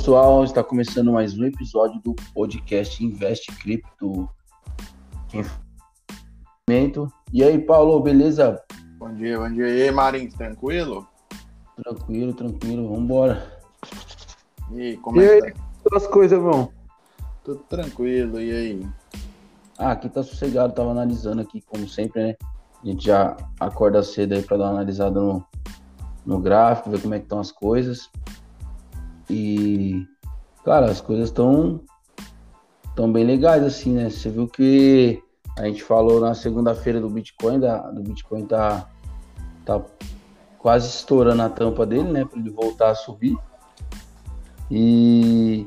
pessoal, 0.00 0.42
está 0.44 0.64
começando 0.64 1.12
mais 1.12 1.38
um 1.38 1.44
episódio 1.44 2.00
do 2.00 2.14
podcast 2.32 3.04
Investe 3.04 3.52
Cripto. 3.56 4.26
E 7.30 7.44
aí, 7.44 7.58
Paulo, 7.58 8.00
beleza? 8.00 8.58
Bom 8.98 9.12
dia, 9.12 9.38
bom 9.38 9.52
dia. 9.52 9.68
E 9.68 9.82
aí, 9.82 9.90
Marins, 9.90 10.32
tranquilo? 10.32 11.06
Tranquilo, 11.76 12.32
tranquilo, 12.32 12.88
vambora. 12.88 13.60
E 14.70 14.80
aí, 14.80 14.96
como 14.96 15.20
e 15.20 15.24
é 15.26 15.40
que 15.42 15.52
tá? 15.52 15.94
as 15.94 16.06
coisas 16.06 16.40
vão? 16.40 16.72
Tudo 17.44 17.60
tranquilo, 17.68 18.40
e 18.40 18.50
aí? 18.50 18.88
Ah, 19.76 19.92
aqui 19.92 20.08
tá 20.08 20.22
sossegado, 20.22 20.72
tava 20.72 20.92
analisando 20.92 21.42
aqui, 21.42 21.60
como 21.60 21.86
sempre, 21.86 22.22
né? 22.22 22.36
A 22.82 22.86
gente 22.86 23.04
já 23.04 23.36
acorda 23.60 24.02
cedo 24.02 24.32
aí 24.32 24.42
para 24.42 24.56
dar 24.56 24.64
uma 24.64 24.70
analisada 24.70 25.20
no, 25.20 25.44
no 26.24 26.40
gráfico, 26.40 26.88
ver 26.88 27.02
como 27.02 27.12
é 27.12 27.18
que 27.18 27.26
estão 27.26 27.38
as 27.38 27.52
coisas. 27.52 28.08
E, 29.30 30.04
cara, 30.64 30.90
as 30.90 31.00
coisas 31.00 31.26
estão 31.26 31.80
tão 32.96 33.10
bem 33.10 33.24
legais, 33.24 33.62
assim, 33.62 33.92
né? 33.92 34.10
Você 34.10 34.28
viu 34.28 34.48
que 34.48 35.22
a 35.56 35.64
gente 35.64 35.82
falou 35.82 36.20
na 36.20 36.34
segunda-feira 36.34 37.00
do 37.00 37.08
Bitcoin, 37.08 37.60
da, 37.60 37.78
do 37.90 38.02
Bitcoin 38.02 38.44
tá, 38.44 38.88
tá 39.64 39.80
quase 40.58 40.88
estourando 40.88 41.42
a 41.42 41.48
tampa 41.48 41.86
dele, 41.86 42.10
né? 42.10 42.24
Para 42.24 42.40
ele 42.40 42.50
voltar 42.50 42.90
a 42.90 42.94
subir. 42.94 43.36
E 44.70 45.66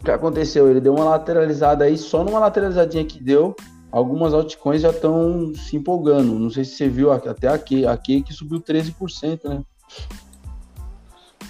o 0.00 0.04
que 0.04 0.10
aconteceu? 0.10 0.68
Ele 0.70 0.80
deu 0.80 0.94
uma 0.94 1.04
lateralizada 1.04 1.84
aí, 1.84 1.96
só 1.96 2.22
numa 2.22 2.38
lateralizadinha 2.38 3.04
que 3.04 3.22
deu, 3.22 3.56
algumas 3.90 4.34
altcoins 4.34 4.82
já 4.82 4.90
estão 4.90 5.54
se 5.54 5.76
empolgando. 5.76 6.38
Não 6.38 6.50
sei 6.50 6.64
se 6.64 6.76
você 6.76 6.88
viu 6.88 7.10
até 7.10 7.48
aqui, 7.48 7.86
aqui 7.86 8.22
que 8.22 8.32
subiu 8.32 8.60
13%, 8.60 9.48
né? 9.48 9.62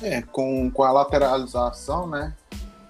É, 0.02 0.22
com, 0.22 0.70
com 0.70 0.82
a 0.82 0.92
lateralização, 0.92 2.06
né? 2.06 2.34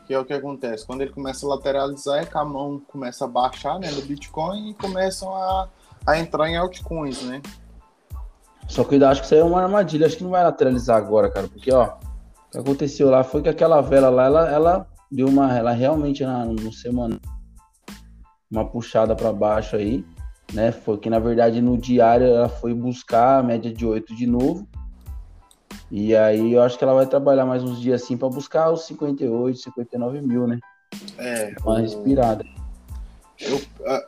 Que 0.07 0.15
é 0.15 0.19
o 0.19 0.25
que 0.25 0.33
acontece. 0.33 0.87
Quando 0.87 1.03
ele 1.03 1.13
começa 1.13 1.47
a 1.47 1.49
lateralizar, 1.51 2.19
é 2.19 2.27
que 2.27 2.37
a 2.37 2.45
mão 2.45 2.81
começa 2.89 3.25
a 3.25 3.29
baixar 3.29 3.79
né, 3.79 3.91
no 3.91 4.03
Bitcoin 4.03 4.71
e 4.71 4.75
começam 4.75 5.35
a, 5.35 5.69
a 6.07 6.19
entrar 6.19 6.49
em 6.49 6.57
altcoins, 6.57 7.23
né? 7.23 7.41
Só 8.69 8.85
que 8.85 8.97
eu 8.97 9.09
acho 9.09 9.21
que 9.21 9.27
isso 9.27 9.35
aí 9.35 9.41
é 9.41 9.45
uma 9.45 9.63
armadilha. 9.63 10.07
Acho 10.07 10.17
que 10.17 10.25
não 10.25 10.31
vai 10.31 10.43
lateralizar 10.43 10.97
agora, 10.97 11.31
cara. 11.31 11.49
Porque, 11.49 11.73
ó, 11.73 11.85
o 11.85 12.51
que 12.51 12.59
aconteceu 12.59 13.11
lá 13.11 13.23
foi 13.23 13.43
que 13.43 13.49
aquela 13.49 13.81
vela 13.81 14.09
lá, 14.09 14.25
ela, 14.25 14.51
ela 14.51 14.87
deu 15.11 15.29
uma. 15.29 15.57
Ela 15.57 15.73
realmente 15.73 16.25
na, 16.25 16.45
no 16.45 16.73
semana 16.73 17.21
uma 18.51 18.65
puxada 18.65 19.17
para 19.17 19.33
baixo 19.33 19.77
aí, 19.77 20.05
né? 20.53 20.71
Foi 20.73 20.97
que 20.99 21.11
na 21.11 21.19
verdade 21.19 21.61
no 21.61 21.77
diário 21.77 22.27
ela 22.27 22.49
foi 22.49 22.73
buscar 22.73 23.41
a 23.41 23.43
média 23.43 23.73
de 23.73 23.85
8 23.85 24.15
de 24.15 24.27
novo. 24.27 24.67
E 25.91 26.15
aí 26.17 26.53
eu 26.53 26.63
acho 26.63 26.77
que 26.79 26.85
ela 26.85 26.95
vai 26.95 27.07
trabalhar 27.07 27.47
mais 27.47 27.63
uns 27.63 27.81
dias 27.81 28.03
assim 28.03 28.17
para 28.17 28.29
buscar 28.29 28.71
os 28.71 28.87
58, 28.87 29.59
59 29.59 30.21
mil, 30.21 30.47
né? 30.47 30.59
É. 31.19 31.55
Uma 31.65 31.75
o... 31.75 31.81
respirada. 31.81 32.45
Eu, 33.41 33.61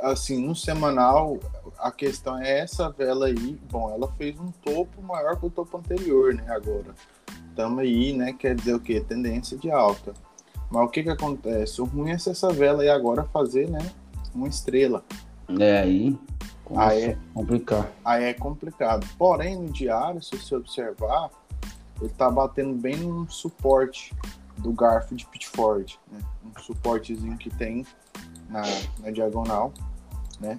assim, 0.03 0.47
no 0.47 0.55
semanal, 0.55 1.39
a 1.79 1.91
questão 1.91 2.39
é 2.39 2.61
essa 2.61 2.89
vela 2.91 3.27
aí. 3.27 3.59
Bom, 3.71 3.91
ela 3.91 4.11
fez 4.13 4.39
um 4.39 4.51
topo 4.65 5.03
maior 5.03 5.37
que 5.39 5.47
o 5.47 5.51
topo 5.51 5.77
anterior, 5.77 6.33
né? 6.35 6.45
Agora. 6.49 6.95
Estamos 7.49 7.79
aí, 7.81 8.13
né? 8.13 8.33
Quer 8.33 8.55
dizer 8.55 8.75
o 8.75 8.81
quê? 8.81 9.01
Tendência 9.01 9.57
de 9.57 9.71
alta. 9.71 10.13
Mas 10.71 10.85
o 10.85 10.89
que 10.89 11.03
que 11.03 11.09
acontece? 11.09 11.81
O 11.81 11.85
ruim 11.85 12.11
é 12.11 12.19
se 12.19 12.31
essa 12.31 12.53
vela 12.53 12.83
aí 12.83 12.89
agora 12.89 13.25
fazer, 13.25 13.69
né? 13.69 13.91
Uma 14.35 14.49
estrela. 14.49 15.03
É, 15.59 15.81
aí. 15.81 16.19
Aí 16.75 17.03
é 17.05 17.19
complicado. 17.33 17.89
Aí 18.05 18.25
é 18.25 18.35
complicado. 18.35 19.07
Porém, 19.17 19.57
no 19.57 19.71
diário, 19.71 20.23
se 20.23 20.37
você 20.37 20.57
observar, 20.57 21.31
ele 22.01 22.11
tá 22.11 22.31
batendo 22.31 22.75
bem 22.75 22.97
no 22.97 23.29
suporte 23.31 24.15
do 24.59 24.73
garfo 24.73 25.15
de 25.15 25.27
Pitford, 25.27 25.99
né? 26.11 26.19
Um 26.45 26.61
suportezinho 26.61 27.37
que 27.37 27.51
tem 27.51 27.87
na, 28.49 28.63
na 29.01 29.11
diagonal, 29.11 29.73
né? 30.41 30.59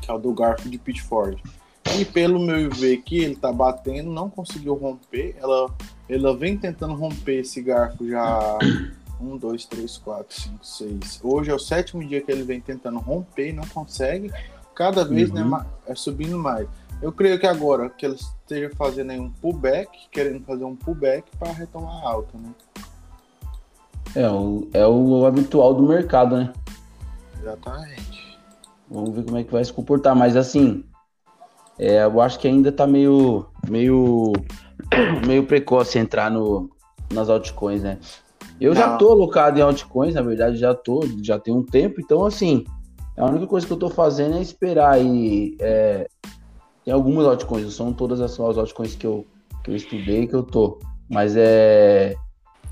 Que 0.00 0.10
é 0.10 0.14
o 0.14 0.18
do 0.18 0.32
garfo 0.32 0.68
de 0.68 0.78
Pitford. 0.78 1.42
E 1.96 2.04
pelo 2.04 2.38
meu 2.38 2.70
ver 2.70 2.98
aqui, 2.98 3.18
ele 3.18 3.36
tá 3.36 3.52
batendo, 3.52 4.10
não 4.10 4.28
conseguiu 4.28 4.74
romper. 4.74 5.34
Ela, 5.38 5.74
ela 6.08 6.36
vem 6.36 6.56
tentando 6.56 6.94
romper 6.94 7.40
esse 7.40 7.62
garfo 7.62 8.06
já 8.06 8.58
um, 9.20 9.36
dois, 9.36 9.64
três, 9.64 9.96
quatro, 9.96 10.34
cinco, 10.38 10.64
seis. 10.64 11.18
Hoje 11.22 11.50
é 11.50 11.54
o 11.54 11.58
sétimo 11.58 12.06
dia 12.06 12.20
que 12.20 12.30
ele 12.30 12.42
vem 12.42 12.60
tentando 12.60 12.98
romper 12.98 13.52
não 13.52 13.66
consegue. 13.68 14.30
Cada 14.74 15.04
vez 15.04 15.30
né, 15.32 15.42
uhum. 15.42 15.50
né, 15.50 15.66
é 15.86 15.94
subindo 15.94 16.38
mais. 16.38 16.68
Eu 17.00 17.12
creio 17.12 17.38
que 17.38 17.46
agora 17.46 17.88
que 17.88 18.04
ele 18.04 18.16
esteja 18.16 18.70
fazendo 18.76 19.10
aí 19.10 19.20
um 19.20 19.30
pullback, 19.30 20.08
querendo 20.10 20.44
fazer 20.44 20.64
um 20.64 20.74
pullback 20.74 21.30
para 21.38 21.52
retomar 21.52 22.04
alta, 22.04 22.36
né? 22.36 22.50
É 24.16 24.28
o, 24.28 24.68
é 24.72 24.86
o 24.86 25.24
habitual 25.24 25.74
do 25.74 25.82
mercado, 25.84 26.36
né? 26.36 26.52
Exatamente. 27.40 28.38
Vamos 28.90 29.10
ver 29.10 29.24
como 29.24 29.36
é 29.36 29.44
que 29.44 29.52
vai 29.52 29.64
se 29.64 29.72
comportar, 29.72 30.16
mas 30.16 30.34
assim, 30.34 30.84
é, 31.78 32.04
eu 32.04 32.20
acho 32.20 32.38
que 32.38 32.48
ainda 32.48 32.72
tá 32.72 32.86
meio, 32.86 33.46
meio, 33.68 34.32
meio 35.26 35.46
precoce 35.46 35.98
entrar 35.98 36.30
no, 36.30 36.68
nas 37.12 37.28
altcoins, 37.28 37.82
né? 37.82 37.98
Eu 38.60 38.74
Não. 38.74 38.80
já 38.80 38.96
tô 38.96 39.12
alocado 39.12 39.58
em 39.58 39.62
altcoins, 39.62 40.14
na 40.14 40.22
verdade, 40.22 40.56
já 40.56 40.74
tô, 40.74 41.00
já 41.22 41.38
tem 41.38 41.54
um 41.54 41.62
tempo, 41.62 42.00
então 42.00 42.26
assim, 42.26 42.64
a 43.16 43.26
única 43.26 43.46
coisa 43.46 43.66
que 43.66 43.72
eu 43.72 43.76
tô 43.76 43.88
fazendo 43.88 44.36
é 44.36 44.40
esperar 44.40 44.94
aí. 44.94 45.56
É, 45.60 46.08
tem 46.88 46.94
algumas 46.94 47.26
altcoins, 47.26 47.64
não 47.64 47.70
são 47.70 47.92
todas 47.92 48.18
as, 48.18 48.40
altcoins 48.40 48.94
que 48.94 49.06
eu, 49.06 49.26
que 49.62 49.70
eu 49.70 49.76
estudei 49.76 50.26
que 50.26 50.34
eu 50.34 50.42
tô, 50.42 50.78
mas 51.06 51.36
é. 51.36 52.16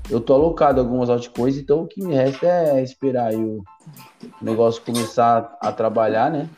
Eu 0.09 0.19
tô 0.19 0.33
alocado 0.33 0.79
em 0.79 0.83
algumas 0.83 1.07
altcoins, 1.07 1.55
então 1.55 1.83
o 1.83 1.87
que 1.87 2.01
me 2.01 2.15
resta 2.15 2.47
é 2.47 2.81
esperar 2.81 3.27
aí 3.27 3.35
o 3.35 3.63
negócio 4.41 4.81
começar 4.81 5.55
a 5.61 5.71
trabalhar, 5.71 6.31
né? 6.31 6.49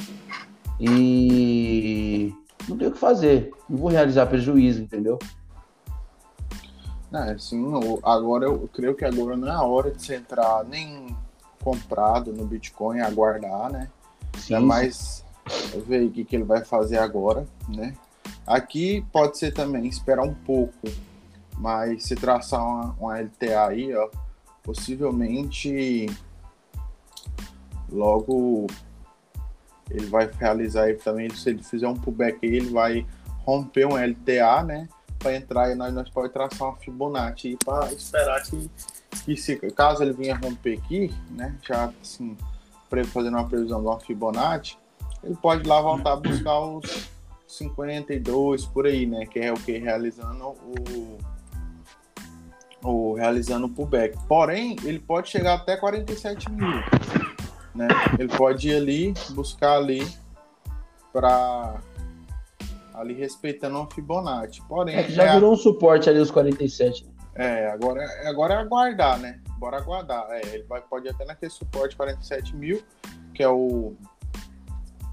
E 0.80 2.34
não 2.66 2.78
tem 2.78 2.88
o 2.88 2.92
que 2.94 2.98
fazer, 2.98 3.52
não 3.70 3.78
vou 3.78 3.90
realizar 3.90 4.28
prejuízo, 4.28 4.82
entendeu? 4.82 5.20
É, 7.12 7.38
sim, 7.38 7.62
agora 8.04 8.46
eu 8.46 8.70
creio 8.74 8.96
que 8.96 9.04
agora 9.04 9.36
não 9.36 9.50
é 9.50 9.52
a 9.52 9.64
hora 9.64 9.92
de 9.92 10.02
você 10.02 10.16
entrar 10.16 10.64
nem 10.64 11.14
comprado 11.62 12.32
no 12.32 12.46
Bitcoin, 12.46 13.02
aguardar, 13.02 13.70
né? 13.70 13.90
Sim, 14.38 14.54
é 14.54 14.60
mais 14.60 15.26
ver 15.86 16.06
o 16.06 16.12
que, 16.12 16.24
que 16.24 16.36
ele 16.36 16.44
vai 16.44 16.64
fazer 16.64 16.98
agora, 16.98 17.48
né? 17.68 17.96
Aqui 18.46 19.06
pode 19.12 19.38
ser 19.38 19.54
também 19.54 19.86
esperar 19.88 20.24
um 20.24 20.34
pouco, 20.34 20.88
mas 21.58 22.04
se 22.04 22.16
traçar 22.16 22.64
uma, 22.64 22.96
uma 23.00 23.20
LTA 23.20 23.68
aí, 23.68 23.96
ó, 23.96 24.10
possivelmente 24.64 26.08
logo 27.92 28.68
ele 29.90 30.06
vai 30.06 30.30
realizar 30.40 30.84
aí 30.84 30.94
também, 30.94 31.30
se 31.32 31.50
ele 31.50 31.64
fizer 31.64 31.88
um 31.88 31.96
pullback 31.96 32.38
aí, 32.46 32.56
ele 32.56 32.70
vai 32.70 33.06
romper 33.46 33.86
um 33.86 33.98
LTA, 33.98 34.64
né? 34.64 34.88
para 35.20 35.36
entrar 35.36 35.72
e 35.72 35.76
nós, 35.76 35.94
nós 35.94 36.10
pode 36.10 36.32
traçar 36.32 36.70
uma 36.70 36.78
Fibonacci 36.78 37.58
para 37.64 37.92
esperar 37.92 38.42
que, 38.42 38.72
que 39.26 39.36
se, 39.36 39.58
caso 39.72 40.02
ele 40.02 40.14
venha 40.14 40.36
romper 40.36 40.80
aqui, 40.80 41.14
né, 41.30 41.56
já 41.62 41.92
assim, 42.02 42.36
fazendo 43.08 43.38
uma 43.38 43.48
previsão 43.48 43.82
de 43.82 43.88
uma 43.88 44.00
Fibonacci, 44.00 44.78
ele 45.24 45.36
pode 45.36 45.68
lá 45.68 45.82
voltar 45.82 46.14
a 46.14 46.16
buscar 46.16 46.60
os 46.60 47.10
52 47.48 48.66
por 48.66 48.86
aí, 48.86 49.06
né, 49.06 49.26
que 49.26 49.40
é 49.40 49.52
o 49.52 49.56
que 49.56 49.78
realizando 49.78 50.46
o 50.46 51.18
o 52.82 53.14
realizando 53.14 53.66
o 53.66 53.70
pullback. 53.70 54.18
Porém, 54.28 54.76
ele 54.84 55.00
pode 55.00 55.30
chegar 55.30 55.56
até 55.56 55.76
47 55.76 56.50
mil, 56.50 56.66
né? 57.76 57.88
Ele 58.18 58.30
pode 58.30 58.70
ir 58.70 58.76
ali 58.76 59.14
buscar 59.32 59.76
ali 59.76 60.08
para 61.12 61.82
ali 62.94 63.14
respeitando 63.14 63.78
uma 63.78 63.90
Fibonacci. 63.92 64.62
Porém, 64.68 64.96
é 64.96 65.10
já 65.10 65.24
é 65.24 65.34
virou 65.34 65.54
um 65.54 65.58
suporte 65.58 66.10
ali 66.10 66.20
os 66.20 66.32
47. 66.32 67.08
É, 67.36 67.70
agora, 67.72 68.06
agora 68.28 68.56
é 68.56 68.58
aguardar, 68.58 69.18
né? 69.18 69.40
Bora 69.58 69.78
aguardar. 69.78 70.28
É, 70.30 70.42
ele 70.54 70.64
vai, 70.64 70.82
pode 70.82 71.08
ir 71.08 71.12
até 71.12 71.26
naquele 71.26 71.52
suporte 71.52 71.96
47 71.96 72.56
mil, 72.56 72.84
que 73.34 73.42
é 73.42 73.48
o 73.48 73.94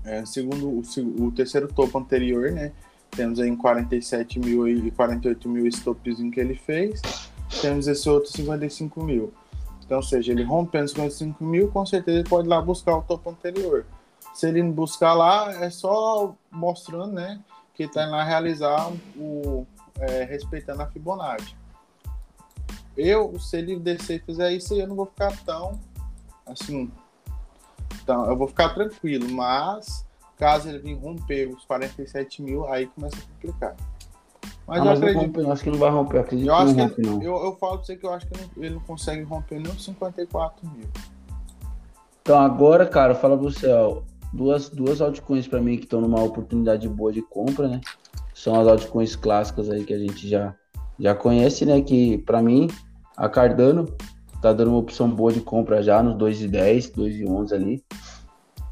é, 0.06 0.24
segundo 0.24 0.68
o, 0.68 0.82
o, 1.24 1.32
terceiro 1.32 1.68
topo 1.68 1.98
anterior, 1.98 2.50
né? 2.52 2.72
Temos 3.10 3.38
aí 3.38 3.48
em 3.48 3.56
47 3.56 4.38
mil 4.38 4.66
e 4.68 4.90
48 4.90 5.48
mil 5.48 5.66
stopzinho 5.66 6.30
que 6.30 6.40
ele 6.40 6.54
fez. 6.54 7.00
Temos 7.60 7.86
esse 7.86 8.08
outro 8.08 8.30
55 8.30 9.02
mil. 9.02 9.32
Então, 9.84 10.02
seja, 10.02 10.32
ele 10.32 10.42
rompendo 10.42 10.88
55 10.88 11.44
mil, 11.44 11.68
com 11.68 11.86
certeza 11.86 12.18
ele 12.18 12.28
pode 12.28 12.48
ir 12.48 12.50
lá 12.50 12.60
buscar 12.60 12.96
o 12.96 13.02
topo 13.02 13.30
anterior. 13.30 13.86
Se 14.34 14.48
ele 14.48 14.62
buscar 14.62 15.14
lá, 15.14 15.64
é 15.64 15.70
só 15.70 16.34
mostrando, 16.50 17.12
né? 17.12 17.40
que 17.76 17.84
está 17.84 18.06
lá 18.06 18.24
realizar 18.24 18.90
o 19.16 19.66
é, 20.00 20.24
respeitando 20.24 20.82
a 20.82 20.86
Fibonacci. 20.86 21.54
Eu, 22.96 23.38
se 23.38 23.58
ele 23.58 23.78
descer 23.78 24.16
e 24.16 24.24
fizer 24.24 24.52
isso, 24.52 24.74
eu 24.74 24.88
não 24.88 24.96
vou 24.96 25.06
ficar 25.06 25.36
tão 25.44 25.78
assim, 26.46 26.90
então 28.06 28.24
eu 28.26 28.36
vou 28.36 28.46
ficar 28.46 28.68
tranquilo, 28.68 29.28
mas 29.32 30.06
caso 30.38 30.68
ele 30.68 30.78
vir 30.78 30.94
romper 30.94 31.48
os 31.48 31.64
47 31.64 32.40
mil, 32.40 32.64
aí 32.68 32.86
começa 32.86 33.16
a 33.16 33.34
complicar. 33.34 33.74
Mas, 34.64 34.78
ah, 34.78 34.80
eu, 34.80 34.84
mas 34.84 35.02
acredito... 35.02 35.40
eu 35.40 35.52
acho 35.52 35.64
que 35.64 35.70
não 35.70 35.78
vai 35.78 35.90
romper. 35.90 36.18
Acredito 36.18 36.46
eu 36.46 36.54
acho 36.54 36.66
que 36.72 36.80
não 36.80 36.86
rompe, 36.86 37.02
não. 37.02 37.22
Eu, 37.22 37.44
eu 37.44 37.56
falo 37.56 37.78
pra 37.78 37.84
você 37.84 37.96
que 37.96 38.06
eu 38.06 38.12
acho 38.12 38.26
que 38.28 38.34
ele 38.56 38.74
não 38.74 38.80
consegue 38.80 39.24
romper 39.24 39.58
nem 39.58 39.72
os 39.72 39.84
54 39.84 40.68
mil. 40.68 40.86
Então 42.22 42.38
agora, 42.38 42.86
cara, 42.86 43.14
fala 43.16 43.36
pra 43.36 43.44
você, 43.44 43.66
ó. 43.68 44.02
Duas, 44.32 44.68
duas 44.68 45.00
altcoins 45.00 45.48
pra 45.48 45.60
mim 45.60 45.76
que 45.76 45.84
estão 45.84 46.00
numa 46.00 46.22
oportunidade 46.22 46.88
boa 46.88 47.12
de 47.12 47.22
compra, 47.22 47.66
né? 47.66 47.80
São 48.34 48.60
as 48.60 48.68
altcoins 48.68 49.16
clássicas 49.16 49.68
aí 49.68 49.84
que 49.84 49.94
a 49.94 49.98
gente 49.98 50.28
já, 50.28 50.54
já 50.98 51.14
conhece, 51.14 51.64
né? 51.64 51.80
Que 51.80 52.18
pra 52.18 52.42
mim, 52.42 52.68
a 53.16 53.28
Cardano 53.28 53.86
tá 54.46 54.52
dando 54.52 54.68
uma 54.70 54.78
opção 54.78 55.08
boa 55.08 55.32
de 55.32 55.40
compra 55.40 55.82
já 55.82 56.02
nos 56.02 56.16
2,10, 56.16 56.92
2,11 56.92 57.52
ali. 57.52 57.84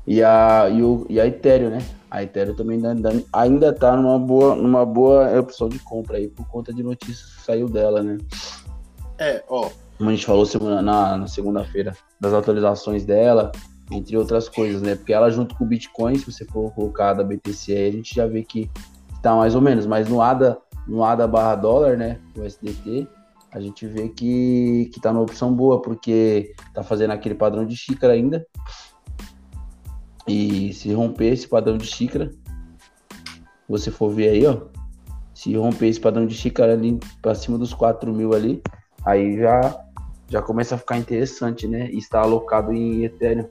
E 0.07 0.23
a, 0.23 0.69
e, 0.69 0.83
o, 0.83 1.07
e 1.09 1.19
a 1.19 1.27
Ethereum, 1.27 1.71
né? 1.71 1.79
A 2.11 2.23
Ethereum 2.23 2.55
também 2.55 2.85
ainda, 2.87 3.25
ainda 3.33 3.73
tá 3.73 3.97
numa 3.97 4.19
boa, 4.19 4.55
numa 4.55 4.85
boa 4.85 5.39
opção 5.39 5.69
de 5.69 5.79
compra 5.79 6.19
aí, 6.19 6.29
por 6.29 6.47
conta 6.49 6.73
de 6.73 6.83
notícias 6.83 7.35
que 7.35 7.43
saiu 7.43 7.69
dela, 7.69 8.03
né? 8.03 8.19
É, 9.19 9.43
ó. 9.49 9.71
Como 9.97 10.11
a 10.11 10.13
gente 10.13 10.27
falou 10.27 10.45
semana, 10.45 10.83
na, 10.83 11.17
na 11.17 11.27
segunda-feira, 11.27 11.97
das 12.21 12.33
atualizações 12.33 13.05
dela, 13.05 13.51
entre 13.91 14.17
outras 14.17 14.49
coisas, 14.49 14.83
né? 14.83 14.95
Porque 14.95 15.13
ela 15.13 15.31
junto 15.31 15.55
com 15.55 15.65
o 15.65 15.67
Bitcoin, 15.67 16.17
se 16.19 16.31
você 16.31 16.45
for 16.45 16.71
colocar 16.75 17.15
da 17.15 17.25
BTC 17.25 17.73
aí, 17.73 17.89
a 17.89 17.93
gente 17.93 18.15
já 18.15 18.27
vê 18.27 18.43
que 18.43 18.71
tá 19.23 19.35
mais 19.35 19.55
ou 19.55 19.61
menos, 19.61 19.87
mas 19.87 20.09
no 20.09 20.21
ADA, 20.21 20.59
no 20.87 21.03
ADA 21.03 21.27
barra 21.27 21.55
dólar, 21.55 21.97
né? 21.97 22.19
O 22.37 22.45
SDT, 22.45 23.09
a 23.55 23.61
gente 23.61 23.87
vê 23.87 24.09
que, 24.09 24.91
que 24.93 25.01
tá 25.01 25.13
numa 25.13 25.23
opção 25.23 25.55
boa, 25.55 25.81
porque 25.81 26.53
tá 26.75 26.83
fazendo 26.83 27.13
aquele 27.13 27.37
padrão 27.37 27.65
de 27.65 27.77
xícara 27.77 28.13
ainda, 28.13 28.45
e 30.27 30.73
se 30.73 30.93
romper 30.93 31.33
esse 31.33 31.47
padrão 31.47 31.79
de 31.79 31.87
xícara, 31.87 32.33
você 33.69 33.93
for 33.93 34.11
ver 34.11 34.31
aí, 34.31 34.45
ó. 34.45 34.63
Se 35.33 35.55
romper 35.55 35.87
esse 35.87 36.01
padrão 36.01 36.27
de 36.27 36.35
xícara 36.35 36.73
ali 36.73 36.99
para 37.23 37.35
cima 37.37 37.57
dos 37.57 37.73
4 37.73 38.13
mil 38.13 38.35
ali, 38.35 38.61
aí 39.05 39.39
já, 39.39 39.85
já 40.29 40.43
começa 40.43 40.75
a 40.75 40.79
ficar 40.79 40.99
interessante, 40.99 41.69
né? 41.69 41.89
E 41.93 41.99
está 41.99 42.23
alocado 42.23 42.73
em 42.73 43.05
Ethereum. 43.05 43.49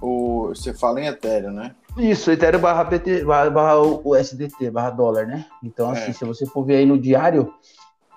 O, 0.00 0.48
você 0.48 0.72
fala 0.72 1.00
em 1.00 1.06
Ethereum, 1.06 1.52
né? 1.52 1.74
Isso, 1.96 2.30
Ethereum 2.30 2.60
barra, 2.60 2.84
PT, 2.84 3.24
barra, 3.24 3.50
barra 3.50 3.78
o 3.80 4.14
SDT, 4.14 4.70
barra 4.70 4.90
dólar, 4.90 5.26
né? 5.26 5.46
Então, 5.64 5.90
assim, 5.90 6.10
é. 6.10 6.14
se 6.14 6.24
você 6.24 6.46
for 6.46 6.64
ver 6.64 6.76
aí 6.76 6.86
no 6.86 6.98
diário, 6.98 7.52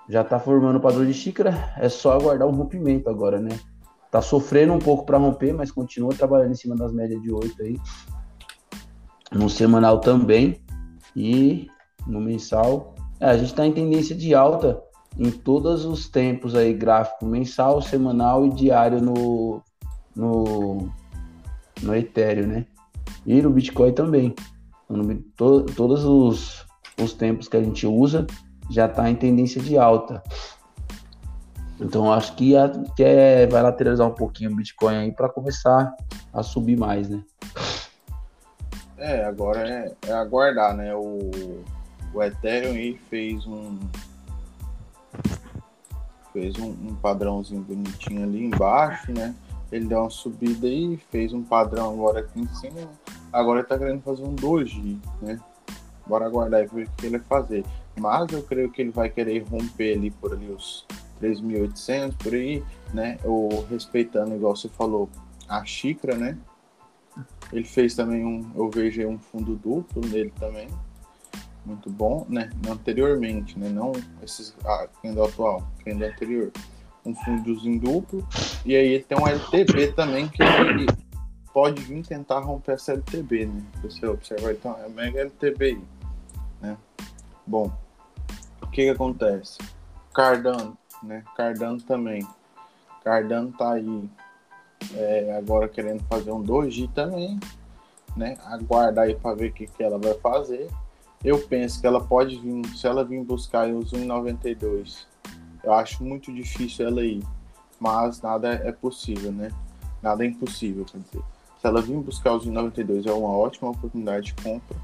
já 0.08 0.22
tá 0.22 0.38
formando 0.38 0.76
o 0.76 0.80
padrão 0.80 1.04
de 1.04 1.12
xícara, 1.12 1.72
é 1.76 1.88
só 1.88 2.12
aguardar 2.12 2.46
um 2.46 2.52
rompimento 2.52 3.10
agora, 3.10 3.40
né? 3.40 3.58
Tá 4.10 4.22
sofrendo 4.22 4.72
um 4.72 4.78
pouco 4.78 5.04
para 5.04 5.18
romper, 5.18 5.52
mas 5.52 5.70
continua 5.70 6.14
trabalhando 6.14 6.52
em 6.52 6.56
cima 6.56 6.76
das 6.76 6.92
médias 6.92 7.20
de 7.20 7.32
8 7.32 7.62
aí. 7.62 7.76
No 9.32 9.50
semanal 9.50 10.00
também. 10.00 10.62
E 11.14 11.68
no 12.06 12.20
mensal. 12.20 12.94
É, 13.18 13.26
a 13.26 13.36
gente 13.36 13.48
está 13.48 13.66
em 13.66 13.72
tendência 13.72 14.14
de 14.14 14.34
alta 14.34 14.80
em 15.18 15.30
todos 15.30 15.84
os 15.84 16.08
tempos 16.08 16.54
aí, 16.54 16.72
gráfico 16.74 17.24
mensal, 17.24 17.80
semanal 17.80 18.46
e 18.46 18.50
diário 18.50 19.00
no, 19.00 19.62
no, 20.14 20.88
no 21.82 21.94
Ethereum, 21.94 22.46
né? 22.46 22.66
E 23.24 23.40
no 23.40 23.50
Bitcoin 23.50 23.92
também. 23.92 24.34
No, 24.88 25.14
to, 25.36 25.64
todos 25.74 26.04
os, 26.04 26.66
os 27.02 27.12
tempos 27.12 27.48
que 27.48 27.56
a 27.56 27.62
gente 27.62 27.86
usa 27.86 28.26
já 28.70 28.86
está 28.86 29.08
em 29.08 29.14
tendência 29.14 29.60
de 29.60 29.76
alta. 29.78 30.22
Então 31.80 32.12
acho 32.12 32.34
que, 32.34 32.56
a, 32.56 32.70
que 32.96 33.02
é, 33.04 33.46
vai 33.46 33.62
lateralizar 33.62 34.06
um 34.06 34.14
pouquinho 34.14 34.50
o 34.50 34.56
Bitcoin 34.56 34.96
aí 34.96 35.12
para 35.12 35.28
começar 35.28 35.94
a 36.32 36.42
subir 36.42 36.76
mais, 36.76 37.08
né? 37.08 37.22
É, 38.96 39.24
agora 39.24 39.68
é, 39.68 39.92
é 40.06 40.12
aguardar, 40.12 40.74
né? 40.74 40.94
O, 40.94 41.30
o 42.14 42.22
Ethereum 42.22 42.72
aí 42.72 42.98
fez 43.10 43.46
um 43.46 43.78
fez 46.32 46.58
um, 46.58 46.68
um, 46.68 46.94
padrãozinho 46.94 47.62
bonitinho 47.62 48.22
ali 48.22 48.44
embaixo, 48.44 49.12
né? 49.12 49.34
Ele 49.72 49.86
deu 49.86 50.00
uma 50.00 50.10
subida 50.10 50.66
aí, 50.66 50.98
fez 51.10 51.32
um 51.32 51.42
padrão 51.42 51.92
agora 51.94 52.20
aqui 52.20 52.40
em 52.40 52.48
cima. 52.48 52.88
Agora 53.32 53.60
ele 53.60 53.68
tá 53.68 53.78
querendo 53.78 54.02
fazer 54.02 54.22
um 54.22 54.34
doji, 54.34 54.98
né? 55.20 55.38
Bora 56.06 56.26
aguardar 56.26 56.62
e 56.62 56.66
ver 56.66 56.86
o 56.86 56.90
que 56.92 57.06
ele 57.06 57.18
vai 57.18 57.26
fazer. 57.26 57.64
Mas 57.98 58.30
eu 58.32 58.42
creio 58.42 58.70
que 58.70 58.82
ele 58.82 58.90
vai 58.90 59.08
querer 59.08 59.44
romper 59.48 59.96
ali 59.96 60.10
por 60.10 60.32
ali 60.32 60.50
os 60.50 60.86
3.800 61.20 62.14
por 62.16 62.34
aí, 62.34 62.62
né? 62.92 63.18
Ou 63.24 63.64
respeitando, 63.66 64.34
igual 64.34 64.54
você 64.54 64.68
falou, 64.68 65.08
a 65.48 65.64
xícara, 65.64 66.16
né? 66.16 66.36
Ele 67.52 67.64
fez 67.64 67.94
também 67.94 68.24
um, 68.24 68.50
eu 68.54 68.70
vejo 68.70 69.06
um 69.06 69.18
fundo 69.18 69.54
duplo 69.54 70.06
nele 70.06 70.32
também, 70.38 70.68
muito 71.64 71.88
bom, 71.88 72.26
né? 72.28 72.50
Anteriormente, 72.68 73.58
né? 73.58 73.68
Não 73.68 73.92
esses 74.22 74.54
ah, 74.64 74.88
candle 75.02 75.24
atual, 75.24 75.66
candle 75.84 76.08
anterior, 76.08 76.52
um 77.04 77.14
fundozinho 77.14 77.80
duplo 77.80 78.26
e 78.64 78.74
aí 78.74 78.94
ele 78.94 79.04
tem 79.04 79.18
um 79.18 79.26
LTB 79.26 79.92
também 79.92 80.28
que 80.28 80.42
ele 80.42 80.86
pode 81.52 81.80
vir 81.82 82.04
tentar 82.04 82.40
romper 82.40 82.72
essa 82.72 82.92
LTB, 82.92 83.46
né? 83.46 83.62
Você 83.82 84.06
observar 84.06 84.52
então 84.52 84.76
é 84.78 84.88
mega 84.88 85.20
LTB, 85.20 85.80
né? 86.60 86.76
Bom, 87.46 87.72
que 88.76 88.84
que 88.84 88.90
acontece? 88.90 89.56
Cardano 90.12 90.76
né? 91.02 91.24
Cardano 91.34 91.80
também. 91.80 92.26
Cardano 93.02 93.50
tá 93.52 93.72
aí 93.72 94.10
é, 94.94 95.34
agora 95.38 95.66
querendo 95.66 96.02
fazer 96.04 96.30
um 96.30 96.42
doji 96.42 96.86
também, 96.88 97.40
né? 98.14 98.36
Aguardar 98.44 99.06
aí 99.06 99.14
para 99.14 99.34
ver 99.34 99.48
o 99.48 99.52
que, 99.54 99.66
que 99.66 99.82
ela 99.82 99.98
vai 99.98 100.12
fazer. 100.14 100.68
Eu 101.24 101.38
penso 101.48 101.80
que 101.80 101.86
ela 101.86 102.04
pode 102.04 102.36
vir, 102.38 102.66
se 102.76 102.86
ela 102.86 103.02
vir 103.02 103.24
buscar 103.24 103.66
os 103.66 103.92
1,92, 103.92 105.06
eu 105.64 105.72
acho 105.72 106.04
muito 106.04 106.30
difícil 106.30 106.86
ela 106.86 107.02
ir, 107.02 107.24
mas 107.80 108.20
nada 108.20 108.52
é 108.52 108.72
possível, 108.72 109.32
né? 109.32 109.50
Nada 110.02 110.22
é 110.22 110.28
impossível, 110.28 110.84
quer 110.84 110.98
dizer. 110.98 111.22
Se 111.58 111.66
ela 111.66 111.80
vir 111.80 111.96
buscar 111.96 112.34
os 112.34 112.46
1,92 112.46 113.06
é 113.06 113.12
uma 113.12 113.30
ótima 113.30 113.70
oportunidade 113.70 114.26
de 114.26 114.34
compra. 114.34 114.76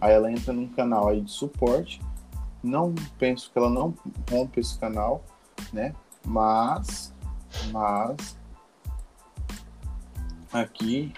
Aí 0.00 0.14
ela 0.14 0.32
entra 0.32 0.52
num 0.52 0.68
canal 0.68 1.08
aí 1.08 1.20
de 1.20 1.30
suporte. 1.30 2.00
Não 2.64 2.94
penso 3.18 3.52
que 3.52 3.58
ela 3.58 3.70
não 3.70 3.94
rompa 4.30 4.58
esse 4.58 4.78
canal 4.78 5.22
né? 5.72 5.94
Mas, 6.24 7.12
mas 7.70 8.36
aqui 10.52 11.12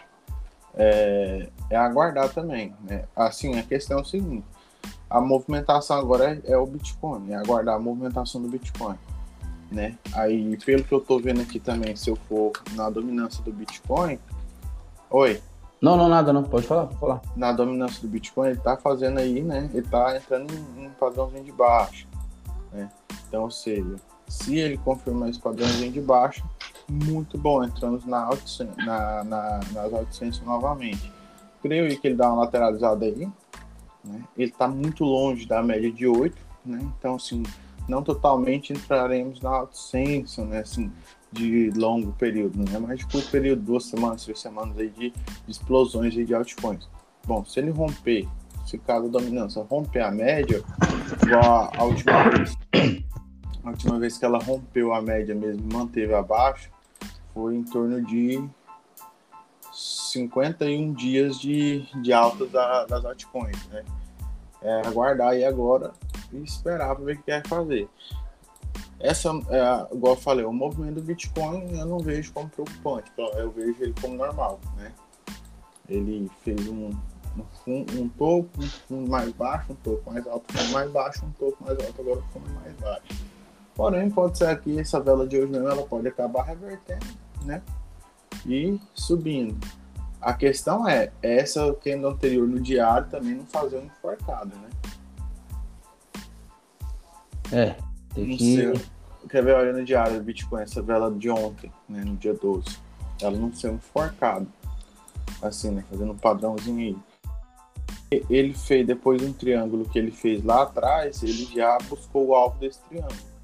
é, 0.75 1.49
é 1.71 1.77
aguardar 1.77 2.33
também, 2.33 2.75
né? 2.83 3.05
Assim, 3.15 3.59
a 3.59 3.63
questão 3.63 3.99
é 3.99 4.03
o 4.03 4.05
seguinte: 4.05 4.45
a 5.09 5.21
movimentação 5.21 5.97
agora 5.99 6.41
é, 6.45 6.53
é 6.53 6.59
o 6.59 6.67
Bitcoin, 6.67 7.31
é 7.31 7.37
aguardar 7.37 7.77
a 7.77 7.79
movimentação 7.79 8.43
do 8.43 8.49
Bitcoin, 8.49 8.97
né? 9.71 9.97
Aí, 10.13 10.57
pelo 10.59 10.85
que 10.85 10.93
eu 10.93 11.01
tô 11.01 11.19
vendo 11.19 11.41
aqui 11.41 11.61
também, 11.61 11.95
se 11.95 12.11
eu 12.11 12.17
for 12.29 12.53
na 12.73 12.91
dominância 12.91 13.43
do 13.45 13.53
Bitcoin, 13.53 14.19
oi. 15.11 15.41
Não, 15.81 15.97
não, 15.97 16.09
nada, 16.09 16.33
não. 16.33 16.43
Pode 16.43 16.67
falar, 16.67 16.87
pode 16.87 16.99
falar. 16.99 17.23
Na 17.37 17.53
dominância 17.53 18.01
do 18.01 18.09
Bitcoin, 18.09 18.49
ele 18.49 18.61
tá 18.61 18.77
fazendo 18.77 19.19
aí, 19.19 19.43
né? 19.43 19.71
Ele 19.75 19.87
tá 19.87 20.17
entrando 20.17 20.53
em 20.53 20.87
um 20.87 20.91
padrãozinho 20.91 21.45
de 21.45 21.53
baixo, 21.53 22.07
né? 22.73 22.91
Então, 23.29 23.45
ou 23.45 23.51
seja, 23.51 23.97
se 24.27 24.57
ele 24.57 24.79
confirmar 24.79 25.29
esse 25.29 25.41
padrãozinho 25.41 25.93
de 25.93 26.01
baixo, 26.01 26.43
muito 26.89 27.37
bom. 27.37 27.65
Entramos 27.65 28.05
na, 28.05 28.29
na, 28.85 29.25
na, 29.25 29.61
nas 29.73 29.93
AutoSense 29.93 30.45
novamente. 30.45 31.13
Creio 31.63 32.01
que 32.01 32.07
ele 32.07 32.17
dá 32.17 32.29
uma 32.29 32.45
lateralizada 32.45 33.05
aí. 33.05 33.29
Né? 34.05 34.25
Ele 34.37 34.51
está 34.51 34.69
muito 34.69 35.05
longe 35.05 35.47
da 35.47 35.63
média 35.63 35.91
de 35.91 36.07
8. 36.07 36.37
Né? 36.65 36.79
Então, 36.99 37.17
assim, 37.17 37.43
não 37.89 38.03
totalmente 38.03 38.73
entraremos 38.73 39.41
na 39.41 39.51
AutoSense, 39.51 40.41
né? 40.43 40.61
Assim, 40.61 40.93
de 41.33 41.71
longo 41.71 42.13
período, 42.13 42.59
né? 42.59 42.79
Mas 42.79 43.01
de 43.01 43.07
curto 43.07 43.31
período, 43.31 43.63
duas 43.63 43.85
semanas, 43.85 44.25
três 44.25 44.41
semanas 44.41 44.79
aí 44.79 44.89
de, 44.91 45.11
de 45.11 45.51
explosões 45.51 46.15
de 46.15 46.35
altcoins. 46.35 46.89
Bom, 47.27 47.45
se 47.45 47.59
ele 47.61 47.71
romper, 47.71 48.29
se 48.67 48.79
cada 48.79 49.09
dominância 49.09 49.63
romper 49.63 50.01
a 50.01 50.11
média, 50.11 50.63
igual 51.23 51.71
a, 51.77 51.85
última 51.85 52.31
vez 52.31 52.57
a 53.65 53.71
última 53.71 53.99
vez 53.99 54.17
que 54.17 54.25
ela 54.25 54.39
rompeu 54.39 54.95
a 54.95 55.03
média 55.03 55.35
mesmo, 55.35 55.67
manteve 55.73 56.15
abaixo, 56.15 56.71
foi 57.35 57.57
em 57.57 57.65
torno 57.65 58.01
de 58.01 58.43
51 59.73 60.93
dias 60.95 61.39
de, 61.39 61.83
de 62.01 62.13
alta 62.13 62.47
da, 62.47 62.87
das 62.87 63.05
altcoins, 63.05 63.67
né? 63.69 63.85
É, 64.63 64.87
aguardar 64.87 65.29
aí 65.29 65.45
agora 65.45 65.93
e 66.33 66.39
esperar 66.39 66.95
para 66.95 67.05
ver 67.05 67.15
o 67.15 67.17
que 67.19 67.25
quer 67.25 67.47
fazer. 67.47 67.89
Essa, 68.99 69.29
é, 69.29 69.95
igual 69.95 70.15
eu 70.15 70.21
falei, 70.21 70.45
o 70.45 70.53
movimento 70.53 70.95
do 70.95 71.03
Bitcoin 71.03 71.79
eu 71.79 71.87
não 71.87 71.99
vejo 71.99 72.33
como 72.33 72.49
preocupante, 72.49 73.11
eu 73.17 73.51
vejo 73.51 73.77
ele 73.81 73.95
como 74.01 74.17
normal, 74.17 74.59
né? 74.77 74.93
Ele 75.89 76.31
fez 76.43 76.67
um, 76.67 76.91
um, 77.67 77.87
um 77.99 78.09
topo, 78.09 78.49
um 78.59 78.67
fundo 78.67 79.11
mais 79.11 79.31
baixo, 79.33 79.73
um 79.73 79.77
topo 79.77 80.11
mais 80.11 80.27
alto, 80.27 80.45
um 80.51 80.59
fundo 80.59 80.73
mais 80.73 80.91
baixo, 80.91 81.27
um 81.27 81.31
topo 81.33 81.63
mais 81.63 81.79
alto, 81.79 82.01
agora 82.01 82.19
um 82.19 82.23
fundo 82.33 82.51
mais 82.55 82.75
baixo. 82.77 83.27
Porém, 83.75 84.11
pode 84.11 84.39
ser 84.39 84.59
que 84.61 84.81
essa 84.81 84.99
vela 84.99 85.27
de 85.27 85.37
hoje 85.37 85.53
mesmo 85.53 85.69
ela 85.69 85.87
pode 85.87 86.09
acabar 86.09 86.45
revertendo, 86.45 87.07
né? 87.45 87.63
E 88.47 88.81
subindo. 88.95 89.59
A 90.21 90.33
questão 90.33 90.89
é, 90.89 91.13
essa 91.23 91.73
candle 91.75 92.13
anterior 92.13 92.49
no 92.49 92.59
diário 92.59 93.09
também 93.11 93.35
não 93.35 93.45
fazer 93.45 93.77
um 93.77 93.85
enforcado, 93.85 94.53
né? 94.57 94.71
É, 97.53 97.86
tem 98.25 98.37
que. 98.37 98.57
Ser, 98.57 98.81
quer 99.29 99.45
ver, 99.45 99.55
olha 99.55 99.73
no 99.73 99.85
diário 99.85 100.19
do 100.19 100.25
Bitcoin, 100.25 100.63
essa 100.63 100.83
vela 100.83 101.11
de 101.11 101.31
ontem, 101.31 101.71
né, 101.89 102.05
no 102.05 102.17
dia 102.17 102.35
12. 102.35 102.79
Ela 103.21 103.37
não 103.37 103.53
ser 103.53 103.71
um 103.71 103.79
forcado. 103.79 104.47
Assim, 105.43 105.71
né? 105.71 105.85
Fazendo 105.91 106.13
um 106.13 106.19
padrãozinho 106.19 106.79
aí 106.79 106.97
ele 108.11 108.55
fez 108.55 108.87
depois 108.87 109.23
um 109.23 109.33
triângulo 109.33 109.89
que 109.89 109.99
ele 109.99 110.11
fez 110.11 110.43
lá 110.45 110.63
atrás, 110.63 111.23
ele 111.23 111.45
já 111.47 111.77
buscou 111.89 112.29
o 112.29 112.35
alvo 112.35 112.59
desse 112.59 112.81
triângulo. 112.83 113.37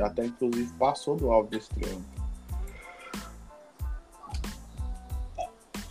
Até 0.00 0.26
inclusive 0.26 0.72
passou 0.74 1.16
do 1.16 1.30
alvo 1.30 1.48
desse 1.48 1.68
triângulo. 1.70 2.04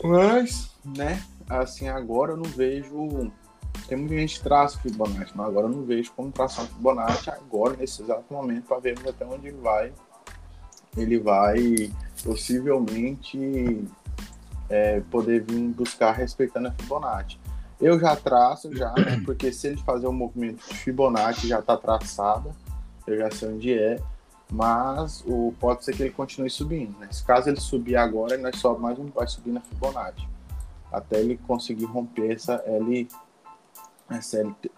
Mas, 0.03 0.71
né, 0.85 1.23
assim, 1.49 1.87
agora 1.87 2.33
eu 2.33 2.37
não 2.37 2.45
vejo. 2.45 3.31
Tem 3.87 3.97
muita 3.97 4.15
gente 4.15 4.37
que 4.37 4.43
traça 4.43 4.77
Fibonacci, 4.79 5.31
mas 5.33 5.47
agora 5.47 5.67
eu 5.67 5.71
não 5.71 5.83
vejo 5.83 6.11
como 6.13 6.31
traçar 6.31 6.65
um 6.65 6.67
Fibonacci 6.67 7.29
agora, 7.29 7.77
nesse 7.77 8.01
exato 8.01 8.25
momento, 8.29 8.65
para 8.65 8.79
vermos 8.79 9.07
até 9.07 9.25
onde 9.25 9.47
ele 9.47 9.57
vai. 9.57 9.93
Ele 10.97 11.19
vai 11.19 11.91
possivelmente 12.23 13.87
é, 14.69 14.99
poder 15.11 15.43
vir 15.43 15.69
buscar 15.69 16.11
respeitando 16.11 16.67
a 16.67 16.71
Fibonacci. 16.71 17.39
Eu 17.79 17.99
já 17.99 18.15
traço, 18.15 18.75
já, 18.75 18.91
né? 18.93 19.21
Porque 19.25 19.53
se 19.53 19.67
ele 19.67 19.77
fazer 19.77 20.07
um 20.07 20.13
movimento 20.13 20.67
de 20.67 20.73
Fibonacci 20.75 21.47
já 21.47 21.59
está 21.59 21.77
traçado, 21.77 22.51
eu 23.05 23.17
já 23.17 23.31
sei 23.31 23.49
onde 23.49 23.73
é. 23.73 24.01
Mas 24.51 25.23
o, 25.25 25.53
pode 25.59 25.83
ser 25.83 25.95
que 25.95 26.03
ele 26.03 26.11
continue 26.11 26.49
subindo. 26.49 26.97
Né? 26.99 27.07
Se 27.11 27.23
caso 27.23 27.49
ele 27.49 27.59
subir 27.59 27.95
agora, 27.95 28.33
ele 28.33 28.57
sobe 28.57 28.81
mais 28.81 28.97
um, 28.97 29.05
vai 29.05 29.27
subir 29.27 29.51
na 29.51 29.61
Fibonacci. 29.61 30.27
Até 30.91 31.19
ele 31.19 31.37
conseguir 31.45 31.85
romper 31.85 32.33
essa 32.33 32.63
L, 32.65 33.07
essa, 34.09 34.41
LT, 34.41 34.71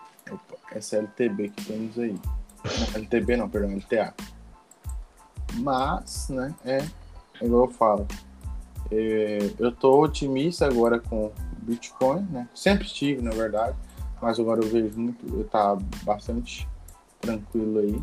essa 0.72 0.98
LTB 0.98 1.50
que 1.50 1.66
temos 1.66 2.00
aí. 2.00 2.20
LTB 2.96 3.38
não, 3.38 3.50
perdão, 3.50 3.76
LTA. 3.76 4.14
Mas, 5.56 6.30
né, 6.30 6.54
é, 6.66 6.78
é 7.42 7.46
igual 7.46 7.66
eu 7.66 7.72
falo. 7.72 8.08
É, 8.92 9.52
eu 9.60 9.72
tô 9.72 10.02
otimista 10.04 10.66
agora 10.66 11.00
com 11.00 11.32
Bitcoin, 11.62 12.22
né? 12.32 12.48
Sempre 12.54 12.86
estive, 12.86 13.22
na 13.22 13.32
verdade, 13.32 13.78
mas 14.22 14.40
agora 14.40 14.62
eu 14.62 14.70
vejo 14.70 15.00
muito, 15.00 15.44
tá 15.46 15.78
bastante 16.04 16.68
tranquilo 17.22 17.80
aí. 17.80 18.02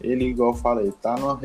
Ele, 0.00 0.26
igual 0.26 0.50
eu 0.50 0.56
falei, 0.56 0.92
tá 0.92 1.16
numa 1.16 1.38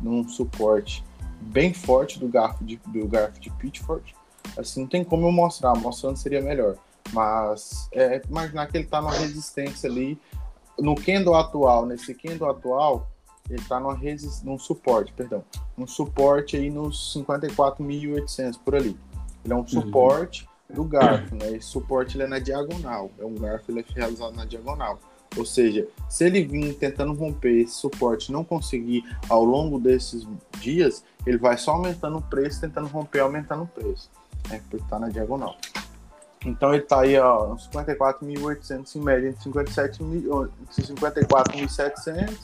num 0.00 0.28
suporte 0.28 1.04
bem 1.40 1.72
forte 1.72 2.18
do 2.18 2.28
garfo 2.28 2.64
de, 2.64 2.76
do 2.86 3.06
garfo 3.06 3.40
de 3.40 3.50
Pitchford. 3.50 4.14
Assim, 4.56 4.80
não 4.80 4.88
tem 4.88 5.04
como 5.04 5.26
eu 5.26 5.32
mostrar, 5.32 5.74
mostrando 5.74 6.16
seria 6.16 6.42
melhor. 6.42 6.76
Mas 7.12 7.88
é, 7.92 8.20
imaginar 8.28 8.66
que 8.66 8.76
ele 8.76 8.86
tá 8.86 9.00
numa 9.00 9.12
resistência 9.14 9.88
ali. 9.88 10.18
No 10.78 10.94
candle 10.94 11.34
atual, 11.34 11.86
nesse 11.86 12.14
candle 12.14 12.50
atual, 12.50 13.08
ele 13.50 13.62
tá 13.62 13.80
numa 13.80 13.94
resist... 13.94 14.44
num 14.44 14.58
suporte, 14.58 15.12
perdão. 15.12 15.44
Um 15.76 15.86
suporte 15.86 16.56
aí 16.56 16.70
nos 16.70 17.14
54.800 17.16 18.58
por 18.64 18.76
ali. 18.76 18.96
Ele 19.44 19.52
é 19.52 19.56
um 19.56 19.60
uhum. 19.60 19.68
suporte 19.68 20.48
do 20.68 20.84
garfo, 20.84 21.34
né? 21.34 21.52
Esse 21.52 21.68
suporte 21.68 22.16
ele 22.16 22.24
é 22.24 22.26
na 22.26 22.38
diagonal, 22.38 23.10
é 23.18 23.24
um 23.24 23.34
garfo 23.34 23.70
ele 23.70 23.80
é 23.80 23.84
realizado 23.94 24.36
na 24.36 24.44
diagonal. 24.44 24.98
Ou 25.36 25.44
seja, 25.44 25.86
se 26.08 26.24
ele 26.24 26.44
vir 26.44 26.74
tentando 26.74 27.12
romper 27.12 27.62
esse 27.62 27.74
suporte 27.74 28.32
não 28.32 28.44
conseguir 28.44 29.04
ao 29.28 29.44
longo 29.44 29.78
desses 29.78 30.26
dias, 30.58 31.04
ele 31.26 31.38
vai 31.38 31.56
só 31.56 31.72
aumentando 31.72 32.18
o 32.18 32.22
preço, 32.22 32.60
tentando 32.60 32.88
romper, 32.88 33.20
aumentando 33.20 33.62
o 33.64 33.66
preço, 33.66 34.10
né? 34.48 34.60
Porque 34.68 34.76
está 34.82 34.98
na 34.98 35.08
diagonal. 35.08 35.56
Então 36.44 36.72
ele 36.72 36.82
está 36.82 37.00
aí, 37.00 37.18
ó, 37.18 37.56
54.800 37.56 38.96
em 38.96 39.00
média, 39.00 39.28
entre 39.28 39.50
54.700 39.50 42.36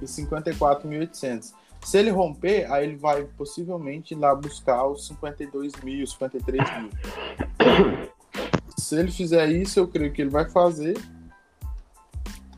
e 0.00 0.04
54.800. 0.04 1.54
Se 1.82 1.98
ele 1.98 2.10
romper, 2.10 2.70
aí 2.70 2.84
ele 2.84 2.96
vai 2.96 3.24
possivelmente 3.24 4.14
lá 4.14 4.34
buscar 4.34 4.86
os 4.86 5.06
52 5.08 5.72
mil, 5.82 6.06
53 6.06 6.62
mil. 6.78 6.90
Se 8.78 8.96
ele 8.96 9.10
fizer 9.10 9.48
isso, 9.48 9.80
eu 9.80 9.88
creio 9.88 10.12
que 10.12 10.22
ele 10.22 10.30
vai 10.30 10.48
fazer 10.48 10.96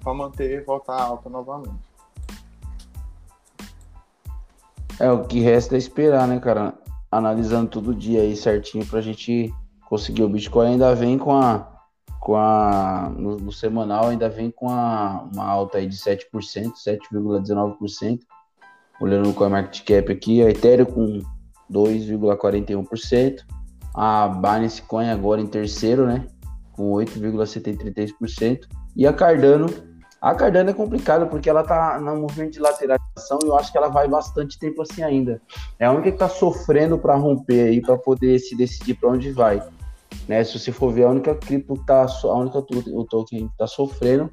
para 0.03 0.13
manter 0.13 0.63
voltar 0.65 1.01
alta 1.01 1.31
novamente. 1.31 1.83
É, 5.01 5.11
o 5.11 5.25
que 5.25 5.41
resta 5.41 5.75
é 5.75 5.79
esperar, 5.79 6.29
né, 6.29 6.39
cara? 6.39 6.75
Analisando 7.11 7.71
todo 7.71 7.95
dia 7.95 8.21
aí 8.21 8.37
certinho 8.37 8.87
pra 8.87 9.01
gente 9.01 9.53
conseguir. 9.95 10.23
O 10.23 10.29
Bitcoin 10.29 10.73
ainda 10.73 10.95
vem 10.95 11.19
com 11.19 11.33
a. 11.35 11.73
Com 12.21 12.37
a 12.37 13.13
no, 13.17 13.37
no 13.37 13.53
semanal 13.53 14.09
ainda 14.09 14.31
vem 14.31 14.51
com 14.51 14.71
a, 14.71 15.29
uma 15.33 15.45
alta 15.45 15.77
aí 15.79 15.87
de 15.87 15.97
7%, 15.97 16.25
7,19% 16.33 18.21
olhando 19.01 19.29
no 19.29 19.35
CoinMarketCap 19.35 20.11
aqui, 20.11 20.43
a 20.43 20.51
Ethereum 20.51 20.87
com 20.87 21.21
2,41%, 21.71 23.45
a 23.95 24.29
Binance 24.29 24.83
Coin 24.83 25.11
agora 25.11 25.41
em 25.41 25.47
terceiro, 25.47 26.07
né, 26.07 26.27
com 26.73 26.93
8,73%, 26.93 28.61
e 28.97 29.07
a 29.07 29.13
Cardano, 29.13 29.67
a 30.21 30.35
Cardano 30.35 30.71
é 30.71 30.73
complicada 30.73 31.27
porque 31.27 31.51
ela 31.51 31.63
tá 31.63 32.01
no 32.01 32.17
movimento 32.17 32.53
de 32.53 32.61
lateralização 32.61 33.39
e 33.45 33.49
eu 33.49 33.57
acho 33.57 33.71
que 33.71 33.77
ela 33.77 33.89
vai 33.89 34.09
bastante 34.09 34.59
tempo 34.59 34.81
assim 34.81 35.03
ainda. 35.03 35.41
É 35.79 35.87
a 35.87 35.93
única 35.93 36.11
que 36.11 36.19
tá 36.19 36.29
sofrendo 36.29 36.97
para 36.97 37.15
romper 37.15 37.69
aí, 37.69 37.81
para 37.81 37.99
poder 37.99 38.39
se 38.39 38.57
decidir 38.57 38.95
para 38.95 39.11
onde 39.11 39.33
vai. 39.33 39.63
Né, 40.29 40.43
se 40.43 40.59
você 40.59 40.73
for 40.73 40.93
ver, 40.93 41.05
a 41.05 41.11
única 41.11 41.35
cripto 41.35 41.75
que 41.75 41.87
tá, 41.87 42.07
a 42.25 42.35
única 42.35 42.59
o 42.59 43.05
token 43.05 43.49
que 43.49 43.57
tá 43.59 43.67
sofrendo, 43.67 44.31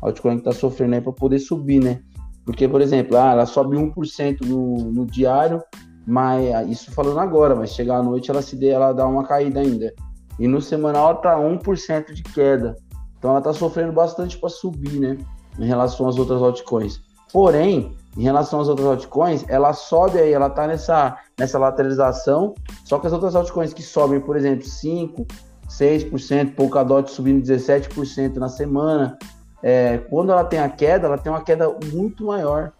a 0.00 0.06
altcoin 0.06 0.38
que 0.38 0.44
tá 0.44 0.52
sofrendo 0.52 0.94
aí 0.94 1.00
para 1.00 1.12
poder 1.12 1.38
subir, 1.38 1.82
né? 1.82 2.00
Porque, 2.44 2.68
por 2.68 2.80
exemplo, 2.80 3.16
ah, 3.16 3.32
ela 3.32 3.46
sobe 3.46 3.76
1% 3.76 4.46
no, 4.46 4.76
no 4.92 5.06
diário, 5.06 5.62
mas 6.06 6.54
ah, 6.54 6.62
isso 6.64 6.90
falando 6.92 7.20
agora, 7.20 7.54
mas 7.54 7.70
chegar 7.70 7.98
à 7.98 8.02
noite 8.02 8.30
ela 8.30 8.42
se 8.42 8.56
dê, 8.56 8.68
ela 8.68 8.92
dá 8.92 9.06
uma 9.06 9.24
caída 9.24 9.60
ainda. 9.60 9.92
E 10.38 10.48
no 10.48 10.60
semanal 10.60 11.10
ela 11.10 11.18
tá 11.18 11.36
1% 11.36 12.12
de 12.12 12.22
queda. 12.22 12.76
Então 13.18 13.30
ela 13.30 13.40
tá 13.40 13.52
sofrendo 13.52 13.92
bastante 13.92 14.38
para 14.38 14.48
subir, 14.48 14.98
né? 14.98 15.18
Em 15.58 15.66
relação 15.66 16.08
às 16.08 16.18
outras 16.18 16.42
altcoins. 16.42 17.00
Porém, 17.32 17.96
em 18.16 18.22
relação 18.22 18.60
às 18.60 18.68
outras 18.68 18.86
altcoins, 18.86 19.44
ela 19.48 19.72
sobe 19.72 20.18
aí, 20.18 20.32
ela 20.32 20.50
tá 20.50 20.66
nessa, 20.66 21.16
nessa 21.38 21.58
lateralização, 21.58 22.54
só 22.84 22.98
que 22.98 23.06
as 23.06 23.12
outras 23.12 23.34
altcoins 23.34 23.72
que 23.72 23.82
sobem, 23.82 24.20
por 24.20 24.36
exemplo, 24.36 24.66
5, 24.66 25.26
6%, 25.68 26.54
Polkadot 26.54 27.10
subindo 27.10 27.42
17% 27.42 28.36
na 28.36 28.48
semana, 28.48 29.18
é, 29.62 29.98
quando 30.10 30.32
ela 30.32 30.44
tem 30.44 30.58
a 30.58 30.68
queda, 30.68 31.06
ela 31.06 31.16
tem 31.16 31.32
uma 31.32 31.42
queda 31.42 31.74
muito 31.92 32.26
maior, 32.26 32.72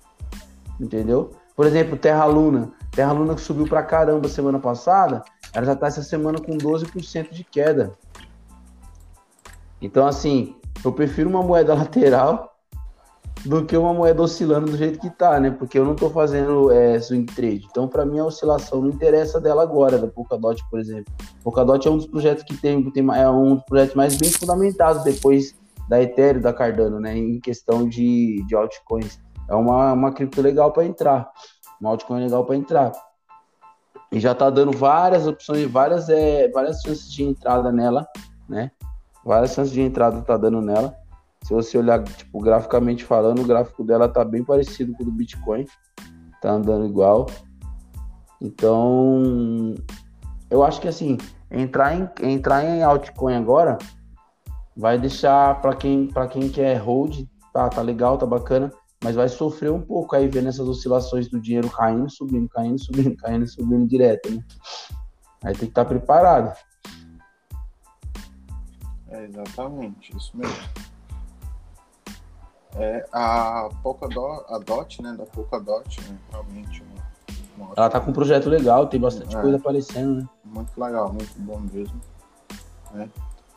entendeu? 0.79 1.33
Por 1.57 1.67
exemplo, 1.67 1.97
Terra 1.97 2.25
Luna. 2.25 2.73
Terra 2.91 3.13
Luna 3.13 3.35
que 3.35 3.41
subiu 3.41 3.67
pra 3.67 3.83
caramba 3.83 4.29
semana 4.29 4.59
passada, 4.59 5.23
ela 5.55 5.65
já 5.65 5.77
tá 5.77 5.87
essa 5.87 6.03
semana 6.03 6.39
com 6.39 6.59
12% 6.59 7.31
de 7.31 7.45
queda. 7.45 7.93
Então, 9.81 10.07
assim, 10.07 10.57
eu 10.85 10.93
prefiro 10.93 11.29
uma 11.31 11.43
moeda 11.43 11.73
lateral 11.75 12.52
do 13.45 13.65
que 13.65 13.77
uma 13.77 13.93
moeda 13.93 14.23
oscilando 14.23 14.71
do 14.71 14.77
jeito 14.77 15.01
que 15.01 15.11
tá, 15.11 15.41
né? 15.41 15.51
Porque 15.51 15.79
eu 15.79 15.85
não 15.85 15.97
tô 15.97 16.09
fazendo 16.09 16.71
é, 16.71 17.01
swing 17.01 17.27
trade. 17.33 17.67
Então, 17.71 17.89
para 17.89 18.07
mim, 18.07 18.19
a 18.19 18.25
oscilação 18.25 18.81
não 18.81 18.89
interessa 18.89 19.41
dela 19.41 19.63
agora, 19.63 19.99
da 19.99 20.07
Polkadot, 20.07 20.63
por 20.71 20.79
exemplo. 20.79 21.13
Polkadot 21.43 21.87
é 21.87 21.91
um 21.91 21.97
dos 21.97 22.07
projetos 22.07 22.45
que 22.45 22.57
tem, 22.57 22.89
tem 22.91 23.05
é 23.15 23.29
um 23.29 23.57
dos 23.57 23.65
projetos 23.65 23.95
mais 23.95 24.17
bem 24.17 24.31
fundamentados 24.31 25.03
depois 25.03 25.57
da 25.89 26.01
Ethereum, 26.01 26.41
da 26.41 26.53
Cardano, 26.53 27.01
né, 27.01 27.17
em 27.17 27.41
questão 27.41 27.89
de, 27.89 28.45
de 28.47 28.55
altcoins. 28.55 29.21
É 29.49 29.55
uma, 29.55 29.93
uma 29.93 30.13
cripto 30.13 30.41
legal 30.41 30.73
para 30.73 30.85
entrar, 30.85 31.29
uma 31.81 31.91
altcoin 31.91 32.23
legal 32.23 32.45
para 32.45 32.57
entrar. 32.57 32.93
E 34.13 34.21
já 34.21 34.33
está 34.33 34.51
dando 34.51 34.73
várias 34.73 35.27
opções, 35.27 35.69
várias, 35.71 36.09
é, 36.09 36.49
várias 36.51 36.81
chances 36.81 37.11
de 37.11 37.25
entrada 37.25 37.73
nela, 37.73 38.07
né? 38.49 38.71
Várias 39.25 39.55
chances 39.55 39.73
de 39.73 39.81
entrada 39.81 40.19
está 40.19 40.37
dando 40.37 40.61
nela. 40.61 40.95
Se 41.43 41.53
você 41.53 41.77
olhar, 41.77 42.03
tipo, 42.05 42.41
graficamente 42.41 43.05
falando, 43.05 43.41
o 43.43 43.47
gráfico 43.47 43.83
dela 43.85 44.09
tá 44.09 44.25
bem 44.25 44.45
parecido 44.45 44.93
com 44.95 45.03
o 45.03 45.07
do 45.07 45.13
Bitcoin. 45.13 45.67
Tá 46.41 46.53
andando 46.53 46.87
igual. 46.87 47.27
Então, 48.41 49.75
eu 50.51 50.65
acho 50.65 50.81
que 50.81 50.89
assim, 50.89 51.17
entrar 51.51 51.95
em, 51.95 52.09
entrar 52.23 52.65
em 52.65 52.83
altcoin 52.83 53.35
agora 53.35 53.79
vai 54.77 54.99
deixar 54.99 55.61
para 55.61 55.77
quem 55.77 56.09
para 56.09 56.27
quem 56.27 56.49
quer 56.49 56.77
hold, 56.79 57.25
tá, 57.53 57.69
tá 57.69 57.83
legal, 57.83 58.19
tá 58.19 58.27
bacana, 58.27 58.73
mas 59.03 59.15
vai 59.15 59.29
sofrer 59.29 59.71
um 59.71 59.81
pouco 59.81 60.17
aí 60.17 60.29
vendo 60.29 60.49
essas 60.49 60.67
oscilações 60.67 61.29
do 61.29 61.41
dinheiro 61.41 61.71
caindo, 61.71 62.11
subindo, 62.11 62.49
caindo, 62.49 62.79
subindo, 62.79 63.17
caindo, 63.17 63.47
subindo 63.47 63.87
direto, 63.87 64.31
né? 64.31 64.43
Aí 65.45 65.53
tem 65.53 65.61
que 65.61 65.65
estar 65.67 65.85
tá 65.85 65.89
preparado. 65.89 66.57
É 69.09 69.25
exatamente, 69.25 70.17
isso 70.17 70.37
mesmo. 70.37 70.57
É, 72.77 73.07
a 73.13 73.69
Polkadot, 73.83 74.45
a 74.49 74.59
Dot, 74.59 75.03
né, 75.03 75.13
da 75.13 75.27
Polkadot, 75.27 76.01
né, 76.09 76.19
realmente 76.31 76.83
uma, 76.83 77.67
uma 77.67 77.75
Ela 77.77 77.91
tá 77.91 78.01
com 78.01 78.11
um 78.11 78.15
projeto 78.15 78.49
legal, 78.49 78.87
tem 78.87 78.99
bastante 78.99 79.37
é, 79.37 79.41
coisa 79.41 79.57
aparecendo, 79.59 80.23
né? 80.23 80.29
Muito 80.45 80.81
legal, 80.81 81.13
muito 81.13 81.39
bom 81.39 81.61
mesmo. 81.61 82.01
Né? 82.93 83.09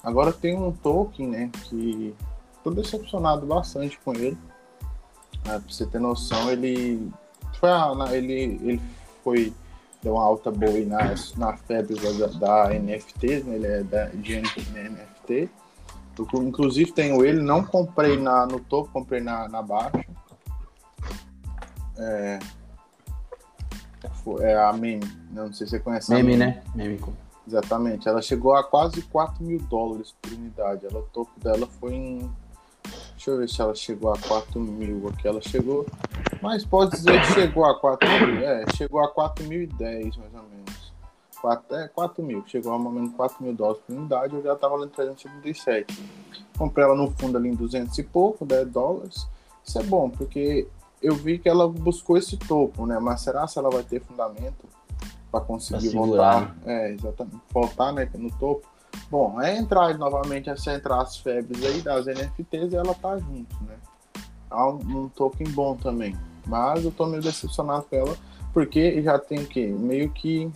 Agora 0.04 0.34
tem 0.34 0.58
um 0.58 0.72
token, 0.72 1.28
né, 1.28 1.52
que 1.64 2.14
tô 2.64 2.72
decepcionado 2.72 3.46
bastante 3.46 3.98
com 4.04 4.14
ele. 4.14 4.38
pra 5.44 5.60
você 5.60 5.86
ter 5.86 6.00
noção, 6.00 6.52
ele 6.52 7.10
foi, 7.60 7.70
ele, 8.12 8.34
ele 8.34 8.82
foi 9.24 9.54
deu 10.06 10.14
uma 10.14 10.24
alta 10.24 10.52
boa 10.52 10.72
aí 10.72 10.86
na, 10.86 11.16
na 11.36 11.58
febre 11.58 11.96
da, 11.96 12.28
da 12.28 12.80
NFT, 12.80 13.44
né? 13.44 13.56
ele 13.56 13.68
é 13.68 13.84
da, 13.84 14.06
de 14.06 14.40
NFT. 14.40 15.50
Eu, 16.18 16.44
inclusive 16.44 16.92
tenho 16.92 17.26
ele, 17.26 17.42
não 17.42 17.64
comprei 17.64 18.18
na, 18.18 18.46
no 18.46 18.60
topo, 18.60 18.92
comprei 18.92 19.22
na, 19.22 19.48
na 19.48 19.62
baixa. 19.62 20.06
É, 21.98 22.40
é 24.42 24.56
a 24.58 24.74
Meme, 24.74 25.06
não 25.32 25.52
sei 25.54 25.68
se 25.68 25.72
você 25.72 25.80
conhece. 25.80 26.12
Meme, 26.12 26.36
né? 26.36 26.64
Meme. 26.74 27.00
Exatamente. 27.48 28.08
Ela 28.08 28.22
chegou 28.22 28.56
a 28.56 28.64
quase 28.64 29.02
4 29.04 29.44
mil 29.44 29.60
dólares 29.60 30.14
por 30.22 30.32
unidade. 30.32 30.86
Ela, 30.86 31.00
o 31.00 31.04
topo 31.04 31.32
dela 31.40 31.68
foi 31.80 31.94
em. 31.94 32.32
Deixa 33.12 33.32
eu 33.32 33.38
ver 33.38 33.50
se 33.50 33.62
ela 33.62 33.76
chegou 33.76 34.12
a 34.12 34.18
4 34.18 34.60
mil. 34.60 35.08
Aqui 35.10 35.28
ela 35.28 35.42
chegou. 35.42 35.86
Mas 36.42 36.66
pode 36.66 36.92
dizer 36.92 37.20
que 37.22 37.34
chegou 37.34 37.66
a 37.66 37.80
4 37.80 38.08
mil. 38.08 38.40
É, 38.44 38.66
chegou 38.76 39.00
a 39.04 39.14
4.010 39.14 39.80
mais 39.80 40.16
ou 40.18 40.44
menos. 40.44 40.55
4, 41.46 41.76
é, 41.76 41.88
4 41.90 42.24
mil. 42.24 42.44
Chegou 42.48 42.74
a 42.74 42.80
menos 42.80 43.14
4 43.16 43.44
mil 43.44 43.54
dólares 43.54 43.82
por 43.86 43.96
unidade. 43.96 44.36
Eu 44.36 44.42
já 44.42 44.54
estava 44.54 44.76
valendo 44.76 44.92
377. 44.92 46.04
Comprei 46.58 46.86
ela 46.86 46.96
no 46.96 47.12
fundo 47.12 47.38
ali 47.38 47.50
em 47.50 47.56
200 47.56 47.98
e 47.98 48.04
pouco, 48.04 48.46
10 48.46 48.70
dólares. 48.70 49.28
Isso 49.64 49.80
é 49.80 49.84
bom, 49.84 50.10
porque 50.10 50.68
eu 51.02 51.16
vi 51.16 51.38
que 51.38 51.50
ela 51.50 51.68
buscou 51.68 52.18
esse 52.18 52.38
topo, 52.38 52.86
né? 52.86 53.00
Mas 53.00 53.22
será 53.22 53.48
se 53.48 53.60
ela 53.60 53.70
vai 53.70 53.84
ter 53.84 54.02
fundamento? 54.02 54.66
para 55.36 55.42
conseguir 55.42 55.92
pra 55.92 56.00
voltar. 56.00 56.56
É, 56.66 56.92
exatamente. 56.92 57.42
Voltar 57.52 57.92
né, 57.92 58.10
no 58.16 58.32
topo. 58.32 58.66
Bom, 59.12 59.42
é 59.42 59.58
entrar 59.58 59.98
novamente, 59.98 60.50
é 60.50 60.76
entrar 60.76 61.02
as 61.02 61.18
febres 61.18 61.64
aí 61.64 61.82
das 61.82 62.06
NFTs 62.06 62.72
e 62.72 62.76
ela 62.76 62.94
tá 62.94 63.18
junto, 63.18 63.56
né? 63.64 63.76
Há 64.50 64.70
um, 64.70 64.78
um 64.78 65.10
token 65.10 65.48
bom 65.50 65.76
também. 65.76 66.16
Mas 66.48 66.86
eu 66.86 66.92
tô 66.92 67.06
meio 67.06 67.22
decepcionado 67.22 67.84
com 67.84 67.96
ela, 67.96 68.18
porque 68.54 69.02
já 69.02 69.20
tem 69.20 69.40
o 69.40 69.48
quê? 69.48 69.68
Meio 69.68 70.10
que 70.12 70.50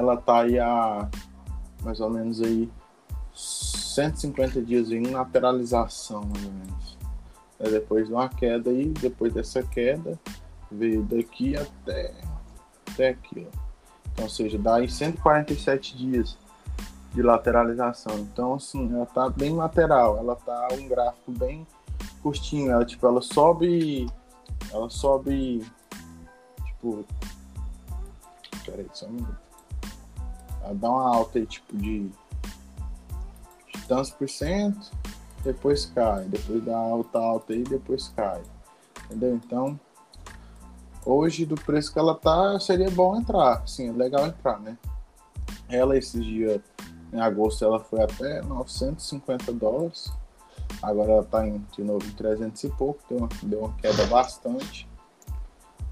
ela 0.00 0.16
tá 0.16 0.40
aí 0.40 0.58
há 0.58 1.08
mais 1.82 2.00
ou 2.00 2.08
menos 2.08 2.40
aí 2.40 2.70
150 3.34 4.62
dias 4.62 4.90
em 4.90 5.02
lateralização, 5.02 6.22
mais 6.22 6.44
ou 6.46 6.52
menos. 6.52 6.98
É 7.58 7.68
depois 7.68 8.06
de 8.06 8.14
uma 8.14 8.28
queda 8.28 8.70
aí, 8.70 8.86
depois 8.86 9.34
dessa 9.34 9.62
queda, 9.62 10.18
veio 10.72 11.02
daqui 11.02 11.54
até 11.54 12.14
até 12.90 13.10
aqui, 13.10 13.46
ó. 13.46 13.58
Então, 14.12 14.24
ou 14.24 14.30
seja, 14.30 14.58
dá 14.58 14.76
aí 14.76 14.88
147 14.88 15.96
dias 15.96 16.38
de 17.12 17.22
lateralização. 17.22 18.18
Então, 18.20 18.54
assim, 18.54 18.90
ela 18.94 19.04
tá 19.04 19.28
bem 19.28 19.54
lateral, 19.54 20.16
ela 20.16 20.34
tá 20.34 20.68
um 20.72 20.88
gráfico 20.88 21.30
bem 21.30 21.66
curtinho, 22.22 22.70
ela 22.70 22.86
tipo, 22.86 23.06
ela 23.06 23.20
sobe, 23.20 24.06
ela 24.72 24.88
sobe, 24.88 25.62
tipo, 26.64 27.04
peraí, 28.64 28.86
só 28.94 29.06
um 29.06 29.10
minuto. 29.10 29.49
Ela 30.62 30.74
dá 30.74 30.90
uma 30.90 31.16
alta 31.16 31.38
aí, 31.38 31.46
tipo, 31.46 31.76
de, 31.76 32.08
de 33.72 33.86
tantos 33.88 34.10
por 34.10 34.28
cento, 34.28 34.90
depois 35.42 35.86
cai, 35.86 36.24
depois 36.24 36.64
dá 36.64 36.76
alta 36.76 37.18
alta 37.18 37.52
aí, 37.52 37.62
depois 37.62 38.12
cai, 38.14 38.42
entendeu? 39.06 39.34
Então, 39.34 39.80
hoje, 41.04 41.46
do 41.46 41.54
preço 41.54 41.92
que 41.92 41.98
ela 41.98 42.14
tá, 42.14 42.58
seria 42.60 42.90
bom 42.90 43.16
entrar. 43.16 43.66
Sim, 43.66 43.88
é 43.88 43.92
legal 43.92 44.26
entrar, 44.26 44.60
né? 44.60 44.76
Ela, 45.68 45.96
esses 45.96 46.24
dias, 46.24 46.60
em 47.12 47.20
agosto, 47.20 47.64
ela 47.64 47.80
foi 47.80 48.02
até 48.02 48.42
950 48.42 49.52
dólares. 49.52 50.12
Agora 50.82 51.12
ela 51.12 51.24
tá 51.24 51.46
em, 51.46 51.64
de 51.72 51.82
novo 51.82 52.04
em 52.06 52.12
300 52.12 52.64
e 52.64 52.68
pouco, 52.70 53.00
deu 53.08 53.18
uma, 53.18 53.28
deu 53.42 53.60
uma 53.60 53.74
queda 53.74 54.06
bastante. 54.06 54.88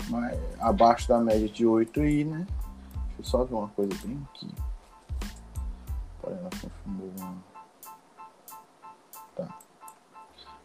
Mas 0.08 0.38
abaixo 0.60 1.08
da 1.08 1.18
média 1.18 1.48
de 1.48 1.66
8 1.66 2.00
aí, 2.00 2.24
né? 2.24 2.46
Deixa 2.94 3.20
eu 3.20 3.24
só 3.24 3.44
ver 3.44 3.54
uma 3.54 3.68
coisa 3.68 3.92
bem 4.04 4.20
aqui. 4.30 4.48
Uma 6.86 7.38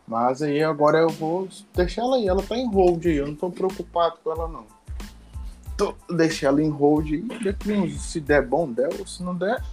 Mas 0.08 0.42
aí 0.42 0.64
agora 0.64 1.00
eu 1.00 1.10
vou 1.10 1.48
deixar 1.74 2.02
ela 2.02 2.18
aí. 2.18 2.28
Ela 2.28 2.44
tá 2.44 2.58
em 2.58 2.70
hold 2.70 3.06
aí. 3.06 3.18
Eu 3.18 3.28
não 3.28 3.36
tô 3.36 3.50
preocupado 3.50 4.18
com 4.24 4.32
ela, 4.32 4.48
não. 4.48 4.66
Tô, 5.78 5.94
deixar 6.14 6.48
ela 6.48 6.62
em 6.62 6.70
hold 6.70 7.08
aí. 7.08 7.98
Se 7.98 8.20
der 8.20 8.46
bom, 8.46 8.72
der. 8.72 8.92
Se 9.08 9.24
não 9.24 9.36
der, 9.36 9.64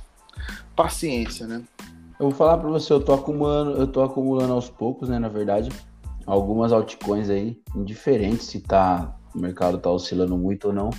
paciência, 0.74 1.46
né? 1.46 1.62
Eu 2.18 2.28
vou 2.28 2.32
falar 2.32 2.58
para 2.58 2.68
você, 2.68 2.92
eu 2.92 3.00
tô 3.00 3.14
acumulando, 3.14 3.78
eu 3.78 3.86
tô 3.86 4.02
acumulando 4.02 4.52
aos 4.52 4.68
poucos, 4.68 5.08
né, 5.08 5.18
na 5.18 5.28
verdade, 5.28 5.70
algumas 6.26 6.70
altcoins 6.70 7.30
aí, 7.30 7.58
indiferente 7.74 8.44
se 8.44 8.60
tá 8.60 9.16
o 9.34 9.38
mercado 9.38 9.78
tá 9.78 9.90
oscilando 9.90 10.36
muito 10.36 10.66
ou 10.68 10.72
não, 10.72 10.90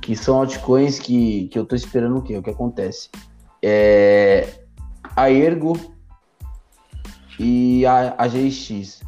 que 0.00 0.16
são 0.16 0.38
altcoins 0.38 0.98
que, 0.98 1.48
que 1.48 1.58
eu 1.58 1.64
tô 1.64 1.76
esperando 1.76 2.16
o 2.16 2.22
quê? 2.22 2.36
O 2.36 2.42
que 2.42 2.50
acontece? 2.50 3.10
É, 3.62 4.48
a 5.16 5.30
Ergo 5.30 5.78
e 7.38 7.84
a, 7.86 8.14
a 8.18 8.26
GX. 8.26 9.00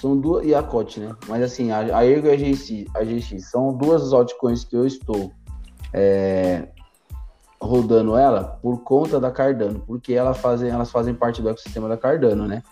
São 0.00 0.18
duas. 0.18 0.46
E 0.46 0.54
a 0.54 0.62
COT, 0.62 1.00
né? 1.00 1.16
Mas 1.28 1.42
assim, 1.42 1.70
a, 1.70 1.98
a 1.98 2.04
Ergo 2.04 2.28
e 2.28 2.30
a 2.30 2.36
GX, 2.36 2.84
a 2.94 3.04
GX 3.04 3.50
são 3.50 3.72
duas 3.72 4.12
altcoins 4.12 4.64
que 4.64 4.76
eu 4.76 4.86
estou 4.86 5.32
é, 5.92 6.68
rodando 7.60 8.16
ela 8.16 8.58
por 8.62 8.82
conta 8.82 9.18
da 9.18 9.30
Cardano, 9.30 9.80
porque 9.86 10.12
ela 10.14 10.34
fazem, 10.34 10.70
elas 10.70 10.90
fazem 10.90 11.14
parte 11.14 11.40
do 11.40 11.48
ecossistema 11.48 11.88
da 11.88 11.96
Cardano, 11.96 12.46
né? 12.46 12.62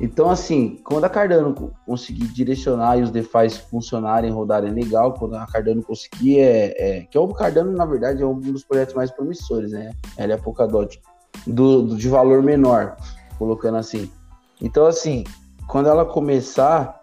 Então, 0.00 0.30
assim, 0.30 0.80
quando 0.82 1.04
a 1.04 1.10
Cardano 1.10 1.54
conseguir 1.84 2.26
direcionar 2.28 2.96
e 2.96 3.02
os 3.02 3.10
DeFi 3.10 3.50
funcionarem, 3.70 4.30
rodarem 4.30 4.72
legal, 4.72 5.12
quando 5.12 5.34
a 5.34 5.46
Cardano 5.46 5.82
conseguir, 5.82 6.40
é, 6.40 6.74
é, 6.78 7.00
que 7.02 7.18
é 7.18 7.20
o 7.20 7.28
Cardano, 7.28 7.70
na 7.72 7.84
verdade, 7.84 8.22
é 8.22 8.26
um 8.26 8.40
dos 8.40 8.64
projetos 8.64 8.94
mais 8.94 9.10
promissores, 9.10 9.72
né? 9.72 9.92
Ela 10.16 10.32
é 10.32 10.34
a 10.36 10.38
Polkadot, 10.38 10.98
do, 11.46 11.82
do, 11.82 11.96
de 11.96 12.08
valor 12.08 12.42
menor, 12.42 12.96
colocando 13.38 13.76
assim. 13.76 14.10
Então, 14.58 14.86
assim, 14.86 15.24
quando 15.68 15.90
ela 15.90 16.06
começar 16.06 16.98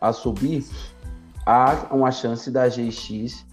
a 0.00 0.12
subir, 0.12 0.66
há 1.46 1.86
uma 1.92 2.10
chance 2.10 2.50
da 2.50 2.68
GX 2.68 3.46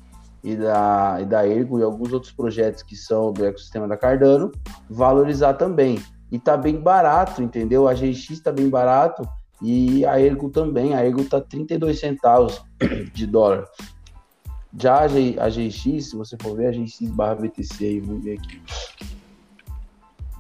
e 0.44 0.56
da, 0.56 1.18
e 1.22 1.26
da 1.26 1.48
Ergo 1.48 1.80
e 1.80 1.84
alguns 1.84 2.14
outros 2.14 2.32
projetos 2.32 2.82
que 2.82 2.96
são 2.96 3.32
do 3.32 3.46
ecossistema 3.46 3.88
da 3.88 3.96
Cardano 3.96 4.52
valorizar 4.90 5.54
também. 5.54 6.00
E 6.32 6.38
tá 6.38 6.58
bem 6.58 6.80
barato, 6.80 7.42
entendeu? 7.42 7.88
A 7.88 7.94
GX 7.94 8.40
tá 8.42 8.52
bem 8.52 8.70
barato 8.70 9.28
e 9.62 10.06
a 10.06 10.20
Ergo 10.20 10.50
também. 10.50 10.94
A 10.94 11.06
Ergo 11.06 11.24
tá 11.24 11.40
32 11.40 12.00
centavos 12.00 12.62
de 13.14 13.26
dólar. 13.26 13.66
Já 14.80 15.00
a, 15.00 15.06
a 15.06 15.50
GX, 15.50 16.10
se 16.10 16.16
você 16.16 16.38
for 16.42 16.56
ver 16.56 16.68
a 16.68 16.72
GX 16.72 17.10
barra 17.12 17.36
BTC 17.36 17.86
aí, 17.86 18.00
vamos 18.00 18.24
ver 18.24 18.38
aqui. 18.38 18.62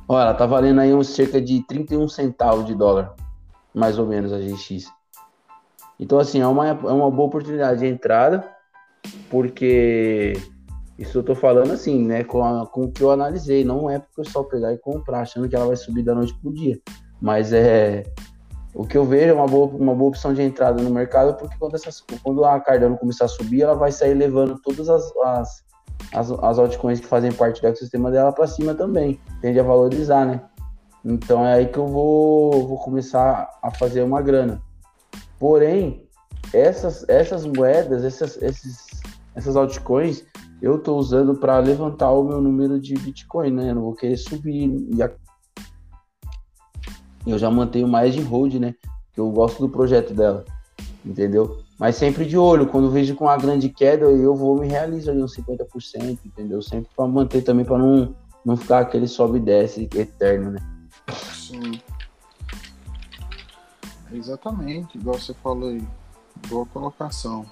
Olha, 0.08 0.34
tá 0.34 0.46
valendo 0.46 0.80
aí 0.80 0.94
uns 0.94 1.08
cerca 1.10 1.42
de 1.42 1.64
31 1.64 2.08
centavos 2.08 2.66
de 2.66 2.76
dólar, 2.76 3.14
mais 3.74 3.98
ou 3.98 4.06
menos 4.06 4.32
a 4.32 4.40
GX. 4.40 4.92
Então, 6.00 6.20
assim, 6.20 6.40
é 6.40 6.48
uma, 6.48 6.68
é 6.68 6.72
uma 6.72 7.10
boa 7.10 7.28
oportunidade 7.28 7.80
de 7.80 7.88
entrada, 7.88 8.48
porque 9.30 10.34
isso 10.98 11.18
eu 11.18 11.24
tô 11.24 11.36
falando 11.36 11.72
assim, 11.72 12.04
né, 12.04 12.24
com, 12.24 12.44
a, 12.44 12.66
com 12.66 12.86
o 12.86 12.92
que 12.92 13.02
eu 13.02 13.12
analisei. 13.12 13.64
Não 13.64 13.90
é 13.90 14.00
pro 14.00 14.24
pessoal 14.24 14.46
pegar 14.46 14.74
e 14.74 14.78
comprar, 14.78 15.22
achando 15.22 15.48
que 15.48 15.56
ela 15.56 15.68
vai 15.68 15.76
subir 15.76 16.04
da 16.04 16.16
noite 16.16 16.34
pro 16.42 16.54
dia. 16.54 16.80
Mas 17.22 17.54
é. 17.54 18.04
O 18.74 18.86
que 18.86 18.96
eu 18.98 19.06
vejo 19.06 19.32
é 19.32 19.34
uma 19.34 19.48
boa, 19.48 19.68
uma 19.68 19.96
boa 19.96 20.10
opção 20.10 20.34
de 20.34 20.42
entrada 20.42 20.84
no 20.84 20.90
mercado, 20.92 21.36
porque 21.36 21.56
quando, 21.58 21.74
essas, 21.74 22.04
quando 22.22 22.46
a 22.46 22.60
Cardano 22.60 22.96
começar 22.96 23.26
a 23.26 23.28
subir, 23.28 23.64
ela 23.64 23.74
vai 23.74 23.92
sair 23.92 24.14
levando 24.14 24.60
todas 24.62 24.88
as, 24.88 25.12
as 25.18 25.68
as, 26.14 26.32
as 26.32 26.60
altcoins 26.60 27.00
que 27.00 27.06
fazem 27.06 27.32
parte 27.32 27.62
do 27.62 27.68
ecossistema 27.68 28.12
dela 28.12 28.32
para 28.32 28.48
cima 28.48 28.74
também. 28.74 29.20
Tende 29.42 29.60
a 29.60 29.64
valorizar, 29.64 30.26
né? 30.26 30.42
Então 31.04 31.46
é 31.46 31.54
aí 31.54 31.68
que 31.68 31.78
eu 31.78 31.88
vou, 31.88 32.68
vou 32.68 32.78
começar 32.78 33.50
a 33.62 33.72
fazer 33.72 34.02
uma 34.04 34.22
grana. 34.22 34.62
Porém, 35.40 36.08
essas, 36.54 37.08
essas 37.08 37.46
moedas, 37.46 38.04
essas, 38.04 38.42
esses, 38.42 39.02
essas 39.36 39.56
altcoins, 39.56 40.24
eu 40.62 40.78
estou 40.78 40.98
usando 40.98 41.36
para 41.36 41.60
levantar 41.60 42.12
o 42.12 42.24
meu 42.24 42.42
número 42.42 42.80
de 42.80 42.96
Bitcoin, 42.96 43.52
né? 43.52 43.72
Eu 43.72 43.76
não 43.76 43.82
vou 43.84 43.96
querer 43.96 44.18
subir. 44.18 44.70
Eu 47.26 47.38
já 47.38 47.52
mantenho 47.52 47.88
mais 47.88 48.14
de 48.14 48.22
hold, 48.22 48.56
né? 48.56 48.74
Que 49.14 49.20
eu 49.20 49.30
gosto 49.32 49.60
do 49.60 49.70
projeto 49.70 50.14
dela, 50.14 50.46
entendeu? 51.06 51.60
Mas 51.78 51.96
sempre 51.96 52.26
de 52.26 52.38
olho, 52.38 52.68
quando 52.68 52.90
vejo 52.90 53.16
com 53.16 53.26
uma 53.26 53.38
grande 53.38 53.70
queda, 53.70 54.06
eu 54.06 54.36
vou 54.36 54.60
me 54.60 54.68
realizar 54.68 55.12
ali 55.12 55.22
uns 55.22 55.36
50%, 55.36 56.20
entendeu? 56.26 56.62
Sempre 56.62 56.90
para 56.96 57.08
manter 57.08 57.44
também, 57.44 57.64
para 57.64 57.78
não, 57.78 58.16
não 58.44 58.58
ficar 58.58 58.80
aquele 58.80 59.08
sobe 59.08 59.38
e 59.38 59.42
desce 59.42 59.88
eterno, 59.96 60.52
né? 60.52 60.60
Sim. 61.34 61.80
Exatamente, 64.12 64.98
igual 64.98 65.20
você 65.20 65.34
falou 65.36 65.70
aí. 65.70 65.86
Boa 66.48 66.66
colocação. 66.68 67.46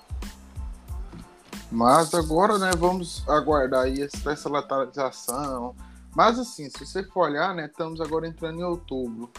Mas 1.72 2.14
agora, 2.14 2.58
né, 2.58 2.72
vamos 2.78 3.28
aguardar 3.28 3.84
aí 3.84 4.02
essa 4.02 4.50
lateralização. 4.50 5.76
Mas 6.16 6.40
assim, 6.40 6.70
se 6.70 6.86
você 6.86 7.04
for 7.04 7.30
olhar, 7.30 7.54
né, 7.54 7.66
estamos 7.66 8.00
agora 8.00 8.28
entrando 8.28 8.60
em 8.60 8.64
outubro. 8.64 9.30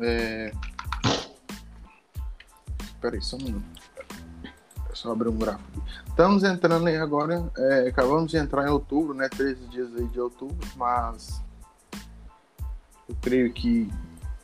É, 0.00 0.52
Espera 2.98 3.14
aí, 3.14 3.22
só 3.22 3.36
um 3.36 3.40
minuto. 3.40 3.64
Só 4.92 5.12
abrir 5.12 5.28
um 5.28 5.38
gráfico. 5.38 5.84
Estamos 6.08 6.42
entrando 6.42 6.88
aí 6.88 6.96
agora, 6.96 7.48
é, 7.56 7.88
acabamos 7.88 8.28
de 8.28 8.36
entrar 8.36 8.66
em 8.66 8.70
outubro, 8.70 9.14
né? 9.14 9.28
13 9.28 9.66
dias 9.68 9.94
aí 9.94 10.08
de 10.08 10.20
outubro, 10.20 10.56
mas 10.74 11.40
eu 13.08 13.16
creio 13.22 13.52
que 13.52 13.88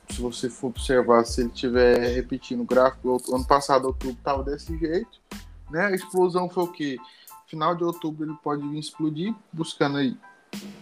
se 0.08 0.22
você 0.22 0.48
for 0.48 0.68
observar, 0.68 1.24
se 1.24 1.40
ele 1.40 1.50
estiver 1.50 2.14
repetindo 2.14 2.60
o 2.60 2.64
gráfico, 2.64 3.20
ano 3.34 3.44
passado, 3.44 3.86
outubro, 3.86 4.16
estava 4.16 4.44
desse 4.44 4.78
jeito, 4.78 5.20
né? 5.70 5.86
A 5.86 5.90
explosão 5.92 6.48
foi 6.48 6.64
o 6.64 6.68
quê? 6.68 6.98
Final 7.46 7.74
de 7.74 7.84
outubro 7.84 8.24
ele 8.24 8.36
pode 8.42 8.66
vir 8.66 8.78
explodir, 8.78 9.34
buscando 9.52 9.98
aí 9.98 10.16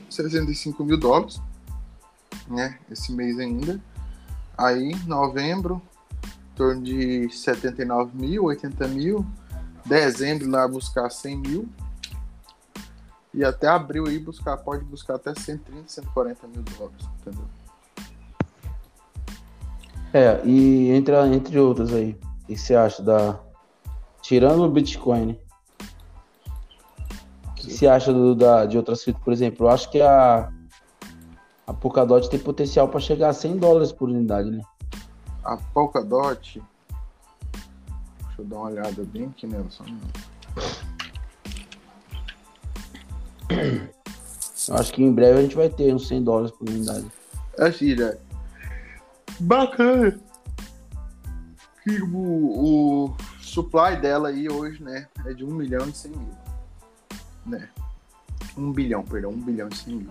65 0.08 0.84
mil 0.84 0.96
dólares, 0.96 1.40
né? 2.48 2.78
Esse 2.90 3.12
mês 3.12 3.38
ainda. 3.38 3.80
Aí, 4.56 4.94
novembro, 5.06 5.82
em 6.24 6.56
torno 6.56 6.82
de 6.82 7.28
79 7.30 8.16
mil, 8.16 8.44
80 8.44 8.88
mil. 8.88 9.26
Dezembro 9.84 10.48
lá 10.48 10.68
buscar 10.68 11.10
100 11.10 11.36
mil. 11.36 11.68
E 13.34 13.42
até 13.42 13.66
abril 13.66 14.06
aí 14.06 14.18
buscar, 14.18 14.58
pode 14.58 14.84
buscar 14.84 15.14
até 15.14 15.34
130, 15.34 15.88
140 15.88 16.46
mil 16.48 16.62
dólares, 16.62 17.06
entendeu? 17.20 17.46
É, 20.12 20.42
e 20.44 20.90
entre, 20.90 21.14
entre 21.34 21.58
outras 21.58 21.92
aí, 21.94 22.18
o 22.42 22.46
que 22.46 22.56
você 22.56 22.74
acha 22.74 23.02
da. 23.02 23.40
Tirando 24.22 24.62
o 24.62 24.70
Bitcoin, 24.70 25.36
o 27.48 27.54
que 27.54 27.72
você 27.72 27.88
acha 27.88 28.12
do, 28.12 28.34
da, 28.34 28.64
de 28.64 28.76
outras 28.76 29.02
criptos, 29.02 29.24
por 29.24 29.32
exemplo? 29.32 29.66
Eu 29.66 29.70
acho 29.70 29.90
que 29.90 30.00
a, 30.00 30.50
a 31.66 31.74
Polkadot 31.74 32.30
tem 32.30 32.38
potencial 32.38 32.88
para 32.88 33.00
chegar 33.00 33.30
a 33.30 33.32
100 33.32 33.58
dólares 33.58 33.90
por 33.90 34.08
unidade, 34.08 34.50
né? 34.50 34.62
A 35.44 35.56
Polkadot. 35.56 36.62
Deixa 38.18 38.40
eu 38.40 38.44
dar 38.44 38.56
uma 38.56 38.68
olhada 38.68 39.04
bem 39.04 39.24
aqui 39.26 39.46
nela, 39.46 39.66
só 39.70 39.82
um 39.84 39.98
Eu 44.68 44.76
acho 44.76 44.92
que 44.92 45.02
em 45.02 45.12
breve 45.12 45.40
a 45.40 45.42
gente 45.42 45.56
vai 45.56 45.68
ter 45.68 45.92
uns 45.92 46.06
100 46.06 46.22
dólares 46.22 46.52
por 46.52 46.68
unidade. 46.68 47.10
É, 47.58 47.72
filha. 47.72 48.18
Bacana. 49.40 50.18
Que 51.82 52.00
o, 52.00 52.16
o 52.16 53.16
supply 53.42 54.00
dela 54.00 54.28
aí 54.28 54.48
hoje, 54.48 54.82
né, 54.82 55.08
é 55.26 55.34
de 55.34 55.44
1 55.44 55.48
milhão 55.48 55.88
e 55.88 55.92
100 55.92 56.10
mil. 56.12 56.38
Né? 57.44 57.68
1 58.56 58.72
bilhão, 58.72 59.02
perdão, 59.02 59.30
1 59.30 59.40
bilhão 59.40 59.68
e 59.68 59.76
100 59.76 59.96
mil. 59.96 60.10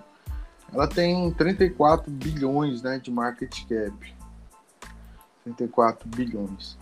Ela 0.73 0.87
tem 0.87 1.31
34 1.33 2.11
bilhões, 2.11 2.81
né, 2.81 2.99
de 2.99 3.11
market 3.11 3.65
cap. 3.67 4.15
34 5.43 6.07
bilhões. 6.07 6.77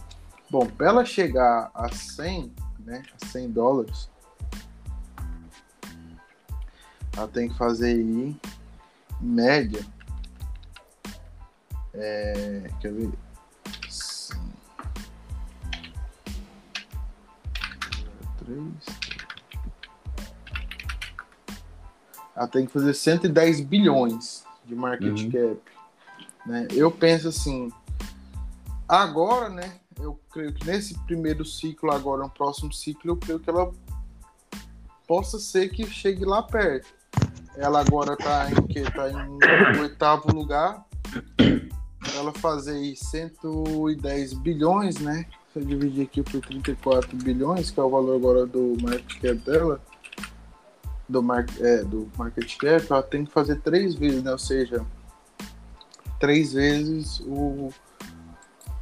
Bom, 0.49 0.65
para 0.65 0.87
ela 0.87 1.05
chegar 1.05 1.71
a 1.73 1.89
100, 1.89 2.53
né, 2.79 3.03
a 3.21 3.25
100 3.27 3.51
dólares, 3.51 4.09
ela 7.15 7.27
tem 7.27 7.49
que 7.49 7.57
fazer 7.57 7.91
aí, 7.91 8.01
em 8.01 8.39
média, 9.21 9.85
é, 11.93 12.69
quer 12.79 12.93
ver? 12.93 13.11
Três. 18.49 18.99
Ela 22.35 22.47
tem 22.47 22.65
que 22.65 22.71
fazer 22.71 22.93
110 22.93 23.61
bilhões 23.61 24.43
de 24.65 24.73
market 24.73 25.21
uhum. 25.21 25.31
cap. 25.31 25.61
Né? 26.45 26.67
Eu 26.71 26.89
penso 26.89 27.27
assim, 27.27 27.69
agora, 28.87 29.49
né? 29.49 29.79
Eu 29.99 30.19
creio 30.31 30.53
que 30.53 30.65
nesse 30.65 30.97
primeiro 30.99 31.43
ciclo, 31.45 31.91
agora 31.91 32.23
no 32.23 32.29
próximo 32.29 32.71
ciclo, 32.71 33.11
eu 33.11 33.17
creio 33.17 33.39
que 33.39 33.49
ela 33.49 33.71
possa 35.05 35.37
ser 35.37 35.69
que 35.69 35.85
chegue 35.85 36.23
lá 36.23 36.41
perto. 36.41 36.87
Ela 37.55 37.81
agora 37.81 38.15
tá 38.15 38.49
em 38.49 38.67
que? 38.67 38.81
Tá 38.83 39.09
em 39.11 39.79
oitavo 39.81 40.33
lugar 40.33 40.85
ela 42.15 42.33
fazer 42.33 42.95
110 42.95 44.33
bilhões, 44.33 44.97
né? 44.97 45.25
Eu 45.55 45.63
dividir 45.63 46.03
aqui 46.03 46.21
por 46.21 46.39
34 46.41 47.17
bilhões, 47.17 47.71
que 47.71 47.79
é 47.79 47.83
o 47.83 47.89
valor 47.89 48.15
agora 48.15 48.45
do 48.45 48.77
market 48.81 49.19
cap 49.19 49.35
dela, 49.39 49.81
do, 51.07 51.23
mar, 51.23 51.45
é, 51.59 51.83
do 51.83 52.09
market 52.15 52.55
cap, 52.57 52.85
ela 52.89 53.01
tem 53.01 53.25
que 53.25 53.31
fazer 53.31 53.59
três 53.61 53.95
vezes, 53.95 54.23
né? 54.23 54.31
Ou 54.31 54.37
seja, 54.37 54.85
três 56.19 56.53
vezes 56.53 57.19
o, 57.21 57.69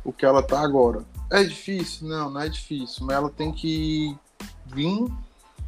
o 0.03 0.11
que 0.11 0.25
ela 0.25 0.43
tá 0.43 0.59
agora. 0.59 1.05
É 1.31 1.43
difícil? 1.43 2.07
Não, 2.07 2.29
não 2.29 2.41
é 2.41 2.49
difícil, 2.49 3.05
mas 3.05 3.15
ela 3.15 3.29
tem 3.29 3.51
que 3.51 4.17
vir 4.65 5.05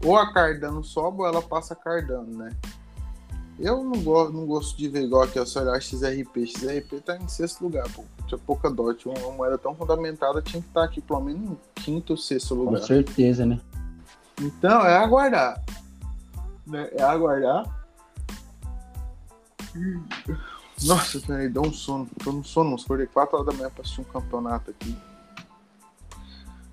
ou 0.03 0.17
a 0.17 0.33
Cardano 0.33 0.83
sobe 0.83 1.21
ou 1.21 1.27
ela 1.27 1.41
passa 1.41 1.75
Cardano, 1.75 2.37
né? 2.37 2.51
Eu 3.61 3.83
não 3.83 4.01
gosto, 4.01 4.33
não 4.33 4.45
gosto 4.45 4.77
de 4.77 4.87
ver 4.87 5.03
igual 5.03 5.23
aqui, 5.23 5.37
ó, 5.37 5.45
se 5.45 5.59
olhar 5.59 5.79
XRP. 5.81 6.47
XRP 6.47 7.01
tá 7.01 7.17
em 7.17 7.27
sexto 7.27 7.61
lugar, 7.61 7.85
pô. 7.91 8.05
Tinha 8.25 8.37
pouca 8.37 8.69
dot. 8.69 9.07
Uma 9.09 9.31
moeda 9.31 9.57
tão 9.57 9.75
fundamentada 9.75 10.41
tinha 10.41 10.61
que 10.61 10.67
estar 10.69 10.81
tá 10.81 10.85
aqui 10.85 11.01
pelo 11.01 11.19
menos 11.19 11.41
em 11.41 11.57
quinto 11.75 12.13
ou 12.13 12.17
sexto 12.17 12.55
lugar. 12.55 12.79
Com 12.79 12.87
certeza, 12.87 13.45
né? 13.45 13.59
Então, 14.41 14.81
é 14.85 14.95
aguardar. 14.95 15.61
Né? 16.65 16.89
É 16.93 17.03
aguardar. 17.03 17.65
Nossa, 20.85 21.19
peraí, 21.19 21.49
deu 21.49 21.63
um 21.63 21.73
sono. 21.73 22.07
Tô 22.23 22.31
no 22.31 22.43
sono, 22.45 22.75
acordei 22.75 23.07
4 23.07 23.35
horas 23.35 23.47
da 23.47 23.57
manhã 23.57 23.69
pra 23.69 23.81
assistir 23.81 23.99
um 23.99 24.05
campeonato 24.05 24.71
aqui. 24.71 24.97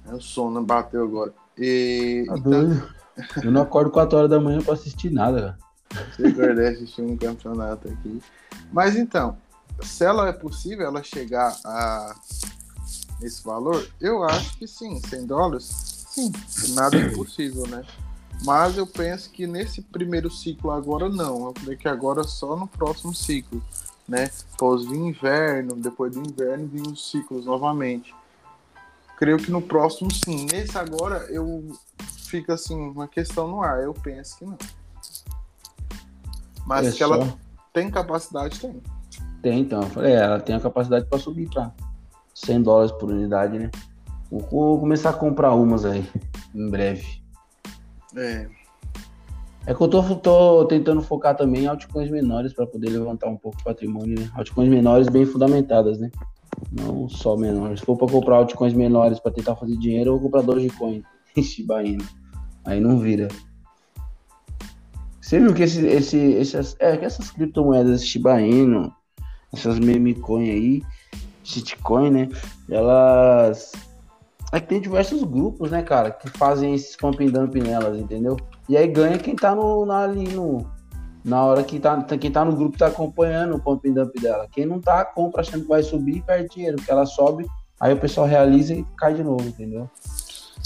É 0.06 0.14
o 0.14 0.20
sono, 0.20 0.62
bateu 0.62 1.02
agora. 1.02 1.34
E, 1.58 2.24
tá 2.28 2.38
então... 2.38 2.96
Eu 3.42 3.50
não 3.50 3.62
acordo 3.62 3.90
4 3.90 4.16
horas 4.16 4.30
da 4.30 4.38
manhã 4.38 4.60
pra 4.60 4.74
assistir 4.74 5.10
nada, 5.10 5.40
cara. 5.40 5.65
Se 6.14 6.26
acordar 6.26 6.72
assistir 6.72 7.02
um 7.02 7.16
campeonato 7.16 7.88
aqui. 7.88 8.22
Mas 8.72 8.96
então, 8.96 9.36
se 9.82 10.04
ela 10.04 10.28
é 10.28 10.32
possível 10.32 10.86
ela 10.86 11.02
chegar 11.02 11.56
a 11.64 12.14
esse 13.22 13.42
valor, 13.42 13.86
eu 14.00 14.24
acho 14.24 14.56
que 14.58 14.66
sim, 14.66 15.00
100 15.00 15.26
dólares, 15.26 16.06
sim, 16.08 16.32
nada 16.74 16.96
é 16.96 17.02
impossível, 17.02 17.66
né? 17.66 17.84
Mas 18.44 18.76
eu 18.76 18.86
penso 18.86 19.30
que 19.30 19.46
nesse 19.46 19.80
primeiro 19.80 20.30
ciclo 20.30 20.70
agora 20.70 21.08
não, 21.08 21.46
eu 21.46 21.52
creio 21.54 21.78
que 21.78 21.88
agora 21.88 22.22
só 22.24 22.54
no 22.56 22.66
próximo 22.66 23.14
ciclo, 23.14 23.62
né? 24.06 24.30
Pós 24.58 24.84
vir 24.84 24.98
inverno, 24.98 25.74
depois 25.76 26.12
do 26.12 26.20
inverno 26.20 26.66
vir 26.66 26.82
os 26.82 27.10
ciclos 27.10 27.46
novamente. 27.46 28.14
Creio 29.16 29.38
que 29.38 29.50
no 29.50 29.62
próximo 29.62 30.12
sim, 30.12 30.46
nesse 30.52 30.76
agora 30.76 31.26
eu 31.30 31.74
fica 32.28 32.54
assim 32.54 32.78
uma 32.78 33.08
questão 33.08 33.48
no 33.48 33.62
ar, 33.62 33.82
eu 33.82 33.94
penso 33.94 34.36
que 34.36 34.44
não. 34.44 34.58
Mas 36.66 36.88
é 36.88 36.90
que 36.90 36.98
só... 36.98 37.04
ela 37.04 37.34
tem 37.72 37.90
capacidade, 37.90 38.58
tem. 38.58 38.82
Tem, 39.42 39.60
então. 39.60 39.80
É, 39.98 40.12
ela 40.14 40.40
tem 40.40 40.56
a 40.56 40.60
capacidade 40.60 41.06
para 41.06 41.18
subir 41.18 41.48
para 41.48 41.72
100 42.34 42.62
dólares 42.62 42.92
por 42.92 43.10
unidade, 43.10 43.58
né? 43.58 43.70
Vou 44.30 44.80
começar 44.80 45.10
a 45.10 45.12
comprar 45.12 45.54
umas 45.54 45.84
aí, 45.84 46.04
em 46.54 46.68
breve. 46.68 47.22
É. 48.16 48.48
É 49.66 49.74
que 49.74 49.80
eu 49.80 49.88
tô, 49.88 50.02
tô 50.16 50.64
tentando 50.66 51.02
focar 51.02 51.36
também 51.36 51.64
em 51.64 51.66
altcoins 51.66 52.10
menores 52.10 52.52
para 52.52 52.66
poder 52.66 52.88
levantar 52.90 53.28
um 53.28 53.36
pouco 53.36 53.58
o 53.60 53.64
patrimônio, 53.64 54.18
né? 54.18 54.30
Altcoins 54.34 54.68
menores 54.68 55.08
bem 55.08 55.26
fundamentadas, 55.26 55.98
né? 55.98 56.10
Não 56.72 57.08
só 57.08 57.36
menores. 57.36 57.80
Se 57.80 57.86
for 57.86 57.96
para 57.96 58.08
comprar 58.08 58.36
altcoins 58.36 58.74
menores 58.74 59.18
para 59.18 59.32
tentar 59.32 59.56
fazer 59.56 59.76
dinheiro, 59.76 60.10
eu 60.10 60.14
vou 60.14 60.22
comprar 60.22 60.42
Dogecoin, 60.42 61.02
Shiba 61.40 61.82
Inu. 61.82 62.04
Aí 62.64 62.80
não 62.80 62.98
vira. 62.98 63.28
Você 65.26 65.40
viu 65.40 65.52
que 65.52 65.64
esse, 65.64 65.84
esse, 65.84 66.36
essas, 66.36 66.76
é, 66.78 67.04
essas 67.04 67.32
criptomoedas 67.32 68.06
Shiba 68.06 68.40
Inu, 68.40 68.92
essas 69.52 69.76
meme 69.76 70.14
coin 70.14 70.48
aí, 70.48 70.82
shitcoin, 71.42 72.10
né? 72.10 72.28
Elas. 72.70 73.72
É 74.52 74.60
que 74.60 74.68
tem 74.68 74.80
diversos 74.80 75.24
grupos, 75.24 75.72
né, 75.72 75.82
cara, 75.82 76.12
que 76.12 76.30
fazem 76.30 76.76
esses 76.76 76.94
pump 76.94 77.20
and 77.24 77.30
dump 77.30 77.56
nelas, 77.56 77.98
entendeu? 77.98 78.36
E 78.68 78.76
aí 78.76 78.86
ganha 78.86 79.18
quem 79.18 79.34
tá 79.34 79.52
no, 79.52 79.84
na, 79.84 80.04
ali 80.04 80.28
no. 80.28 80.64
Na 81.24 81.42
hora 81.44 81.64
que 81.64 81.80
tá, 81.80 82.00
quem 82.04 82.30
tá 82.30 82.44
no 82.44 82.54
grupo 82.54 82.78
tá 82.78 82.86
acompanhando 82.86 83.56
o 83.56 83.60
pump 83.60 83.88
and 83.88 83.94
dump 83.94 84.14
dela. 84.20 84.46
Quem 84.52 84.64
não 84.64 84.80
tá, 84.80 85.04
compra 85.04 85.40
achando 85.40 85.62
que 85.62 85.68
vai 85.68 85.82
subir 85.82 86.18
e 86.18 86.22
perde 86.22 86.54
dinheiro, 86.54 86.76
porque 86.76 86.92
ela 86.92 87.04
sobe, 87.04 87.44
aí 87.80 87.92
o 87.92 87.98
pessoal 87.98 88.28
realiza 88.28 88.74
e 88.74 88.86
cai 88.96 89.14
de 89.14 89.24
novo, 89.24 89.42
entendeu? 89.42 89.90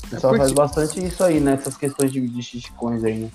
O 0.04 0.10
pessoal 0.10 0.34
é 0.34 0.36
porque... 0.36 0.38
faz 0.38 0.52
bastante 0.52 1.02
isso 1.02 1.24
aí, 1.24 1.40
né? 1.40 1.54
Essas 1.54 1.78
questões 1.78 2.12
de, 2.12 2.28
de 2.28 2.42
shitcoins 2.42 3.02
aí, 3.02 3.20
né? 3.20 3.30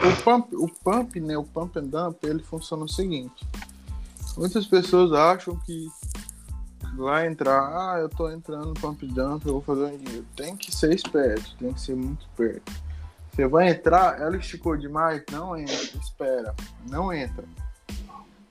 O 0.00 0.22
pump, 0.22 0.54
o 0.54 0.68
pump, 0.68 1.20
né, 1.20 1.36
o 1.36 1.44
pump 1.44 1.78
and 1.78 1.86
dump, 1.86 2.24
ele 2.24 2.42
funciona 2.42 2.84
o 2.84 2.88
seguinte. 2.88 3.46
Muitas 4.36 4.66
pessoas 4.66 5.12
acham 5.12 5.56
que 5.66 5.88
vai 6.96 7.26
entrar, 7.26 7.60
ah, 7.60 7.98
eu 7.98 8.08
tô 8.08 8.30
entrando 8.30 8.68
no 8.68 8.74
pump 8.74 9.04
dump, 9.06 9.44
eu 9.44 9.54
vou 9.54 9.62
fazer 9.62 9.84
um 9.84 9.96
dinheiro. 9.96 10.26
Tem 10.36 10.56
que 10.56 10.74
ser 10.74 10.94
esperto, 10.94 11.56
tem 11.58 11.72
que 11.72 11.80
ser 11.80 11.96
muito 11.96 12.22
esperto. 12.22 12.72
Você 13.32 13.46
vai 13.46 13.70
entrar, 13.70 14.20
ela 14.20 14.36
esticou 14.36 14.76
demais, 14.76 15.22
não 15.30 15.56
entra, 15.56 15.98
espera, 16.00 16.54
não 16.88 17.12
entra. 17.12 17.44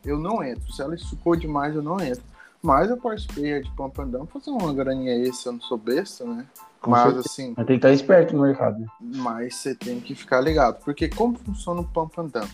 Eu 0.04 0.18
não 0.18 0.42
entro. 0.42 0.72
Se 0.72 0.82
ela 0.82 0.96
esticou 0.96 1.36
demais, 1.36 1.76
eu 1.76 1.82
não 1.82 2.00
entro. 2.00 2.24
Mas 2.62 2.90
eu 2.90 2.98
participei 2.98 3.62
de 3.62 3.72
Pump 3.72 4.00
and 4.00 4.08
Dump, 4.08 4.32
fazer 4.32 4.50
uma 4.50 4.74
graninha 4.74 5.16
esse, 5.16 5.46
eu 5.46 5.54
não 5.54 5.62
sou 5.62 5.78
besta, 5.78 6.26
né? 6.26 6.46
Com 6.82 6.92
mas 6.92 7.04
certeza. 7.04 7.28
assim. 7.28 7.54
Mas 7.56 7.68
tem 7.68 7.80
que 7.80 7.86
estar 7.88 7.92
esperto 7.92 8.36
no 8.36 8.44
mercado, 8.44 8.80
né? 8.80 8.88
Mas 9.00 9.56
você 9.56 9.76
tem 9.76 10.00
que 10.00 10.16
ficar 10.16 10.42
ligado. 10.42 10.84
Porque 10.84 11.08
como 11.08 11.38
funciona 11.38 11.82
o 11.82 11.88
Pump 11.88 12.20
and 12.20 12.28
Dump? 12.28 12.52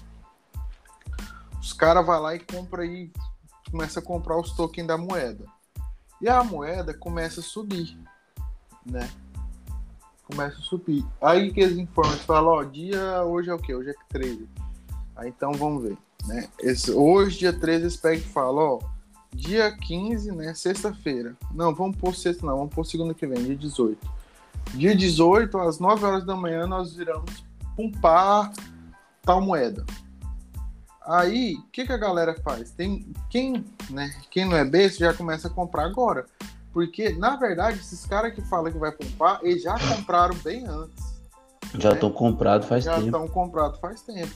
Os 1.62 1.72
caras 1.72 2.06
vão 2.06 2.20
lá 2.22 2.36
e 2.36 2.40
compram 2.40 2.84
aí, 2.84 3.12
começa 3.72 4.00
a 4.00 4.04
comprar 4.04 4.38
os 4.38 4.52
tokens 4.52 4.86
da 4.86 4.98
moeda. 4.98 5.46
E 6.22 6.28
a 6.28 6.44
moeda 6.44 6.94
começa 6.94 7.40
a 7.40 7.44
subir, 7.44 7.98
né? 8.86 9.10
Começa 10.26 10.58
a 10.58 10.62
subir. 10.62 11.06
Aí 11.22 11.52
que 11.54 11.62
eles 11.62 11.78
informam, 11.78 12.14
eles 12.14 12.26
falam, 12.26 12.52
ó, 12.52 12.64
dia 12.64 13.24
hoje 13.24 13.50
é 13.50 13.54
o 13.54 13.60
quê? 13.60 13.74
Hoje 13.74 13.90
é 13.90 13.94
13. 14.10 14.50
Aí 15.16 15.30
então 15.30 15.54
vamos 15.54 15.84
ver, 15.84 15.98
né? 16.26 16.50
Esse, 16.60 16.92
hoje, 16.92 17.40
dia 17.40 17.54
13, 17.54 17.84
eles 17.84 17.98
pegam 17.98 18.20
e 18.20 18.22
falam, 18.22 18.80
ó, 18.82 18.93
dia 19.34 19.72
15, 19.72 20.32
né? 20.32 20.54
Sexta-feira. 20.54 21.36
Não, 21.54 21.74
vamos 21.74 21.98
pôr 21.98 22.16
sexta, 22.16 22.46
não, 22.46 22.58
vamos 22.58 22.74
pôr 22.74 22.86
segunda 22.86 23.14
que 23.14 23.26
vem, 23.26 23.44
dia 23.44 23.56
18. 23.56 23.98
Dia 24.76 24.96
18, 24.96 25.58
às 25.58 25.80
9 25.80 26.06
horas 26.06 26.26
da 26.26 26.36
manhã, 26.36 26.66
nós 26.66 26.96
viramos 26.96 27.44
pumpar 27.76 28.52
tal 29.22 29.42
moeda. 29.42 29.86
Aí, 31.06 31.56
o 31.56 31.64
que, 31.72 31.86
que 31.86 31.92
a 31.92 31.98
galera 31.98 32.34
faz? 32.42 32.72
Tem 32.72 33.06
quem, 33.30 33.66
né? 33.90 34.14
Quem 34.30 34.46
não 34.46 34.56
é 34.56 34.64
besta 34.64 35.00
já 35.00 35.14
começa 35.14 35.48
a 35.48 35.52
comprar 35.52 35.86
agora. 35.86 36.26
Porque, 36.72 37.10
na 37.10 37.36
verdade, 37.36 37.80
esses 37.80 38.06
caras 38.06 38.34
que 38.34 38.42
falam 38.42 38.72
que 38.72 38.80
vai 38.80 38.92
pumpar, 38.92 39.40
eles 39.44 39.62
já 39.62 39.78
compraram 39.78 40.36
bem 40.38 40.66
antes. 40.66 41.14
Já 41.78 41.92
estão 41.92 42.10
né? 42.10 42.16
comprados 42.16 42.68
faz 42.68 42.84
já 42.84 42.96
tempo. 42.96 43.02
Já 43.02 43.08
estão 43.08 43.28
comprados 43.28 43.80
faz 43.80 44.02
tempo. 44.02 44.34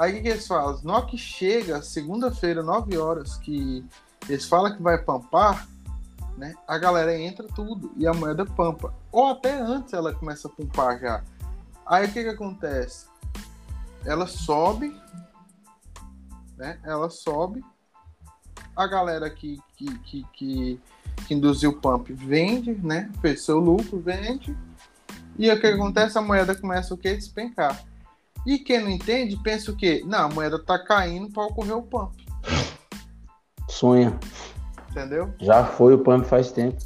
Aí 0.00 0.18
o 0.18 0.22
que, 0.22 0.28
eles 0.28 0.46
fazem? 0.46 0.82
No 0.82 1.04
que 1.04 1.18
chega, 1.18 1.82
segunda-feira, 1.82 2.62
9 2.62 2.96
horas, 2.96 3.36
que 3.36 3.84
eles 4.26 4.46
falam 4.46 4.74
que 4.74 4.82
vai 4.82 4.96
pampar, 4.96 5.68
né? 6.38 6.54
A 6.66 6.78
galera 6.78 7.14
entra 7.14 7.46
tudo 7.46 7.92
e 7.98 8.06
a 8.06 8.14
moeda 8.14 8.46
pampa. 8.46 8.94
Ou 9.12 9.26
até 9.26 9.60
antes 9.60 9.92
ela 9.92 10.14
começa 10.14 10.48
a 10.48 10.50
pumpar 10.50 10.98
já. 10.98 11.22
Aí 11.84 12.06
o 12.06 12.12
que, 12.14 12.22
que 12.22 12.30
acontece? 12.30 13.08
Ela 14.02 14.26
sobe, 14.26 14.98
né? 16.56 16.80
Ela 16.82 17.10
sobe. 17.10 17.62
A 18.74 18.86
galera 18.86 19.28
que, 19.28 19.60
que, 19.76 19.98
que, 19.98 20.26
que, 20.32 20.80
que 21.26 21.34
induziu 21.34 21.72
o 21.72 21.78
pump 21.78 22.10
vende, 22.14 22.72
né? 22.72 23.10
Fez 23.20 23.44
seu 23.44 23.58
lucro, 23.58 24.00
vende. 24.00 24.56
E 25.38 25.50
o 25.50 25.60
que 25.60 25.66
acontece? 25.66 26.16
A 26.16 26.22
moeda 26.22 26.54
começa 26.54 26.94
o 26.94 26.96
quê? 26.96 27.14
Despencar. 27.14 27.89
E 28.46 28.58
quem 28.58 28.80
não 28.80 28.90
entende, 28.90 29.36
pensa 29.36 29.70
o 29.70 29.76
quê? 29.76 30.02
Não, 30.06 30.26
a 30.26 30.28
moeda 30.28 30.58
tá 30.58 30.78
caindo 30.78 31.30
para 31.30 31.44
ocorrer 31.44 31.76
o 31.76 31.82
pump. 31.82 32.14
Sonha. 33.68 34.18
Entendeu? 34.90 35.32
Já 35.38 35.64
foi 35.64 35.94
o 35.94 35.98
pump 35.98 36.26
faz 36.26 36.50
tempo. 36.50 36.78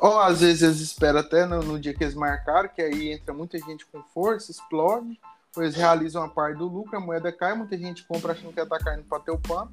Ou 0.00 0.20
às 0.20 0.40
vezes 0.40 0.62
eles 0.62 0.80
esperam 0.80 1.20
até 1.20 1.44
no, 1.44 1.60
no, 1.60 1.78
dia 1.78 1.94
que 1.94 2.04
eles 2.04 2.14
marcaram, 2.14 2.68
que 2.68 2.80
aí 2.80 3.12
entra 3.12 3.34
muita 3.34 3.58
gente 3.58 3.84
com 3.86 4.02
força, 4.14 4.50
explode, 4.50 5.18
ou 5.56 5.62
eles 5.62 5.74
realizam 5.74 6.22
a 6.22 6.28
parte 6.28 6.58
do 6.58 6.68
lucro, 6.68 6.96
a 6.96 7.00
moeda 7.00 7.32
cai, 7.32 7.54
muita 7.54 7.76
gente 7.76 8.04
compra 8.06 8.32
achando 8.32 8.52
que 8.52 8.60
ela 8.60 8.68
tá 8.68 8.78
caindo 8.78 9.04
para 9.04 9.20
ter 9.20 9.32
o 9.32 9.38
pump, 9.38 9.72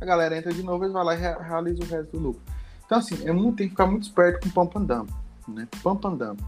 a 0.00 0.04
galera 0.04 0.36
entra 0.36 0.52
de 0.52 0.62
novo, 0.62 0.84
eles 0.84 0.92
vão 0.92 1.02
lá 1.02 1.14
e 1.14 1.18
realiza 1.18 1.82
o 1.82 1.86
resto 1.86 2.12
do 2.12 2.18
lucro. 2.18 2.42
Então 2.86 2.98
assim, 2.98 3.26
é 3.26 3.32
muito, 3.32 3.56
tem 3.56 3.66
que 3.66 3.72
ficar 3.72 3.86
muito 3.86 4.04
esperto 4.04 4.48
com 4.48 4.50
pump 4.50 4.78
and 4.78 4.84
dump, 4.84 5.10
né? 5.48 5.68
Pump 5.82 6.06
and 6.06 6.14
dump. 6.14 6.40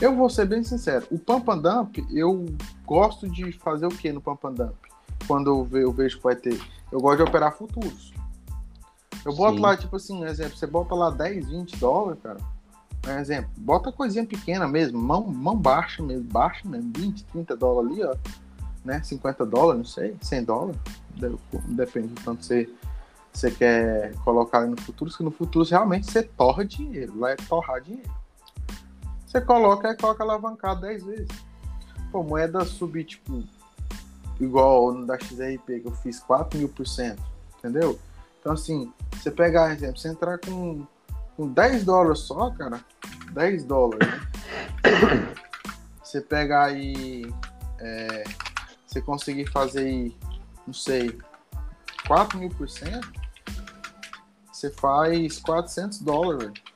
Eu 0.00 0.16
vou 0.16 0.30
ser 0.30 0.46
bem 0.46 0.64
sincero, 0.64 1.06
o 1.10 1.18
pump 1.18 1.50
and 1.50 1.58
dump, 1.58 1.98
eu 2.10 2.46
gosto 2.86 3.28
de 3.28 3.52
fazer 3.52 3.86
o 3.86 3.90
que 3.90 4.10
no 4.10 4.20
pump 4.20 4.46
and 4.46 4.54
dump? 4.54 4.76
Quando 5.26 5.50
eu, 5.50 5.64
ve 5.64 5.82
eu 5.82 5.92
vejo 5.92 6.16
que 6.16 6.24
vai 6.24 6.34
ter. 6.34 6.58
Eu 6.90 7.00
gosto 7.00 7.18
de 7.18 7.24
operar 7.24 7.54
futuros. 7.54 8.10
Eu 9.24 9.34
boto 9.34 9.56
Sim. 9.56 9.62
lá, 9.62 9.76
tipo 9.76 9.94
assim, 9.94 10.22
um 10.22 10.26
exemplo, 10.26 10.56
você 10.56 10.66
bota 10.66 10.94
lá 10.94 11.10
10, 11.10 11.50
20 11.50 11.76
dólares, 11.76 12.22
cara. 12.22 12.38
Um 13.06 13.18
exemplo, 13.18 13.50
bota 13.58 13.92
coisinha 13.92 14.24
pequena 14.24 14.66
mesmo, 14.66 14.98
mão, 14.98 15.22
mão 15.26 15.56
baixa 15.56 16.02
mesmo, 16.02 16.24
baixa 16.24 16.66
mesmo, 16.66 16.90
20, 16.96 17.24
30 17.24 17.56
dólares 17.56 17.92
ali, 17.92 18.02
ó. 18.02 18.16
Né? 18.82 19.02
50 19.02 19.44
dólares, 19.44 19.78
não 19.78 19.84
sei, 19.84 20.16
100 20.22 20.44
dólares. 20.44 20.80
Depende 21.68 22.08
do 22.08 22.20
tanto 22.22 22.46
você, 22.46 22.70
você 23.30 23.50
quer 23.50 24.14
colocar 24.24 24.60
ali 24.60 24.70
no 24.70 24.80
futuro, 24.80 25.14
que 25.14 25.22
no 25.22 25.30
futuro 25.30 25.68
realmente 25.68 26.10
você 26.10 26.22
torra 26.22 26.64
dinheiro, 26.64 27.18
lá 27.18 27.32
é 27.32 27.36
torrar 27.36 27.82
dinheiro. 27.82 28.19
Você 29.30 29.40
coloca 29.40 29.88
e 29.88 29.96
coloca 29.96 30.24
alavancado 30.24 30.80
10 30.80 31.04
vezes. 31.04 31.28
Pô, 32.10 32.24
moeda 32.24 32.64
subir, 32.64 33.04
tipo, 33.04 33.44
igual 34.40 34.92
no 34.92 35.06
da 35.06 35.16
XRP, 35.16 35.78
que 35.80 35.86
eu 35.86 35.92
fiz 35.92 36.18
4 36.18 36.58
mil 36.58 36.68
por 36.68 36.84
cento, 36.84 37.22
entendeu? 37.56 37.96
Então, 38.40 38.54
assim, 38.54 38.92
você 39.12 39.30
pegar, 39.30 39.72
exemplo, 39.72 39.98
você 39.98 40.08
entrar 40.08 40.36
com, 40.38 40.84
com 41.36 41.46
10 41.46 41.84
dólares 41.84 42.18
só, 42.18 42.50
cara, 42.50 42.84
10 43.32 43.62
dólares, 43.62 44.08
né? 44.08 44.20
Você 46.02 46.20
pegar 46.20 46.64
aí, 46.64 47.32
é, 47.78 48.24
você 48.84 49.00
conseguir 49.00 49.46
fazer 49.52 49.84
aí, 49.86 50.16
não 50.66 50.74
sei, 50.74 51.16
4 52.08 52.36
mil 52.36 52.50
por 52.50 52.68
cento, 52.68 53.12
você 54.52 54.70
faz 54.70 55.38
400 55.38 56.00
dólares, 56.00 56.48
velho. 56.48 56.69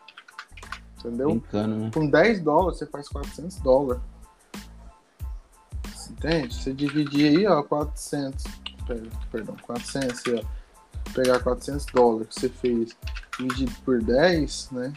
Entendeu? 1.05 1.29
Brincando, 1.29 1.77
né? 1.77 1.91
Com 1.93 2.09
10 2.09 2.41
dólares 2.41 2.79
você 2.79 2.87
faz 2.87 3.09
400 3.09 3.57
dólares. 3.59 4.03
Entende? 6.11 6.55
Você 6.55 6.73
dividir 6.73 7.37
aí, 7.37 7.47
ó, 7.47 7.63
400. 7.63 8.45
Perdão, 9.31 9.57
400, 9.63 10.23
ó. 10.29 11.13
Pegar 11.13 11.43
400 11.43 11.87
dólares 11.87 12.29
que 12.29 12.41
você 12.41 12.49
fez 12.49 12.97
dividido 13.39 13.73
por 13.85 14.03
10, 14.03 14.71
né? 14.73 14.93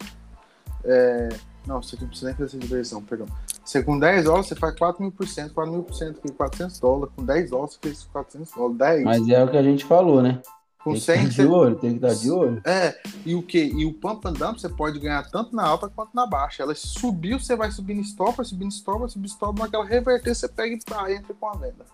É, 0.86 1.30
não, 1.66 1.82
você 1.82 1.98
não 2.00 2.08
precisa 2.08 2.28
nem 2.28 2.36
fazer 2.36 2.58
essa 2.58 2.58
divisão, 2.58 3.04
perdão. 3.04 3.28
Você 3.64 3.84
com 3.84 4.00
10 4.00 4.24
dólares, 4.24 4.48
você 4.48 4.56
faz 4.56 4.76
4 4.78 5.02
mil 5.02 5.12
por 5.12 5.28
cento, 5.28 5.54
4 5.54 5.74
mil 5.74 5.84
por 5.84 5.94
cento, 5.94 6.22
400 6.34 6.80
dólares. 6.80 7.14
Com 7.14 7.26
10 7.26 7.50
dólares, 7.50 7.74
você 7.74 7.80
fez 7.82 8.04
400 8.06 8.54
dólares. 8.54 8.78
10. 8.78 9.04
Mas 9.04 9.30
é 9.30 9.44
o 9.44 9.52
que 9.52 9.58
a 9.58 9.64
gente 9.64 9.84
falou, 9.84 10.22
né? 10.22 10.42
Com 10.88 10.94
tem 10.94 11.02
100 11.02 11.16
que 11.16 11.30
estar 11.30 11.44
de 11.44 11.50
olho, 11.50 11.76
tem 11.76 12.00
que 12.00 12.06
estar 12.06 12.14
de 12.22 12.32
olho. 12.32 12.62
É, 12.66 12.98
e 13.26 13.36
o 13.36 13.44
que? 13.44 13.60
E 13.60 13.86
o 13.86 13.94
pump 13.94 14.26
and 14.26 14.34
dump 14.34 14.60
você 14.60 14.70
pode 14.70 15.00
ganhar 15.00 15.30
tanto 15.30 15.56
na 15.56 15.64
alta 15.64 15.90
quanto 15.90 16.14
na 16.14 16.26
baixa. 16.26 16.64
Ela 16.64 16.74
subiu, 16.74 17.40
você 17.40 17.56
vai 17.56 17.70
subindo 17.72 18.02
stop, 18.02 18.38
vai 18.38 18.46
subindo 18.46 18.72
stop, 18.72 19.00
vai 19.00 19.10
subindo 19.10 19.30
stop, 19.30 19.60
naquela 19.60 19.86
reverter, 19.86 20.34
você 20.34 20.48
pega 20.48 20.76
e 20.76 20.80
tá, 20.80 21.12
entra 21.12 21.34
com 21.34 21.48
a 21.48 21.54
venda. 21.54 21.86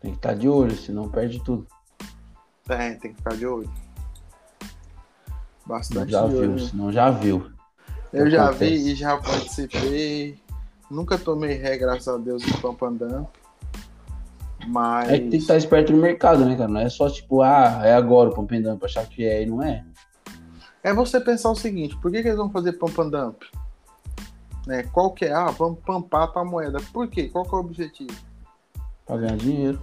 Tem 0.00 0.12
que 0.12 0.18
estar 0.18 0.34
de 0.34 0.48
olho, 0.48 0.76
senão 0.76 1.08
perde 1.08 1.42
tudo. 1.42 1.66
É, 2.68 2.94
tem 2.94 3.12
que 3.12 3.16
ficar 3.16 3.34
de 3.34 3.46
olho. 3.46 3.70
Bastante 5.66 6.12
já 6.12 6.22
de 6.22 6.32
viu, 6.32 6.40
olho. 6.40 6.60
senão 6.60 6.92
já 6.92 7.10
viu. 7.10 7.50
Eu 8.12 8.30
já 8.30 8.50
vi 8.50 8.92
e 8.92 8.94
já 8.94 9.16
participei. 9.18 10.38
Nunca 10.90 11.18
tomei 11.18 11.54
ré, 11.54 11.76
graças 11.76 12.08
a 12.08 12.16
Deus, 12.16 12.42
em 12.42 12.52
pump 12.60 12.82
and 12.84 12.92
dump. 12.92 13.28
Mas. 14.66 15.08
É 15.08 15.12
que 15.12 15.20
tem 15.20 15.30
que 15.30 15.36
estar 15.36 15.56
esperto 15.56 15.92
no 15.92 15.98
mercado, 15.98 16.44
né, 16.44 16.56
cara? 16.56 16.68
Não 16.68 16.80
é 16.80 16.88
só 16.88 17.08
tipo, 17.08 17.42
ah, 17.42 17.80
é 17.84 17.94
agora 17.94 18.30
o 18.30 18.34
pump 18.34 18.56
and 18.56 18.62
dump, 18.62 18.84
achar 18.84 19.06
que 19.06 19.24
é 19.24 19.42
e 19.42 19.46
não 19.46 19.62
é. 19.62 19.84
É 20.82 20.92
você 20.92 21.20
pensar 21.20 21.50
o 21.50 21.54
seguinte, 21.54 21.96
por 21.96 22.10
que, 22.10 22.22
que 22.22 22.28
eles 22.28 22.38
vão 22.38 22.50
fazer 22.50 22.72
pump 22.72 23.00
and 23.00 23.10
dump? 23.10 23.42
Né? 24.66 24.82
Qual 24.92 25.12
que 25.12 25.24
é? 25.24 25.32
Ah, 25.32 25.50
vamos 25.50 25.78
pampar 25.80 26.30
a 26.34 26.44
moeda. 26.44 26.78
Por 26.92 27.08
quê? 27.08 27.28
Qual 27.28 27.44
que 27.44 27.54
é 27.54 27.56
o 27.56 27.60
objetivo? 27.60 28.14
Pra 29.06 29.16
ganhar 29.16 29.36
dinheiro. 29.36 29.80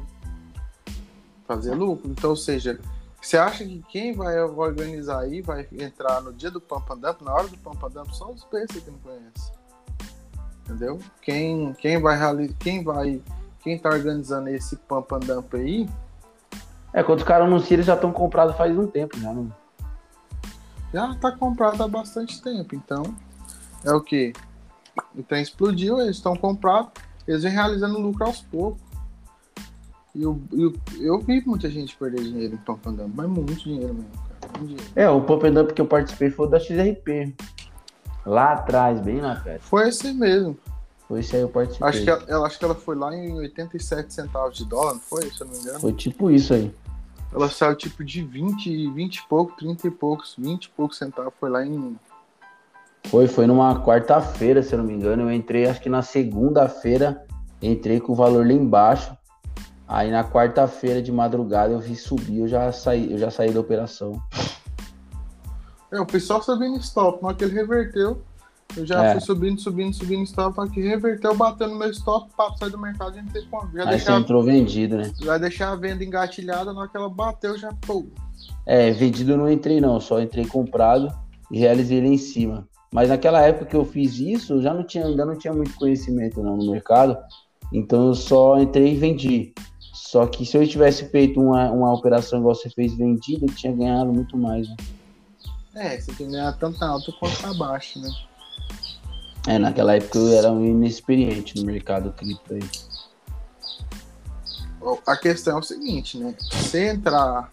Fazer 1.48 1.74
lucro. 1.74 2.10
Então, 2.12 2.32
ou 2.32 2.36
seja, 2.36 2.80
você 3.22 3.38
acha 3.38 3.66
que 3.66 3.84
quem 3.90 4.14
vai 4.14 4.40
organizar 4.40 5.22
aí 5.22 5.42
vai 5.42 5.68
entrar 5.72 6.22
no 6.22 6.32
dia 6.32 6.52
do 6.52 6.62
pump 6.62 6.92
and 6.92 6.98
dump, 6.98 7.24
na 7.24 7.34
hora 7.34 7.48
do 7.48 7.58
pump 7.58 7.84
and 7.84 7.90
dump, 7.90 8.16
só 8.16 8.32
os 8.32 8.44
bestas 8.44 8.84
que 8.84 8.92
não 8.92 9.00
conhecem. 9.00 9.54
Entendeu? 10.64 11.00
Quem, 11.22 11.74
quem 11.74 12.00
vai 12.00 12.18
quem 12.60 12.84
vai 12.84 13.22
quem 13.65 13.80
tá 13.80 13.89
organizando 13.89 14.47
esse 14.49 14.75
pump 14.75 15.12
and 15.15 15.21
dump 15.21 15.56
aí. 15.56 15.89
É, 16.93 17.01
quando 17.01 17.19
os 17.19 17.25
caras 17.25 17.47
anunciam, 17.47 17.78
eles 17.78 17.88
já 17.88 17.95
estão 17.95 18.12
comprados 18.12 18.56
faz 18.56 18.78
um 18.78 18.86
tempo 18.86 19.19
já, 19.19 19.34
não? 19.34 19.51
Já 20.93 21.15
tá 21.15 21.32
comprado 21.32 21.82
há 21.82 21.88
bastante 21.88 22.39
tempo, 22.43 22.75
então 22.75 23.04
é 23.84 23.91
o 23.91 23.99
que? 23.99 24.34
O 25.15 25.23
trem 25.23 25.41
explodiu, 25.41 25.99
eles 25.99 26.17
estão 26.17 26.36
comprados, 26.36 26.91
eles 27.28 27.41
vêm 27.41 27.51
realizando 27.51 27.99
lucro 27.99 28.25
aos 28.25 28.39
poucos. 28.39 28.80
E 30.13 30.21
eu, 30.21 30.39
eu, 30.54 30.71
eu 30.99 31.19
vi 31.19 31.43
muita 31.43 31.67
gente 31.67 31.97
perder 31.97 32.21
dinheiro 32.21 32.54
em 32.54 32.58
pump 32.58 32.88
and 32.88 32.93
dump, 32.93 33.13
mas 33.15 33.28
muito 33.28 33.63
dinheiro 33.63 33.95
mesmo, 33.95 34.12
cara. 34.30 34.60
Dinheiro. 34.60 34.84
É, 34.95 35.10
o 35.10 35.21
pump 35.21 35.43
and 35.47 35.54
dump 35.54 35.73
que 35.73 35.82
eu 35.82 35.88
participei 35.88 36.30
foi 36.30 36.45
o 36.45 36.49
da 36.49 36.60
XRP. 36.60 37.36
Lá 38.28 38.54
atrás, 38.54 39.01
bem 39.01 39.19
na 39.19 39.36
festa. 39.41 39.67
Foi 39.67 39.89
esse 39.89 40.13
mesmo. 40.13 40.56
Foi 41.08 41.20
isso 41.20 41.36
aí 41.36 41.41
eu 41.41 41.50
participei. 41.50 41.88
Acho 41.88 42.04
que 42.04 42.10
ela, 42.10 42.24
ela, 42.28 42.48
acho 42.48 42.58
que 42.58 42.65
ela 42.65 42.76
foi 42.76 42.96
lá 42.96 43.15
em 43.15 43.34
87 43.34 44.13
centavos 44.13 44.58
de 44.58 44.65
dólar, 44.65 44.94
não 44.94 45.00
foi? 45.00 45.30
Se 45.30 45.41
eu 45.41 45.48
não 45.48 45.54
me 45.54 45.60
engano. 45.60 45.80
Foi 45.80 45.94
tipo 45.94 46.32
isso 46.32 46.54
aí. 46.54 46.74
Ela 47.34 47.50
saiu 47.50 47.76
tipo 47.76 48.04
de 48.04 48.24
20, 48.24 48.91
20 48.91 49.15
e 49.18 49.28
pouco, 49.28 49.56
30 49.58 49.88
e 49.88 49.91
poucos, 49.91 50.36
20 50.38 50.65
e 50.65 50.70
poucos 50.70 50.98
centavos. 50.98 51.34
Foi 51.39 51.50
lá 51.50 51.65
em. 51.65 51.96
Foi, 53.06 53.28
foi 53.28 53.46
numa 53.46 53.84
quarta-feira, 53.84 54.63
se 54.63 54.74
eu 54.74 54.80
não 54.80 54.86
me 54.86 54.94
engano. 54.94 55.24
Eu 55.24 55.32
entrei, 55.32 55.68
acho 55.68 55.82
que 55.82 55.89
na 55.89 56.02
segunda-feira, 56.02 57.24
entrei 57.62 58.00
com 58.00 58.13
o 58.13 58.15
valor 58.15 58.46
lá 58.46 58.54
embaixo. 58.54 59.15
Aí 59.88 60.10
na 60.10 60.24
quarta-feira 60.24 61.02
de 61.02 61.12
madrugada 61.12 61.72
eu 61.72 61.80
vi 61.80 61.96
subir, 61.96 62.39
eu 62.39 62.48
já 62.48 62.72
saí, 62.72 63.12
eu 63.12 63.20
já 63.20 63.30
saí 63.30 63.52
da 63.52 63.60
operação. 63.60 64.20
É, 65.91 66.00
o 66.00 66.06
pessoal 66.06 66.41
subindo 66.41 66.78
stop, 66.80 67.22
na 67.22 67.28
hora 67.28 67.38
que 67.38 67.44
ele 67.44 67.54
reverteu, 67.54 68.22
eu 68.75 68.86
já 68.86 69.06
é. 69.06 69.12
fui 69.13 69.21
subindo, 69.21 69.60
subindo, 69.60 69.93
subindo 69.93 70.23
stop, 70.23 70.58
na 70.58 70.67
que 70.67 70.82
reverteu, 70.82 71.36
batendo 71.36 71.71
no 71.71 71.80
meu 71.80 71.89
stop, 71.91 72.30
papo, 72.36 72.58
sai 72.58 72.69
do 72.69 72.78
mercado, 72.78 73.17
a 73.17 73.21
gente 73.21 73.32
tem 73.32 73.45
como. 73.47 73.71
Já 73.71 73.84
Aí 73.84 73.89
deixar, 73.89 74.13
você 74.13 74.19
entrou 74.19 74.43
vendido, 74.43 74.97
né? 74.97 75.12
Vai 75.23 75.39
deixar 75.39 75.71
a 75.71 75.75
venda 75.75 76.04
engatilhada, 76.04 76.73
na 76.73 76.82
hora 76.82 76.89
que 76.89 76.97
ela 76.97 77.10
bateu, 77.10 77.58
já 77.58 77.71
pô. 77.86 78.06
É, 78.65 78.91
vendido 78.91 79.34
eu 79.34 79.38
não 79.38 79.49
entrei 79.49 79.80
não, 79.80 79.99
só 79.99 80.19
entrei 80.19 80.45
comprado 80.45 81.13
e 81.51 81.60
realizei 81.60 81.99
ele 81.99 82.08
em 82.08 82.17
cima. 82.17 82.67
Mas 82.91 83.10
naquela 83.10 83.41
época 83.41 83.65
que 83.65 83.75
eu 83.75 83.86
fiz 83.86 84.17
isso, 84.19 84.54
eu 84.54 84.62
já 84.62 84.73
não 84.73 84.84
tinha, 84.84 85.06
ainda 85.06 85.25
não 85.25 85.38
tinha 85.38 85.54
muito 85.54 85.75
conhecimento 85.75 86.41
não, 86.41 86.58
no 86.58 86.71
mercado. 86.71 87.17
Então 87.71 88.08
eu 88.08 88.15
só 88.15 88.60
entrei 88.60 88.93
e 88.93 88.97
vendi. 88.97 89.54
Só 89.93 90.25
que 90.28 90.45
se 90.45 90.58
eu 90.58 90.67
tivesse 90.67 91.10
feito 91.10 91.41
uma, 91.41 91.71
uma 91.71 91.93
operação 91.93 92.39
igual 92.39 92.56
você 92.56 92.69
fez 92.69 92.95
vendida, 92.95 93.45
eu 93.45 93.54
tinha 93.54 93.73
ganhado 93.73 94.13
muito 94.13 94.38
mais. 94.38 94.67
Né? 94.67 94.75
É, 95.75 95.99
você 95.99 96.08
tem 96.13 96.28
que 96.28 96.32
ganhar 96.32 96.54
tanto 96.54 96.84
alto 96.84 97.12
quanto 97.19 97.45
abaixo, 97.47 97.99
né? 97.99 98.10
É, 99.48 99.60
naquela 99.60 99.96
época 99.96 100.18
eu 100.18 100.34
era 100.34 100.52
um 100.52 100.66
inexperiente 100.66 101.56
no 101.58 101.66
mercado 101.66 102.12
cripto 102.14 102.54
aí. 102.54 102.64
A 105.06 105.18
questão 105.18 105.58
é 105.58 105.60
o 105.60 105.64
seguinte, 105.64 106.18
né? 106.18 106.36
Se 106.40 106.88
entrar 106.90 107.52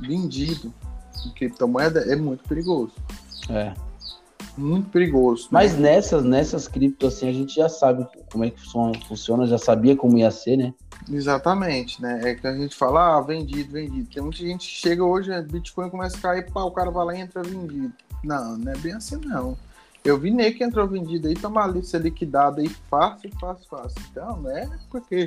vendido 0.00 0.72
em 1.26 1.30
criptomoeda 1.30 2.00
é 2.00 2.16
muito 2.16 2.46
perigoso. 2.48 2.92
É 3.48 3.74
muito 4.60 4.90
perigoso. 4.90 5.48
Mas 5.50 5.74
né? 5.74 5.92
nessas, 5.94 6.24
nessas 6.24 6.68
criptos, 6.68 7.14
assim, 7.14 7.28
a 7.28 7.32
gente 7.32 7.54
já 7.54 7.68
sabe 7.68 8.06
como 8.30 8.44
é 8.44 8.50
que 8.50 8.60
funciona, 9.06 9.46
já 9.46 9.58
sabia 9.58 9.96
como 9.96 10.18
ia 10.18 10.30
ser, 10.30 10.56
né? 10.56 10.74
Exatamente, 11.08 12.00
né? 12.00 12.20
É 12.22 12.34
que 12.34 12.46
a 12.46 12.56
gente 12.56 12.76
fala, 12.76 13.16
ah, 13.16 13.20
vendido, 13.20 13.72
vendido. 13.72 14.08
Tem 14.12 14.22
muita 14.22 14.38
gente 14.38 14.68
que 14.68 14.74
chega 14.74 15.02
hoje, 15.02 15.30
né, 15.30 15.42
Bitcoin 15.42 15.90
começa 15.90 16.16
a 16.18 16.20
cair, 16.20 16.50
pá, 16.52 16.62
o 16.62 16.70
cara 16.70 16.90
vai 16.90 17.06
lá 17.06 17.14
e 17.16 17.20
entra 17.20 17.42
vendido. 17.42 17.92
Não, 18.22 18.56
não 18.58 18.72
é 18.72 18.76
bem 18.76 18.92
assim, 18.92 19.16
não. 19.24 19.56
Eu 20.04 20.18
vi 20.18 20.30
nem 20.30 20.52
que 20.52 20.64
entrou 20.64 20.88
vendido 20.88 21.28
aí, 21.28 21.34
toma 21.34 21.62
ali 21.62 21.82
ser 21.84 22.00
liquidado 22.00 22.60
aí 22.60 22.68
fácil, 22.68 23.30
fácil, 23.38 23.66
fácil. 23.68 24.02
Então, 24.10 24.40
né? 24.40 24.70
Porque 24.90 25.26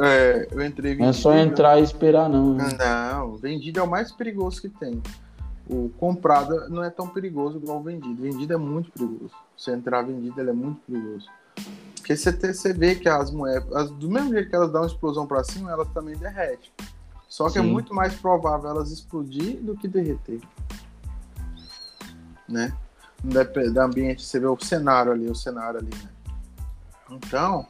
é, 0.00 0.48
eu 0.50 0.64
entrei 0.64 0.92
vendido. 0.92 1.02
Não 1.02 1.10
é 1.10 1.12
só 1.12 1.36
entrar 1.36 1.78
e 1.80 1.82
esperar, 1.82 2.28
não. 2.28 2.54
Né? 2.54 2.68
Não, 2.78 3.36
vendido 3.36 3.80
é 3.80 3.82
o 3.82 3.90
mais 3.90 4.12
perigoso 4.12 4.60
que 4.60 4.68
tem 4.68 5.02
o 5.68 5.88
comprado 5.98 6.68
não 6.68 6.82
é 6.82 6.90
tão 6.90 7.08
perigoso 7.08 7.58
igual 7.58 7.78
o 7.78 7.82
vendido. 7.82 8.22
Vendido 8.22 8.54
é 8.54 8.56
muito 8.56 8.90
perigoso. 8.92 9.34
Você 9.56 9.72
entrar 9.72 10.02
vendido, 10.02 10.40
ele 10.40 10.50
é 10.50 10.52
muito 10.52 10.80
perigoso. 10.82 11.28
Porque 11.96 12.16
você, 12.16 12.30
você 12.32 12.72
vê 12.72 12.94
que 12.94 13.08
as 13.08 13.32
moedas, 13.32 13.72
as, 13.74 13.90
do 13.90 14.08
mesmo 14.08 14.32
jeito 14.32 14.48
que 14.48 14.54
elas 14.54 14.70
dão 14.70 14.82
uma 14.82 14.86
explosão 14.86 15.26
para 15.26 15.42
cima, 15.42 15.72
elas 15.72 15.88
também 15.88 16.16
derretem. 16.16 16.70
Só 17.28 17.50
que 17.50 17.58
é 17.58 17.62
Sim. 17.62 17.68
é 17.68 17.72
muito 17.72 17.92
mais 17.92 18.14
provável 18.14 18.70
elas 18.70 18.92
explodir 18.92 19.60
do 19.60 19.76
que 19.76 19.88
derreter. 19.88 20.40
Né? 22.48 22.72
Do 23.26 23.80
ambiente, 23.80 24.24
você 24.24 24.38
vê 24.38 24.46
o 24.46 24.56
cenário 24.58 25.10
ali, 25.10 25.28
o 25.28 25.34
cenário 25.34 25.80
ali, 25.80 25.90
né? 25.90 26.10
Então, 27.10 27.66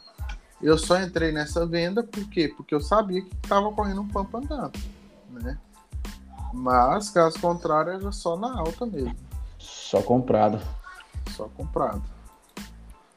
eu 0.63 0.77
só 0.77 1.01
entrei 1.01 1.33
nessa 1.33 1.67
venda 1.67 2.03
por 2.03 2.29
quê? 2.29 2.53
Porque 2.55 2.75
eu 2.75 2.81
sabia 2.81 3.23
que 3.23 3.35
estava 3.43 3.71
correndo 3.73 4.03
um 4.03 4.09
pampa 4.09 4.39
andando, 4.39 4.79
né? 5.31 5.59
Mas, 6.53 7.11
caso 7.11 7.41
contrário, 7.41 7.93
é 7.93 8.13
só 8.13 8.37
na 8.37 8.59
alta 8.59 8.87
mesmo. 8.87 9.15
Só 9.59 10.03
comprado. 10.03 10.61
Só 11.31 11.49
comprado. 11.49 12.03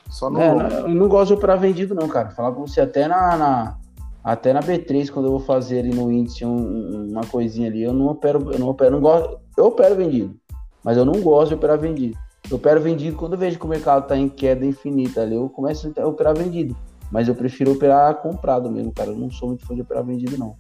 Só 0.10 0.30
no. 0.30 0.40
É, 0.40 0.82
eu 0.82 0.90
não 0.90 1.08
gosto 1.08 1.28
de 1.28 1.34
operar 1.34 1.60
vendido, 1.60 1.94
não, 1.94 2.08
cara. 2.08 2.32
Falar 2.32 2.52
com 2.52 2.66
você 2.66 2.82
até 2.82 3.08
na, 3.08 3.38
na, 3.38 3.78
até 4.24 4.52
na 4.52 4.62
B3, 4.62 5.10
quando 5.12 5.26
eu 5.26 5.32
vou 5.32 5.40
fazer 5.40 5.80
ali 5.80 5.94
no 5.94 6.12
índice 6.12 6.46
um, 6.46 7.12
uma 7.12 7.26
coisinha 7.26 7.70
ali, 7.70 7.84
eu 7.84 7.94
não 7.94 8.08
opero, 8.08 8.52
eu 8.52 8.60
não 8.60 8.70
opero, 8.70 8.92
não 8.92 9.02
gosto. 9.02 9.40
Eu 9.58 9.68
opero 9.68 9.96
vendido. 9.96 10.36
Mas 10.84 10.98
eu 10.98 11.06
não 11.06 11.22
gosto 11.22 11.50
de 11.50 11.56
operar 11.56 11.78
vendido. 11.78 12.18
Eu 12.50 12.58
opero 12.58 12.82
vendido 12.82 13.16
quando 13.16 13.34
eu 13.34 13.40
vejo 13.40 13.60
que 13.60 13.66
o 13.66 13.70
mercado 13.70 14.08
tá 14.08 14.18
em 14.18 14.28
queda 14.28 14.66
infinita 14.66 15.22
ali, 15.22 15.36
eu 15.36 15.50
começo 15.50 15.92
a 15.98 16.08
operar 16.08 16.38
vendido. 16.38 16.76
Mas 17.12 17.28
eu 17.28 17.36
prefiro 17.36 17.72
operar 17.72 18.16
comprado 18.22 18.70
mesmo, 18.70 18.92
cara. 18.92 19.10
Eu 19.10 19.18
não 19.18 19.32
sou 19.32 19.50
muito 19.50 19.66
fã 19.66 19.74
de 19.74 19.82
operar 19.82 20.04
vendido, 20.04 20.38
não 20.38 20.56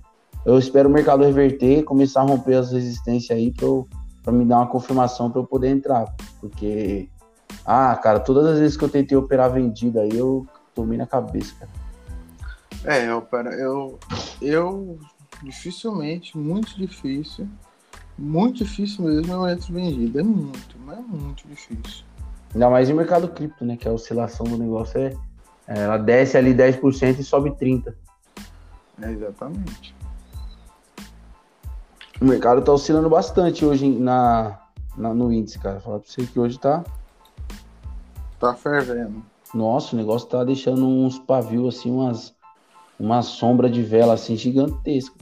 eu 0.46 0.58
espero 0.58 0.90
o 0.90 0.92
mercado 0.92 1.24
reverter, 1.24 1.84
começar 1.84 2.22
a 2.22 2.26
romper 2.26 2.56
as 2.56 2.72
resistências 2.72 3.38
aí 3.38 3.54
para 4.24 4.34
me 4.34 4.46
dar 4.46 4.58
uma 4.58 4.68
confirmação 4.68 5.30
para 5.30 5.42
eu 5.42 5.46
poder 5.46 5.70
entrar. 5.70 6.14
Porque, 6.40 7.10
ah, 7.66 7.96
cara, 7.98 8.20
todas 8.20 8.46
as 8.46 8.60
vezes 8.60 8.78
que 8.78 8.84
eu 8.84 8.90
tentei 8.90 9.18
operar 9.18 9.52
vendido 9.52 10.00
aí, 10.00 10.12
eu 10.14 10.48
tomei 10.74 10.98
na 10.98 11.06
cabeça, 11.06 11.54
cara. 11.60 11.72
É, 12.86 13.10
eu, 13.10 13.28
eu, 13.60 14.00
eu 14.42 15.00
dificilmente, 15.44 16.38
muito 16.38 16.78
difícil, 16.78 17.48
muito 18.20 18.64
difícil 18.64 19.06
mesmo 19.06 19.34
eu 19.34 19.48
entro 19.48 19.74
vendido. 19.74 20.20
É 20.20 20.24
muito, 20.24 20.76
mas 20.86 21.00
é 21.00 21.02
muito 21.02 21.48
difícil. 21.48 22.04
Ainda 22.54 22.70
mais 22.70 22.90
em 22.90 22.94
mercado 22.94 23.28
cripto, 23.30 23.64
né? 23.64 23.78
Que 23.78 23.88
a 23.88 23.92
oscilação 23.92 24.46
do 24.46 24.58
negócio 24.58 25.00
é. 25.00 25.16
Ela 25.68 25.98
desce 25.98 26.36
ali 26.36 26.54
10% 26.54 27.20
e 27.20 27.24
sobe 27.24 27.52
30%. 27.52 27.94
É, 29.02 29.12
exatamente. 29.12 29.96
O 32.20 32.26
mercado 32.26 32.62
tá 32.62 32.72
oscilando 32.72 33.10
bastante 33.10 33.64
hoje 33.64 33.88
na, 33.88 34.60
na 34.98 35.14
no 35.14 35.32
índice, 35.32 35.60
cara. 35.60 35.80
Falar 35.80 36.00
pra 36.00 36.10
você 36.10 36.26
que 36.26 36.40
hoje 36.40 36.60
tá. 36.60 36.84
Tá 38.40 38.54
fervendo. 38.56 39.24
Nossa, 39.54 39.96
o 39.96 39.98
negócio 39.98 40.28
tá 40.28 40.44
deixando 40.44 40.86
uns 40.86 41.18
pavios 41.20 41.76
assim, 41.76 41.92
umas. 41.92 42.38
Uma 43.00 43.22
sombra 43.22 43.70
de 43.70 43.82
vela 43.82 44.16
assim 44.16 44.36
gigantesca. 44.36 45.16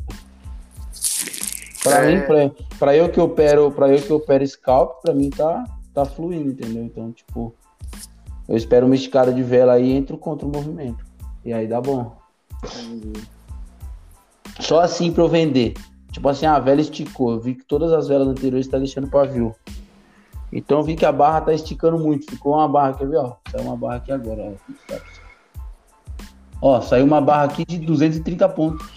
Pra 1.88 2.06
é... 2.06 2.16
mim, 2.16 2.54
pra, 2.78 2.96
eu 2.96 3.10
que 3.10 3.20
opero, 3.20 3.72
para 3.72 3.90
eu 3.90 4.02
que 4.02 4.12
opero 4.12 4.46
scalp, 4.46 5.02
pra 5.02 5.14
mim 5.14 5.30
tá, 5.30 5.64
tá 5.94 6.06
fluindo, 6.06 6.50
entendeu? 6.50 6.84
Então, 6.84 7.12
tipo, 7.12 7.54
eu 8.48 8.56
espero 8.56 8.86
uma 8.86 8.96
esticada 8.96 9.34
de 9.34 9.44
vela 9.44 9.74
aí 9.74 9.92
e 9.92 9.96
entro 9.96 10.18
contra 10.18 10.48
o 10.48 10.52
movimento. 10.52 11.06
E 11.44 11.54
aí 11.54 11.68
dá 11.68 11.82
bom. 11.82 12.16
Só 14.60 14.82
assim 14.82 15.12
pra 15.12 15.24
eu 15.24 15.30
vender. 15.30 15.74
Tipo 16.12 16.30
assim, 16.30 16.46
a 16.46 16.58
vela 16.60 16.82
esticou. 16.82 17.32
Eu 17.32 17.40
vi 17.40 17.56
que 17.56 17.64
todas 17.64 17.92
as 17.94 18.08
velas 18.08 18.28
anteriores 18.28 18.66
estão 18.66 18.80
tá 18.80 18.84
deixando 18.84 19.08
pavio. 19.08 19.56
Então 20.52 20.80
eu 20.80 20.84
vi 20.84 20.96
que 20.96 21.06
a 21.06 21.12
barra 21.12 21.42
tá 21.42 21.54
esticando 21.54 22.00
muito. 22.00 22.32
Ficou 22.32 22.54
uma 22.54 22.68
barra, 22.68 22.94
quer 22.94 23.08
ver, 23.08 23.18
ó? 23.18 23.36
Saiu 23.52 23.66
uma 23.66 23.78
barra 23.78 23.96
aqui 23.98 24.12
agora, 24.12 24.54
ó. 24.92 24.98
Ó, 26.60 26.82
saiu 26.82 27.06
uma 27.06 27.22
barra 27.22 27.44
aqui 27.44 27.66
de 27.66 27.78
230 27.78 28.50
pontos. 28.50 28.97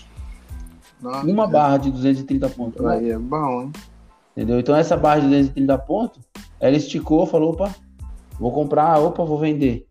Nossa, 1.02 1.26
uma 1.26 1.46
barra 1.46 1.78
de 1.78 1.90
230 1.90 2.48
pontos. 2.50 2.84
Aí 2.86 3.10
é 3.10 3.18
bom, 3.18 3.62
hein? 3.62 3.72
Entendeu? 4.36 4.60
Então 4.60 4.74
essa 4.74 4.96
barra 4.96 5.20
de 5.20 5.26
230 5.26 5.78
pontos, 5.78 6.20
ela 6.58 6.76
esticou, 6.76 7.26
falou, 7.26 7.52
opa, 7.52 7.74
vou 8.38 8.52
comprar, 8.52 8.98
opa, 8.98 9.24
vou 9.24 9.38
vender. 9.38 9.86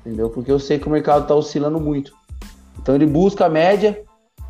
Entendeu? 0.00 0.30
Porque 0.30 0.50
eu 0.50 0.58
sei 0.58 0.78
que 0.78 0.86
o 0.86 0.90
mercado 0.90 1.26
tá 1.26 1.34
oscilando 1.34 1.80
muito. 1.80 2.14
Então 2.78 2.94
ele 2.94 3.06
busca 3.06 3.46
a 3.46 3.48
média, 3.48 4.04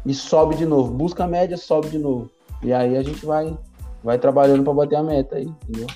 e 0.05 0.13
sobe 0.13 0.57
de 0.57 0.67
novo. 0.67 0.93
Busca 0.93 1.25
a 1.25 1.29
média, 1.29 1.57
sobe 1.57 1.89
de 1.89 1.99
novo. 1.99 2.31
E 2.63 2.73
aí 2.73 2.97
a 2.97 3.03
gente 3.03 3.25
vai, 3.25 3.57
vai 4.03 4.19
trabalhando 4.19 4.63
para 4.63 4.75
bater 4.75 4.97
a 4.97 5.03
meta 5.03 5.37
aí, 5.37 5.45
entendeu? 5.45 5.87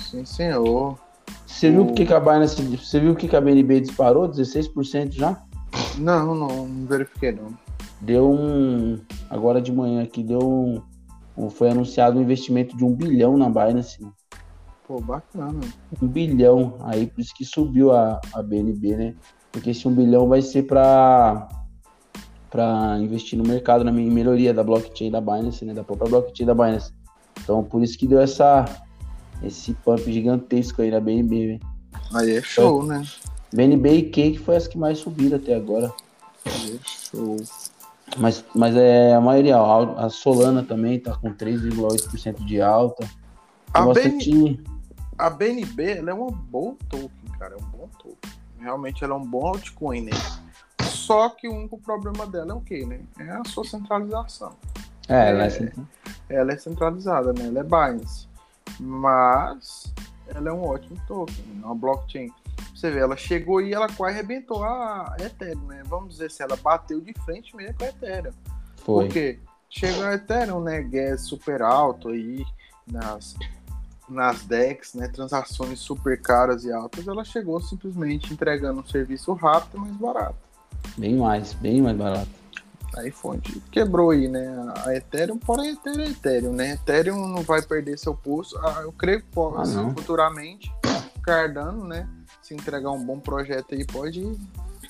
Sim, 0.00 0.24
senhor. 0.24 0.98
Você 1.46 1.70
viu 1.70 1.86
o 1.86 1.94
que, 1.94 2.04
que 2.04 2.12
a 2.12 2.20
Binance, 2.20 2.62
você 2.62 3.00
viu 3.00 3.14
que 3.16 3.34
a 3.34 3.40
BNB 3.40 3.80
disparou? 3.80 4.28
16% 4.28 5.12
já? 5.12 5.42
Não, 5.98 6.34
não, 6.34 6.66
não 6.66 6.86
verifiquei 6.86 7.32
não. 7.32 7.56
Deu 8.00 8.30
um. 8.30 9.00
Agora 9.30 9.60
de 9.60 9.72
manhã 9.72 10.02
aqui, 10.02 10.22
deu 10.22 10.38
um. 10.38 10.82
um 11.36 11.50
foi 11.50 11.70
anunciado 11.70 12.18
um 12.18 12.22
investimento 12.22 12.76
de 12.76 12.84
um 12.84 12.94
bilhão 12.94 13.36
na 13.36 13.48
Binance. 13.48 14.06
Pô, 14.86 15.00
bacana. 15.00 15.60
Um 16.00 16.06
bilhão. 16.06 16.76
Aí 16.80 17.06
por 17.06 17.20
isso 17.20 17.34
que 17.34 17.44
subiu 17.44 17.92
a, 17.92 18.20
a 18.34 18.42
BNB, 18.42 18.96
né? 18.96 19.14
Porque 19.50 19.70
esse 19.70 19.88
um 19.88 19.94
bilhão 19.94 20.28
vai 20.28 20.42
ser 20.42 20.64
para 20.64 21.48
para 22.50 22.96
investir 23.00 23.38
no 23.38 23.46
mercado, 23.46 23.84
na 23.84 23.92
melhoria 23.92 24.54
da 24.54 24.62
blockchain 24.62 25.10
da 25.10 25.20
Binance, 25.20 25.64
né, 25.64 25.74
da 25.74 25.84
própria 25.84 26.08
blockchain 26.08 26.46
da 26.46 26.54
Binance. 26.54 26.92
Então, 27.42 27.62
por 27.62 27.82
isso 27.82 27.98
que 27.98 28.06
deu 28.06 28.20
essa 28.20 28.64
esse 29.42 29.74
pump 29.74 30.10
gigantesco 30.10 30.80
aí 30.80 30.90
na 30.90 31.00
BNB. 31.00 31.46
Né? 31.46 31.58
Aí 32.14 32.36
é 32.36 32.42
show, 32.42 32.84
então, 32.84 32.98
né? 32.98 33.06
BNB 33.52 33.92
e 33.92 34.02
Cake 34.10 34.38
foi 34.38 34.56
as 34.56 34.66
que 34.66 34.78
mais 34.78 34.98
subiram 34.98 35.36
até 35.36 35.54
agora. 35.54 35.92
Show. 36.84 37.36
Mas, 38.16 38.44
mas 38.54 38.76
é 38.76 39.14
a 39.14 39.20
maioria, 39.20 39.56
a 39.58 40.08
Solana 40.08 40.62
também 40.62 40.98
tá 40.98 41.16
com 41.16 41.32
3,8% 41.32 42.44
de 42.44 42.60
alta. 42.60 43.08
A, 43.74 43.82
BN... 43.92 44.64
a 45.18 45.28
BNB 45.28 45.98
ela 45.98 46.10
é 46.10 46.14
uma 46.14 46.30
boa 46.30 46.76
token, 46.88 47.10
cara, 47.38 47.54
é 47.54 47.56
um 47.56 47.66
bom 47.66 47.88
token. 47.98 48.30
Realmente 48.58 49.04
ela 49.04 49.14
é 49.14 49.16
um 49.16 49.24
bom 49.24 49.46
altcoin, 49.46 50.02
né? 50.02 50.12
Só 50.82 51.28
que 51.28 51.48
o 51.48 51.54
único 51.54 51.78
problema 51.78 52.26
dela 52.26 52.52
é 52.52 52.54
o 52.54 52.60
quê, 52.60 52.86
né? 52.86 53.00
É 53.18 53.30
a 53.30 53.44
sua 53.44 53.64
centralização. 53.64 54.52
É, 55.08 55.30
ela 55.30 55.44
é, 55.44 55.48
é, 55.48 56.36
ela 56.36 56.52
é 56.52 56.56
centralizada, 56.56 57.32
né? 57.32 57.46
Ela 57.46 57.60
é 57.60 57.62
Binance. 57.62 58.28
Mas 58.80 59.92
ela 60.28 60.48
é 60.48 60.52
um 60.52 60.64
ótimo 60.64 60.96
token, 61.06 61.44
é 61.62 61.66
uma 61.66 61.74
blockchain. 61.74 62.32
Você 62.76 62.90
vê, 62.90 63.00
ela 63.00 63.16
chegou 63.16 63.62
e 63.62 63.72
ela 63.72 63.88
quase 63.88 64.18
arrebentou 64.18 64.62
a 64.62 65.16
Ethereum, 65.18 65.64
né? 65.66 65.82
Vamos 65.86 66.10
dizer 66.10 66.26
assim, 66.26 66.42
ela 66.42 66.56
bateu 66.56 67.00
de 67.00 67.14
frente 67.24 67.56
mesmo 67.56 67.74
com 67.78 67.84
a 67.84 67.88
Ethereum. 67.88 68.32
Foi. 68.84 69.04
Por 69.06 69.12
quê? 69.12 69.38
Chegou 69.70 70.04
a 70.04 70.12
Ethereum, 70.12 70.60
né? 70.60 70.82
Gas 70.82 71.22
super 71.22 71.62
alto 71.62 72.10
aí 72.10 72.44
nas, 72.86 73.34
nas 74.06 74.42
DEX, 74.42 74.92
né? 74.92 75.08
Transações 75.08 75.80
super 75.80 76.20
caras 76.20 76.64
e 76.64 76.72
altas. 76.72 77.08
Ela 77.08 77.24
chegou 77.24 77.58
simplesmente 77.62 78.30
entregando 78.34 78.80
um 78.80 78.86
serviço 78.86 79.32
rápido 79.32 79.80
mais 79.80 79.96
barato. 79.96 80.36
Bem 80.98 81.16
mais, 81.16 81.54
bem 81.54 81.80
mais 81.80 81.96
barato. 81.96 82.28
Aí 82.94 83.10
fonte 83.10 83.58
quebrou 83.72 84.10
aí, 84.10 84.28
né? 84.28 84.46
A 84.84 84.94
Ethereum, 84.94 85.38
porém 85.38 85.70
Ethereum 85.70 86.02
é 86.02 86.10
Ethereum, 86.10 86.52
né? 86.52 86.72
Ethereum 86.74 87.26
não 87.26 87.40
vai 87.40 87.62
perder 87.62 87.98
seu 87.98 88.14
pulso. 88.14 88.54
Ah, 88.58 88.80
eu 88.82 88.92
creio 88.92 89.22
que 89.22 89.28
pode, 89.28 89.74
ah, 89.74 89.90
futuramente, 89.94 90.70
Cardano, 91.22 91.82
né? 91.82 92.06
Se 92.46 92.54
entregar 92.54 92.92
um 92.92 93.04
bom 93.04 93.18
projeto 93.18 93.74
aí, 93.74 93.84
pode 93.84 94.38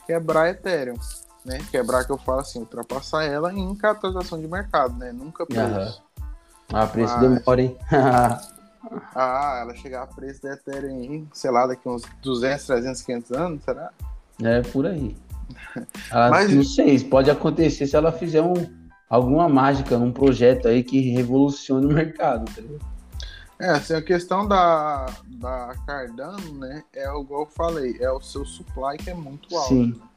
quebrar 0.07 0.43
a 0.43 0.51
Ethereum. 0.51 0.97
Né? 1.43 1.59
Quebrar 1.71 2.05
que 2.05 2.13
eu 2.13 2.19
falo 2.19 2.41
assim, 2.41 2.59
ultrapassar 2.59 3.25
ela 3.25 3.51
em 3.51 3.75
capitalização 3.75 4.39
de 4.39 4.47
mercado, 4.47 4.95
né? 4.99 5.11
Nunca 5.11 5.47
preço. 5.47 6.03
Uhum. 6.21 6.27
Ah, 6.75 6.87
preço 6.87 7.15
Mas... 7.15 7.23
demora, 7.23 7.63
hein? 7.63 7.75
ah, 9.17 9.59
ela 9.63 9.75
chegar 9.75 10.03
a 10.03 10.07
preço 10.07 10.43
da 10.43 10.53
Ethereum 10.53 11.01
em, 11.01 11.29
sei 11.33 11.51
lá, 11.51 11.67
daqui 11.67 11.89
uns 11.89 12.03
200, 12.21 12.67
300, 12.67 13.01
500 13.01 13.33
anos, 13.33 13.65
será? 13.65 13.91
É, 14.43 14.61
por 14.61 14.85
aí. 14.85 15.17
Ela, 16.11 16.29
Mas... 16.29 16.53
Não 16.53 16.63
sei, 16.63 17.03
pode 17.05 17.31
acontecer 17.31 17.87
se 17.87 17.97
ela 17.97 18.13
fizer 18.13 18.43
um, 18.43 18.53
alguma 19.09 19.49
mágica 19.49 19.97
num 19.97 20.13
projeto 20.13 20.69
aí 20.69 20.85
que 20.85 21.01
revolucione 21.09 21.87
o 21.87 21.91
mercado, 21.95 22.51
entendeu? 22.51 22.79
É, 23.59 23.71
assim, 23.71 23.95
a 23.95 24.03
questão 24.03 24.47
da, 24.47 25.07
da 25.27 25.75
Cardano, 25.87 26.59
né, 26.59 26.85
é 26.93 27.11
o 27.11 27.23
igual 27.23 27.43
eu 27.43 27.47
falei, 27.47 27.97
é 28.01 28.11
o 28.11 28.21
seu 28.21 28.45
supply 28.45 28.99
que 28.99 29.09
é 29.09 29.15
muito 29.15 29.57
alto. 29.57 29.69
Sim, 29.69 29.87
né? 29.87 30.09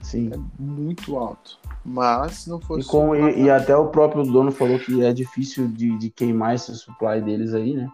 sim. 0.00 0.30
É 0.32 0.62
muito 0.62 1.16
alto. 1.16 1.58
Mas 1.84 2.38
se 2.38 2.50
não 2.50 2.60
fosse. 2.60 2.86
E, 2.86 2.90
com, 2.90 3.14
e, 3.14 3.42
e, 3.42 3.50
até 3.50 3.76
o 3.76 3.88
próprio 3.88 4.22
dono 4.22 4.52
falou 4.52 4.78
que 4.78 5.04
é 5.04 5.12
difícil 5.12 5.68
de, 5.68 5.98
de 5.98 6.08
queimar 6.08 6.54
esse 6.54 6.74
supply 6.76 7.20
deles 7.20 7.52
aí, 7.52 7.74
né? 7.74 7.90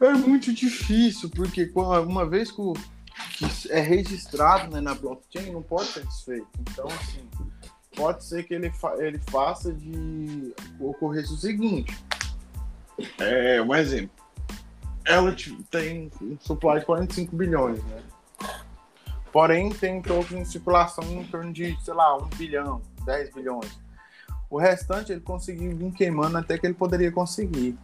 É 0.00 0.12
muito 0.12 0.52
difícil, 0.52 1.28
porque 1.30 1.72
uma 1.74 2.24
vez 2.24 2.52
que 2.52 2.60
o, 2.60 2.74
que 3.36 3.72
é 3.72 3.80
registrado 3.80 4.72
né, 4.72 4.80
na 4.80 4.94
blockchain 4.94 5.52
não 5.52 5.62
pode 5.62 5.88
ser 5.88 6.04
desfeito. 6.06 6.46
Então, 6.60 6.86
assim, 6.86 7.28
pode 7.96 8.24
ser 8.24 8.44
que 8.44 8.54
ele, 8.54 8.70
fa 8.70 8.94
ele 8.98 9.18
faça 9.18 9.72
de 9.72 10.54
ocorrer 10.78 11.24
o 11.24 11.36
seguinte. 11.36 11.96
É, 13.18 13.62
um 13.62 13.74
exemplo. 13.74 14.10
Ela 15.04 15.34
tem 15.70 16.10
um 16.20 16.36
supply 16.40 16.80
de 16.80 16.86
45 16.86 17.34
bilhões, 17.34 17.82
né? 17.84 18.02
Porém, 19.32 19.70
tem 19.70 20.02
tokens 20.02 20.40
em 20.40 20.44
circulação 20.44 21.04
em 21.04 21.24
torno 21.24 21.52
de, 21.52 21.76
sei 21.84 21.94
lá, 21.94 22.16
1 22.16 22.28
bilhão, 22.36 22.82
10 23.04 23.32
bilhões. 23.34 23.78
O 24.50 24.58
restante 24.58 25.12
ele 25.12 25.20
conseguiu 25.20 25.76
vir 25.76 25.92
queimando 25.92 26.38
até 26.38 26.58
que 26.58 26.66
ele 26.66 26.74
poderia 26.74 27.12
conseguir. 27.12 27.78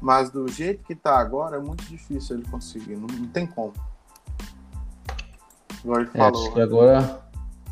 Mas 0.00 0.30
do 0.30 0.48
jeito 0.48 0.84
que 0.84 0.92
está 0.92 1.18
agora, 1.18 1.56
é 1.56 1.60
muito 1.60 1.84
difícil 1.84 2.36
ele 2.36 2.46
conseguir. 2.48 2.96
Não, 2.96 3.06
não 3.06 3.28
tem 3.28 3.46
como. 3.46 3.72
Ele 5.84 6.02
é, 6.02 6.06
falou. 6.06 6.42
Acho 6.42 6.54
que 6.54 6.60
agora, 6.60 7.22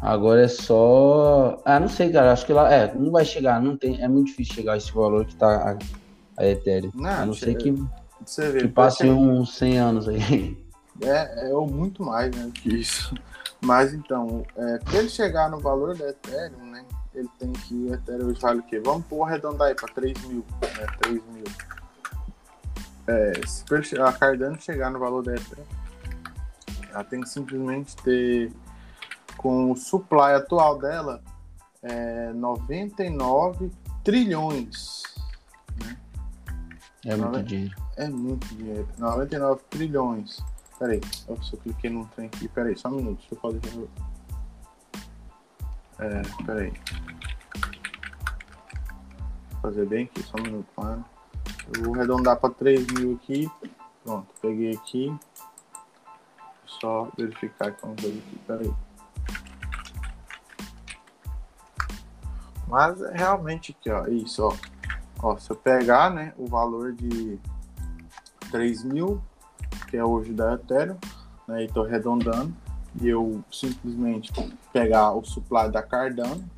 agora 0.00 0.44
é 0.44 0.48
só. 0.48 1.60
Ah, 1.64 1.80
não 1.80 1.88
sei, 1.88 2.10
cara. 2.10 2.32
Acho 2.32 2.46
que 2.46 2.52
lá. 2.52 2.72
É, 2.72 2.94
não 2.94 3.10
vai 3.10 3.24
chegar. 3.24 3.60
Não 3.60 3.76
tem, 3.76 4.00
é 4.02 4.08
muito 4.08 4.28
difícil 4.28 4.54
chegar 4.54 4.74
a 4.74 4.76
esse 4.76 4.92
valor 4.92 5.24
que 5.26 5.34
tá 5.36 5.76
a, 6.40 6.46
Ethereum. 6.46 6.90
Não, 6.94 7.10
a 7.10 7.26
não 7.26 7.34
ser 7.34 7.54
que, 7.56 7.72
você 8.24 8.50
vê, 8.50 8.60
que 8.60 8.68
passe 8.68 9.08
uns 9.08 9.56
100 9.56 9.78
anos 9.78 10.08
aí. 10.08 10.56
É, 11.02 11.48
é 11.48 11.52
muito 11.54 12.02
mais 12.04 12.34
né, 12.34 12.50
que 12.54 12.68
isso. 12.68 13.14
Mas 13.60 13.92
então, 13.94 14.44
é, 14.56 14.78
para 14.78 14.98
ele 14.98 15.08
chegar 15.08 15.50
no 15.50 15.58
valor 15.58 15.96
da 15.96 16.08
Ethereum, 16.08 16.70
né? 16.70 16.84
Ele 17.14 17.28
tem 17.38 17.52
que. 17.52 17.74
O 17.74 17.94
Ethereum 17.94 18.32
vale 18.34 18.60
o 18.60 18.62
quê? 18.62 18.80
Vamos 18.80 19.06
pôr 19.06 19.24
arredondar 19.24 19.68
aí 19.68 19.74
para 19.74 19.92
3 19.92 20.24
mil. 20.26 20.44
Né, 20.62 20.86
3 21.02 21.22
mil. 21.32 21.44
É, 23.06 23.32
se 23.46 24.00
a 24.00 24.12
Cardano 24.12 24.60
chegar 24.60 24.90
no 24.90 24.98
valor 24.98 25.24
da 25.24 25.34
Ethereum, 25.34 25.64
ela 26.90 27.04
tem 27.04 27.20
que 27.20 27.28
simplesmente 27.28 27.96
ter, 27.96 28.52
com 29.36 29.72
o 29.72 29.76
supply 29.76 30.34
atual 30.34 30.78
dela, 30.78 31.22
é 31.82 32.32
99 32.32 33.70
trilhões. 34.04 35.02
É 37.04 37.16
muito 37.16 37.42
dinheiro. 37.42 37.76
É 37.96 38.08
muito 38.08 38.46
dinheiro. 38.54 38.88
99 38.98 39.62
trilhões. 39.70 40.38
Peraí, 40.78 41.00
eu 41.28 41.42
só 41.42 41.56
cliquei 41.56 41.90
num 41.90 42.04
trem 42.06 42.26
aqui. 42.26 42.48
Peraí, 42.48 42.76
só 42.76 42.88
um 42.88 42.96
minuto. 42.96 43.22
Deixa 43.60 43.76
eu. 43.76 43.88
É, 45.98 46.22
peraí. 46.44 46.72
Vou 49.52 49.60
fazer 49.62 49.86
bem 49.86 50.04
aqui, 50.04 50.22
só 50.22 50.38
um 50.38 50.42
minuto, 50.42 50.68
mano. 50.76 51.04
Eu 51.76 51.84
vou 51.84 51.94
arredondar 51.94 52.36
para 52.36 52.54
3 52.54 52.86
mil 52.88 53.14
aqui. 53.14 53.50
Pronto, 54.04 54.28
peguei 54.40 54.74
aqui 54.74 55.14
só 56.80 57.10
verificar 57.16 57.68
aqui 57.68 57.84
uma 57.84 57.94
coisa 57.94 58.18
aqui, 58.18 58.38
peraí. 58.46 58.74
Mas 62.66 63.02
é 63.02 63.16
realmente 63.16 63.76
aqui, 63.78 63.90
ó, 63.90 64.06
isso, 64.06 64.44
ó. 64.44 64.56
Ó, 65.22 65.36
se 65.36 65.50
eu 65.50 65.56
pegar, 65.56 66.10
né, 66.10 66.32
o 66.38 66.46
valor 66.46 66.92
de 66.92 67.38
3 68.50 68.84
mil, 68.84 69.20
que 69.88 69.96
é 69.96 70.04
hoje 70.04 70.32
da 70.32 70.54
Ethereum, 70.54 70.96
né, 71.46 71.64
e 71.64 71.68
tô 71.68 71.84
arredondando, 71.84 72.54
e 73.00 73.08
eu 73.08 73.42
simplesmente 73.52 74.32
pegar 74.72 75.12
o 75.12 75.24
supply 75.24 75.70
da 75.70 75.82
Cardano, 75.82 76.48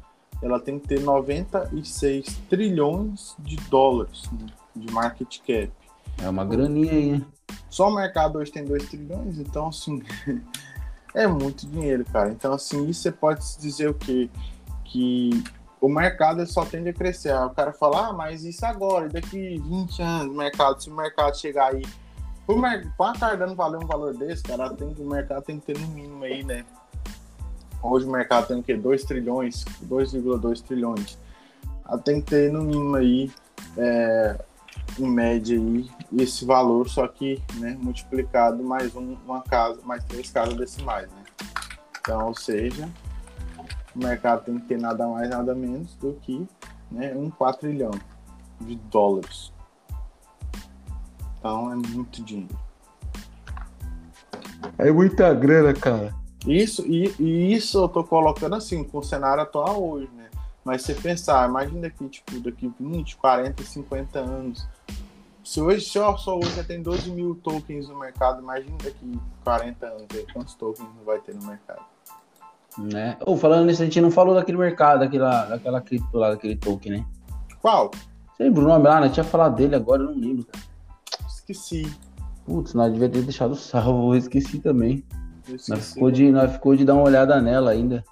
ela 0.40 0.58
tem 0.58 0.78
que 0.78 0.88
ter 0.88 1.00
96 1.00 2.40
trilhões 2.48 3.36
de 3.38 3.56
dólares 3.68 4.30
né, 4.32 4.46
de 4.74 4.92
market 4.92 5.38
cap. 5.40 5.70
É 6.18 6.28
uma 6.28 6.44
graninha 6.44 6.92
aí, 6.92 7.12
né? 7.12 7.26
Só 7.68 7.88
o 7.88 7.94
mercado 7.94 8.38
hoje 8.38 8.50
tem 8.50 8.64
2 8.64 8.88
trilhões, 8.88 9.38
então 9.38 9.68
assim, 9.68 10.02
é 11.14 11.26
muito 11.26 11.66
dinheiro, 11.66 12.04
cara. 12.04 12.30
Então 12.30 12.52
assim, 12.52 12.88
isso 12.88 13.02
você 13.02 13.12
pode 13.12 13.40
dizer 13.58 13.88
o 13.88 13.94
quê? 13.94 14.28
Que 14.84 15.42
o 15.82 15.88
mercado 15.88 16.46
só 16.46 16.64
tende 16.64 16.90
a 16.90 16.94
crescer. 16.94 17.32
Aí 17.32 17.44
o 17.44 17.50
cara 17.50 17.72
fala, 17.72 18.06
ah, 18.06 18.12
mas 18.12 18.44
isso 18.44 18.64
agora, 18.64 19.08
daqui 19.08 19.58
20 19.58 20.00
anos, 20.00 20.36
mercado, 20.36 20.80
se 20.80 20.88
o 20.88 20.94
mercado 20.94 21.36
chegar 21.36 21.74
aí. 21.74 21.82
Para 22.46 22.56
mer... 22.56 22.92
a 23.00 23.18
Cardano 23.18 23.56
valer 23.56 23.78
um 23.78 23.86
valor 23.86 24.14
desse, 24.14 24.44
cara, 24.44 24.70
tem, 24.70 24.94
o 24.96 25.04
mercado 25.04 25.42
tem 25.42 25.58
que 25.58 25.66
ter 25.66 25.78
no 25.78 25.88
mínimo 25.88 26.22
aí, 26.22 26.44
né? 26.44 26.64
Hoje 27.82 28.06
o 28.06 28.10
mercado 28.12 28.46
tem 28.46 28.60
o 28.60 28.62
quê? 28.62 28.76
2 28.76 29.02
trilhões, 29.02 29.64
2,2 29.84 30.62
trilhões. 30.62 31.18
Ela 31.84 31.98
tem 31.98 32.20
que 32.20 32.30
ter 32.30 32.52
no 32.52 32.62
mínimo 32.62 32.94
aí 32.94 33.32
é, 33.76 34.38
em 35.00 35.10
média 35.10 35.58
aí 35.58 35.90
esse 36.16 36.44
valor, 36.44 36.88
só 36.88 37.08
que 37.08 37.42
né, 37.54 37.76
multiplicado 37.80 38.62
mais 38.62 38.94
um, 38.94 39.16
uma 39.26 39.42
casa, 39.42 39.80
mais 39.82 40.04
três 40.04 40.30
casas 40.30 40.54
decimais, 40.54 41.08
né? 41.10 41.24
Então, 42.00 42.28
ou 42.28 42.34
seja, 42.36 42.88
o 43.94 43.98
mercado 43.98 44.44
tem 44.44 44.58
que 44.58 44.66
ter 44.66 44.78
nada 44.78 45.06
mais, 45.06 45.28
nada 45.28 45.54
menos 45.54 45.94
do 45.96 46.14
que 46.22 46.46
né, 46.90 47.14
um 47.14 47.30
4 47.30 47.60
trilhão 47.60 47.90
de 48.60 48.76
dólares. 48.76 49.52
Então 51.38 51.72
é 51.72 51.74
muito 51.74 52.22
dinheiro. 52.22 52.58
É 54.78 54.90
muita 54.90 55.34
grana, 55.34 55.74
cara. 55.74 56.14
Isso, 56.46 56.84
e, 56.86 57.14
e 57.18 57.52
isso 57.52 57.78
eu 57.78 57.88
tô 57.88 58.02
colocando 58.02 58.54
assim, 58.54 58.82
com 58.82 58.98
o 58.98 59.02
cenário 59.02 59.42
atual 59.42 59.82
hoje, 59.82 60.10
né? 60.14 60.28
Mas 60.64 60.82
se 60.82 60.94
pensar, 60.94 61.48
imagina 61.48 61.82
daqui, 61.82 62.08
tipo, 62.08 62.40
daqui 62.40 62.72
20, 62.78 63.16
40, 63.16 63.62
50 63.62 64.18
anos, 64.18 64.66
se 65.44 65.60
hoje 65.60 65.84
só, 65.84 66.16
só 66.16 66.38
hoje 66.38 66.54
já 66.54 66.64
tem 66.64 66.80
12 66.80 67.10
mil 67.10 67.34
tokens 67.34 67.88
no 67.88 67.98
mercado, 67.98 68.40
imagina 68.40 68.76
daqui 68.82 69.20
40 69.42 69.86
anos 69.86 70.06
aí, 70.12 70.26
quantos 70.32 70.54
tokens 70.54 70.88
não 70.96 71.04
vai 71.04 71.18
ter 71.18 71.34
no 71.34 71.44
mercado. 71.44 71.84
Né? 72.78 73.16
Ou 73.20 73.34
oh, 73.34 73.36
falando 73.36 73.66
nisso, 73.66 73.82
a 73.82 73.84
gente 73.84 74.00
não 74.00 74.10
falou 74.10 74.34
daquele 74.34 74.58
mercado, 74.58 75.00
daquela, 75.00 75.44
daquela 75.44 75.80
cripto 75.80 76.16
lá, 76.16 76.30
daquele 76.30 76.56
token, 76.56 76.92
né? 76.92 77.06
Qual? 77.60 77.90
Você 78.36 78.44
lembra 78.44 78.64
o 78.64 78.68
nome 78.68 78.88
lá? 78.88 79.00
Né? 79.00 79.08
Tinha 79.08 79.24
falado 79.24 79.56
dele 79.56 79.76
agora, 79.76 80.02
eu 80.02 80.06
não 80.06 80.18
lembro, 80.18 80.46
cara. 80.46 80.64
Esqueci. 81.26 81.90
Putz, 82.44 82.74
nós 82.74 82.92
devia 82.92 83.08
ter 83.08 83.22
deixado 83.22 83.54
salvo, 83.54 84.14
eu 84.14 84.18
esqueci 84.18 84.58
também. 84.58 85.04
Eu 85.48 85.56
esqueci, 85.56 85.70
nós, 85.70 85.92
ficou 85.92 86.10
de, 86.10 86.30
nós 86.30 86.52
ficou 86.52 86.76
de 86.76 86.84
dar 86.84 86.94
uma 86.94 87.04
olhada 87.04 87.40
nela 87.40 87.70
ainda. 87.70 88.02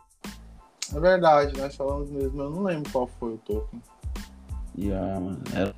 É 0.95 1.01
verdade, 1.01 1.59
nós 1.59 1.75
falamos 1.75 2.11
mesmo, 2.11 2.43
eu 2.43 2.51
não 2.51 2.63
lembro 2.63 2.91
qual 2.91 3.07
foi 3.07 3.35
o 3.35 3.39
token. 3.39 3.81
Yeah, 4.77 5.21
mano. 5.21 5.43
Era 5.55 5.75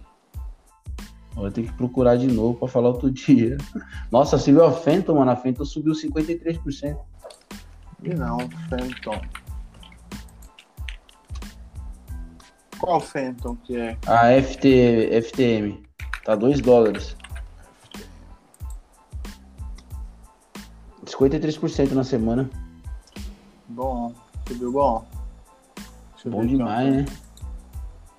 Vou 1.35 1.51
ter 1.51 1.63
que 1.63 1.73
procurar 1.73 2.17
de 2.17 2.27
novo 2.27 2.59
para 2.59 2.69
falar 2.69 2.89
outro 2.89 3.11
dia. 3.13 3.57
Nossa, 4.11 4.39
você 4.39 4.53
viu 4.53 4.65
a 4.65 4.73
Phantom, 4.73 5.17
mano? 5.17 5.31
A 5.31 5.37
Phantom 5.37 5.65
subiu 5.65 5.93
53%. 5.93 6.99
E 8.05 8.15
não, 8.15 8.39
Phantom. 8.69 9.21
Qual 12.79 13.01
Phantom 13.01 13.55
que 13.57 13.77
é? 13.77 13.97
A 14.07 14.43
FT, 14.43 15.23
FTM. 15.23 15.87
Tá 16.25 16.35
2 16.35 16.61
dólares. 16.61 17.17
53% 21.07 21.93
na 21.93 22.03
semana. 22.03 22.51
Bom, 23.69 24.13
subiu 24.49 24.73
bom. 24.73 25.07
bom 26.27 26.45
demais, 26.45 26.97
né? 26.97 27.05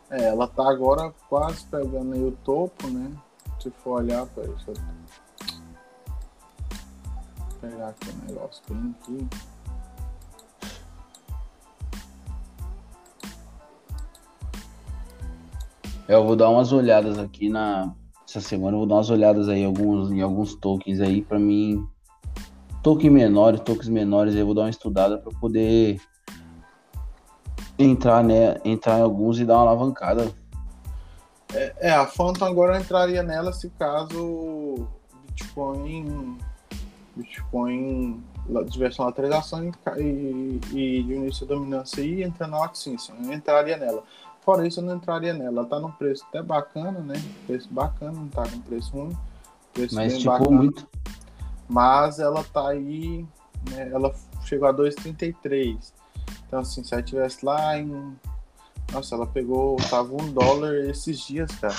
É, 0.09 0.25
ela 0.25 0.47
tá 0.47 0.69
agora 0.69 1.13
quase 1.27 1.65
pegando 1.65 2.13
aí 2.13 2.23
o 2.23 2.31
topo, 2.43 2.87
né? 2.87 3.11
Se 3.59 3.69
for 3.83 4.01
olhar, 4.01 4.25
para 4.27 4.43
isso. 4.45 4.73
Pegar 7.59 7.89
aqui 7.89 8.09
o 8.09 8.27
negócio 8.27 8.63
bem 8.69 8.95
aqui. 9.01 9.27
Eu 16.07 16.25
vou 16.25 16.35
dar 16.35 16.49
umas 16.49 16.71
olhadas 16.71 17.17
aqui 17.17 17.49
na 17.49 17.93
essa 18.27 18.41
semana, 18.41 18.75
eu 18.75 18.79
vou 18.79 18.87
dar 18.87 18.95
umas 18.95 19.09
olhadas 19.09 19.49
aí 19.49 19.63
alguns, 19.63 20.11
em 20.11 20.21
alguns 20.21 20.55
tokens 20.55 20.99
aí 20.99 21.21
para 21.21 21.37
mim. 21.37 21.87
Token 22.81 23.09
menores, 23.09 23.61
tokens 23.61 23.89
menores, 23.89 24.35
eu 24.35 24.45
vou 24.45 24.55
dar 24.55 24.61
uma 24.61 24.69
estudada 24.69 25.17
para 25.17 25.31
poder 25.39 26.01
entrar, 27.77 28.23
né, 28.23 28.55
entrar 28.65 28.99
em 28.99 29.03
alguns 29.03 29.39
e 29.39 29.45
dar 29.45 29.55
uma 29.55 29.61
alavancada. 29.61 30.31
É, 31.53 31.89
é, 31.89 31.91
a 31.91 32.07
Phantom 32.07 32.45
agora 32.45 32.79
entraria 32.79 33.21
nela 33.21 33.53
se 33.53 33.69
caso 33.71 34.87
Bitcoin 35.27 36.37
Bitcoin 37.15 38.23
uma 38.49 39.05
lateralização 39.05 39.71
e, 39.97 40.59
e 40.71 41.03
diminuísse 41.03 41.43
a 41.43 41.47
dominância 41.47 42.01
e 42.01 42.23
entra 42.23 42.47
na 42.47 42.65
Axinson, 42.65 43.13
eu 43.23 43.31
entraria 43.31 43.77
nela. 43.77 44.03
Fora 44.43 44.67
isso, 44.67 44.81
eu 44.81 44.83
não 44.83 44.95
entraria 44.97 45.33
nela. 45.33 45.61
Ela 45.61 45.65
tá 45.65 45.79
num 45.79 45.91
preço 45.91 46.25
até 46.27 46.41
bacana, 46.41 46.99
né? 46.99 47.15
Preço 47.47 47.69
bacana, 47.71 48.11
não 48.11 48.27
tá 48.27 48.43
com 48.43 48.59
preço 48.59 48.91
ruim. 48.91 49.17
Preço 49.73 49.95
Mas 49.95 50.17
tipo 50.17 50.29
bacana. 50.29 50.57
muito. 50.57 50.87
Mas 51.69 52.19
ela 52.19 52.43
tá 52.43 52.69
aí, 52.69 53.25
né? 53.69 53.89
Ela 53.89 54.13
chegou 54.43 54.67
a 54.67 54.73
2,33. 54.73 55.93
Então, 56.45 56.59
assim, 56.59 56.83
se 56.83 56.93
ela 56.93 57.01
tivesse 57.01 57.45
lá 57.45 57.77
em. 57.79 58.15
Nossa, 58.91 59.15
ela 59.15 59.25
pegou. 59.25 59.77
Tava 59.89 60.13
um 60.13 60.31
dólar 60.33 60.75
esses 60.89 61.19
dias, 61.19 61.49
cara. 61.55 61.75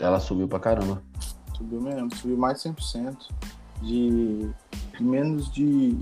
Ela 0.00 0.18
subiu 0.18 0.48
pra 0.48 0.58
caramba. 0.58 1.00
Subiu 1.56 1.80
mesmo, 1.80 2.14
subiu 2.16 2.36
mais 2.36 2.60
de 2.60 2.70
100%. 2.70 3.16
De, 3.82 4.50
de 4.96 5.04
menos 5.04 5.50
de. 5.52 5.96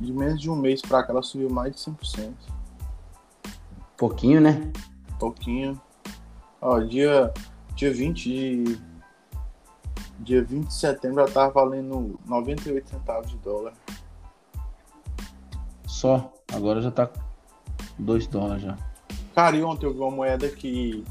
De 0.00 0.12
menos 0.12 0.40
de 0.40 0.50
um 0.50 0.56
mês 0.56 0.80
pra 0.82 1.02
cá, 1.02 1.12
ela 1.12 1.22
subiu 1.22 1.50
mais 1.50 1.72
de 1.72 1.78
100%. 1.78 2.32
Pouquinho, 3.96 4.40
né? 4.40 4.72
Pouquinho. 5.18 5.80
Ó, 6.60 6.80
dia, 6.80 7.32
dia 7.74 7.92
20 7.92 8.24
de. 8.24 8.80
Dia 10.20 10.42
20 10.42 10.66
de 10.66 10.74
setembro 10.74 11.20
ela 11.20 11.30
tava 11.30 11.52
valendo 11.52 12.18
98 12.26 12.88
centavos 12.88 13.30
de 13.30 13.36
dólar. 13.38 13.74
Só. 15.86 16.32
Agora 16.52 16.80
já 16.80 16.90
tá 16.90 17.10
2 17.98 18.26
dólares 18.26 18.62
já. 18.62 18.78
Cara, 19.34 19.56
e 19.56 19.62
ontem 19.62 19.86
eu 19.86 19.92
vi 19.92 19.98
uma 19.98 20.10
moeda 20.10 20.48
que. 20.48 21.04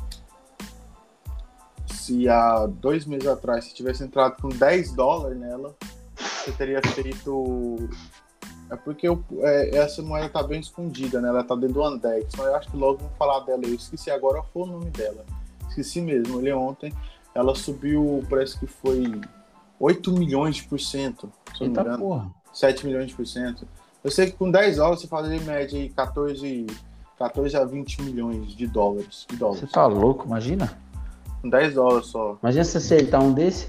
Se 1.87 2.27
há 2.27 2.65
dois 2.65 3.05
meses 3.05 3.27
atrás 3.27 3.65
você 3.65 3.73
tivesse 3.73 4.03
entrado 4.03 4.41
com 4.41 4.49
10 4.49 4.93
dólares 4.93 5.37
nela, 5.37 5.75
você 6.17 6.51
teria 6.51 6.81
feito 6.81 7.89
é 8.69 8.75
porque 8.75 9.07
eu, 9.07 9.23
é, 9.39 9.77
essa 9.77 10.01
moeda 10.01 10.29
tá 10.29 10.43
bem 10.43 10.59
escondida, 10.59 11.21
né? 11.21 11.29
Ela 11.29 11.43
tá 11.43 11.55
dentro 11.55 11.75
do 11.75 11.83
Andex. 11.83 12.33
Mas 12.37 12.47
eu 12.47 12.55
acho 12.55 12.71
que 12.71 12.77
logo 12.77 12.99
vamos 12.99 13.17
falar 13.17 13.39
dela. 13.41 13.61
Eu 13.63 13.73
esqueci 13.73 14.09
agora 14.09 14.41
foi 14.53 14.63
o 14.63 14.65
nome 14.65 14.89
dela. 14.89 15.25
Esqueci 15.67 16.01
mesmo. 16.01 16.39
Ele 16.39 16.51
ontem, 16.53 16.93
ela 17.35 17.55
subiu, 17.55 18.23
parece 18.29 18.59
que 18.59 18.67
foi 18.67 19.21
8 19.79 20.11
milhões 20.11 20.57
de 20.57 20.63
por 20.63 20.79
cento. 20.79 21.31
Se 21.55 21.63
Eita 21.63 21.83
não 21.83 21.91
me 21.91 21.97
porra. 21.97 22.31
7 22.53 22.85
milhões 22.85 23.07
de 23.07 23.15
por 23.15 23.27
cento. 23.27 23.67
Eu 24.03 24.11
sei 24.11 24.27
que 24.27 24.37
com 24.37 24.49
10 24.49 24.77
dólares 24.77 25.01
você 25.01 25.07
faz 25.07 25.31
em 25.31 25.39
média 25.41 25.79
aí 25.79 25.89
14, 25.89 26.67
14 27.17 27.57
a 27.57 27.63
20 27.63 28.01
milhões 28.01 28.55
de 28.55 28.67
dólares. 28.67 29.25
De 29.29 29.35
dólares. 29.35 29.61
Você 29.61 29.67
tá 29.67 29.85
louco, 29.85 30.25
imagina? 30.25 30.77
Com 31.41 31.49
10 31.49 31.73
dólares 31.75 32.07
só. 32.07 32.37
Imagina 32.41 32.63
se 32.63 32.77
acertar 32.77 33.21
um 33.21 33.33
desse. 33.33 33.67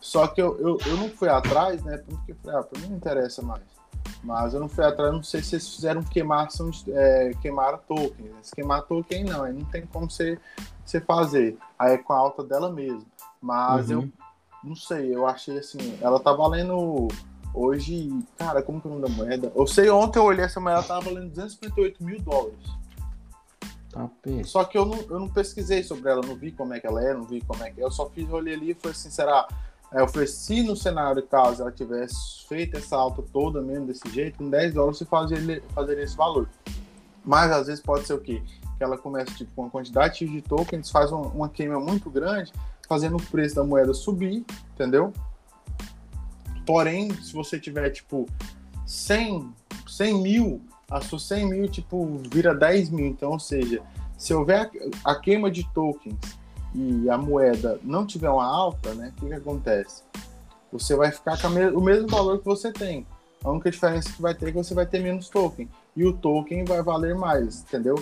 só 0.00 0.26
que 0.26 0.40
eu, 0.40 0.58
eu, 0.58 0.78
eu 0.86 0.96
não 0.96 1.08
fui 1.08 1.28
atrás, 1.28 1.82
né? 1.84 1.98
Porque 1.98 2.34
ah, 2.48 2.62
pra 2.62 2.80
mim 2.80 2.88
não 2.88 2.96
interessa 2.96 3.42
mais. 3.42 3.75
Mas 4.22 4.54
eu 4.54 4.60
não 4.60 4.68
fui 4.68 4.84
atrás, 4.84 5.12
não 5.12 5.22
sei 5.22 5.42
se 5.42 5.54
eles 5.54 5.68
fizeram 5.68 6.02
queimação, 6.02 6.70
é, 6.88 7.32
queimaram 7.40 7.78
token. 7.86 8.30
Se 8.42 8.54
queimar 8.54 8.82
token, 8.82 9.24
não, 9.24 9.44
aí 9.44 9.52
não 9.52 9.64
tem 9.66 9.86
como 9.86 10.10
você, 10.10 10.38
você 10.84 11.00
fazer. 11.00 11.56
Aí 11.78 11.94
é 11.94 11.98
com 11.98 12.12
a 12.12 12.16
alta 12.16 12.42
dela 12.42 12.70
mesmo. 12.70 13.06
Mas 13.40 13.90
uhum. 13.90 14.02
eu 14.02 14.08
não 14.64 14.74
sei, 14.74 15.14
eu 15.14 15.26
achei 15.26 15.58
assim, 15.58 15.98
ela 16.00 16.18
tá 16.18 16.32
valendo 16.32 17.08
hoje, 17.54 18.10
cara, 18.36 18.62
como 18.62 18.80
que 18.80 18.88
é 18.88 18.90
o 18.90 18.94
nome 18.94 19.08
da 19.08 19.14
moeda? 19.14 19.52
Eu 19.54 19.66
sei, 19.66 19.88
ontem 19.88 20.18
eu 20.18 20.24
olhei 20.24 20.44
essa 20.44 20.60
moeda, 20.60 20.78
ela 20.78 20.86
tava 20.86 21.06
valendo 21.06 21.28
258 21.30 22.02
mil 22.02 22.20
dólares. 22.20 22.58
Tá 23.90 24.10
Só 24.44 24.64
que 24.64 24.76
eu 24.76 24.84
não, 24.84 24.98
eu 25.08 25.18
não 25.18 25.28
pesquisei 25.28 25.82
sobre 25.82 26.10
ela, 26.10 26.20
não 26.20 26.36
vi 26.36 26.52
como 26.52 26.74
é 26.74 26.80
que 26.80 26.86
ela 26.86 27.02
é, 27.02 27.14
não 27.14 27.22
vi 27.22 27.40
como 27.40 27.62
é 27.64 27.70
que 27.70 27.80
é. 27.80 27.84
Eu 27.84 27.90
só 27.90 28.10
fiz, 28.10 28.28
olhei 28.30 28.54
ali 28.54 28.72
e 28.72 28.74
falei 28.74 28.92
assim, 28.92 29.08
será 29.08 29.48
eu 29.92 30.08
falei, 30.08 30.26
se 30.26 30.62
no 30.62 30.74
cenário, 30.76 31.22
caso 31.22 31.62
ela 31.62 31.70
tivesse 31.70 32.46
feito 32.48 32.76
essa 32.76 32.96
alta 32.96 33.22
toda 33.22 33.62
mesmo 33.62 33.86
desse 33.86 34.08
jeito, 34.10 34.38
com 34.38 34.50
10 34.50 34.74
dólares 34.74 34.98
você 34.98 35.04
fazia, 35.04 35.62
fazer 35.74 35.98
esse 35.98 36.16
valor. 36.16 36.48
Mas 37.24 37.50
às 37.50 37.66
vezes 37.66 37.82
pode 37.82 38.06
ser 38.06 38.14
o 38.14 38.20
quê? 38.20 38.42
Que 38.76 38.84
ela 38.84 38.98
começa 38.98 39.32
tipo, 39.34 39.50
com 39.54 39.62
uma 39.62 39.70
quantidade 39.70 40.26
de 40.26 40.42
tokens, 40.42 40.90
faz 40.90 41.10
uma, 41.12 41.26
uma 41.28 41.48
queima 41.48 41.78
muito 41.78 42.10
grande, 42.10 42.52
fazendo 42.88 43.16
o 43.16 43.22
preço 43.22 43.56
da 43.56 43.64
moeda 43.64 43.94
subir, 43.94 44.44
entendeu? 44.74 45.12
Porém, 46.64 47.12
se 47.22 47.32
você 47.32 47.58
tiver 47.58 47.90
tipo 47.90 48.26
100, 48.84 49.52
100 49.86 50.22
mil, 50.22 50.60
a 50.90 51.00
sua 51.00 51.18
100 51.18 51.48
mil 51.48 51.68
tipo 51.68 52.20
vira 52.30 52.54
10 52.54 52.90
mil. 52.90 53.06
Então, 53.06 53.30
ou 53.32 53.40
seja, 53.40 53.82
se 54.18 54.34
houver 54.34 54.70
a, 55.04 55.12
a 55.12 55.14
queima 55.14 55.50
de 55.50 55.64
tokens 55.72 56.16
e 56.74 57.08
a 57.08 57.16
moeda 57.16 57.80
não 57.82 58.06
tiver 58.06 58.30
uma 58.30 58.44
alta, 58.44 58.94
né, 58.94 59.12
o 59.16 59.20
que, 59.20 59.26
que 59.28 59.34
acontece? 59.34 60.02
Você 60.72 60.94
vai 60.94 61.10
ficar 61.10 61.40
com 61.40 61.48
o 61.48 61.80
mesmo 61.80 62.08
valor 62.08 62.38
que 62.38 62.44
você 62.44 62.72
tem. 62.72 63.06
A 63.42 63.50
única 63.50 63.70
diferença 63.70 64.12
que 64.12 64.20
vai 64.20 64.34
ter 64.34 64.48
é 64.48 64.50
que 64.50 64.56
você 64.56 64.74
vai 64.74 64.84
ter 64.84 65.00
menos 65.00 65.28
token. 65.28 65.68
E 65.94 66.04
o 66.04 66.12
token 66.12 66.64
vai 66.64 66.82
valer 66.82 67.14
mais, 67.14 67.62
entendeu? 67.62 67.94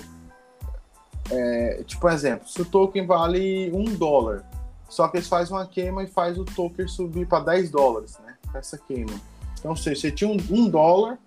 É, 1.31 1.83
tipo, 1.87 2.09
exemplo, 2.09 2.49
se 2.49 2.61
o 2.63 2.65
token 2.65 3.07
vale 3.07 3.71
um 3.73 3.85
dólar, 3.85 4.45
só 4.89 5.09
que 5.09 5.17
eles 5.17 5.29
fazem 5.29 5.55
uma 5.55 5.67
queima 5.67 6.03
e 6.03 6.07
faz 6.07 6.39
o 6.39 6.45
token 6.45 6.87
subir 6.89 7.27
para 7.27 7.45
10 7.45 7.71
dólares, 7.71 8.19
né? 8.25 8.37
Essa 8.55 8.79
queima. 8.79 9.21
Então, 9.59 9.75
seja, 9.75 10.01
você 10.01 10.11
tinha 10.11 10.31
um, 10.31 10.37
um 10.51 10.69
dólar, 10.69 11.19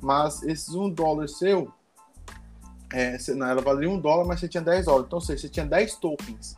mas 0.00 0.42
esses 0.42 0.74
um 0.74 0.90
dólar 0.90 1.28
seu, 1.28 1.72
é, 2.92 3.16
não, 3.34 3.46
ela 3.46 3.62
valia 3.62 3.88
um 3.88 3.98
dólar, 3.98 4.24
mas 4.24 4.40
você 4.40 4.48
tinha 4.48 4.62
10 4.62 4.84
dólares. 4.84 5.06
Então, 5.06 5.16
ou 5.18 5.24
seja, 5.24 5.42
você 5.42 5.48
tinha 5.48 5.66
10 5.66 5.96
tokens. 5.96 6.54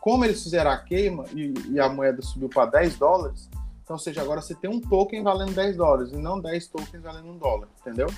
Como 0.00 0.24
eles 0.24 0.42
fizeram 0.42 0.70
a 0.70 0.78
queima 0.78 1.24
e, 1.34 1.52
e 1.70 1.80
a 1.80 1.88
moeda 1.88 2.22
subiu 2.22 2.48
para 2.48 2.66
10 2.66 2.96
dólares, 2.96 3.50
então, 3.82 3.94
ou 3.94 3.98
seja, 3.98 4.20
agora 4.20 4.42
você 4.42 4.54
tem 4.54 4.70
um 4.70 4.80
token 4.80 5.22
valendo 5.22 5.54
10 5.54 5.76
dólares 5.76 6.12
e 6.12 6.16
não 6.16 6.40
10 6.40 6.68
tokens 6.68 7.02
valendo 7.02 7.28
1 7.30 7.38
dólar, 7.38 7.68
entendeu? 7.80 8.08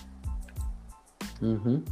Uhum. 1.40 1.82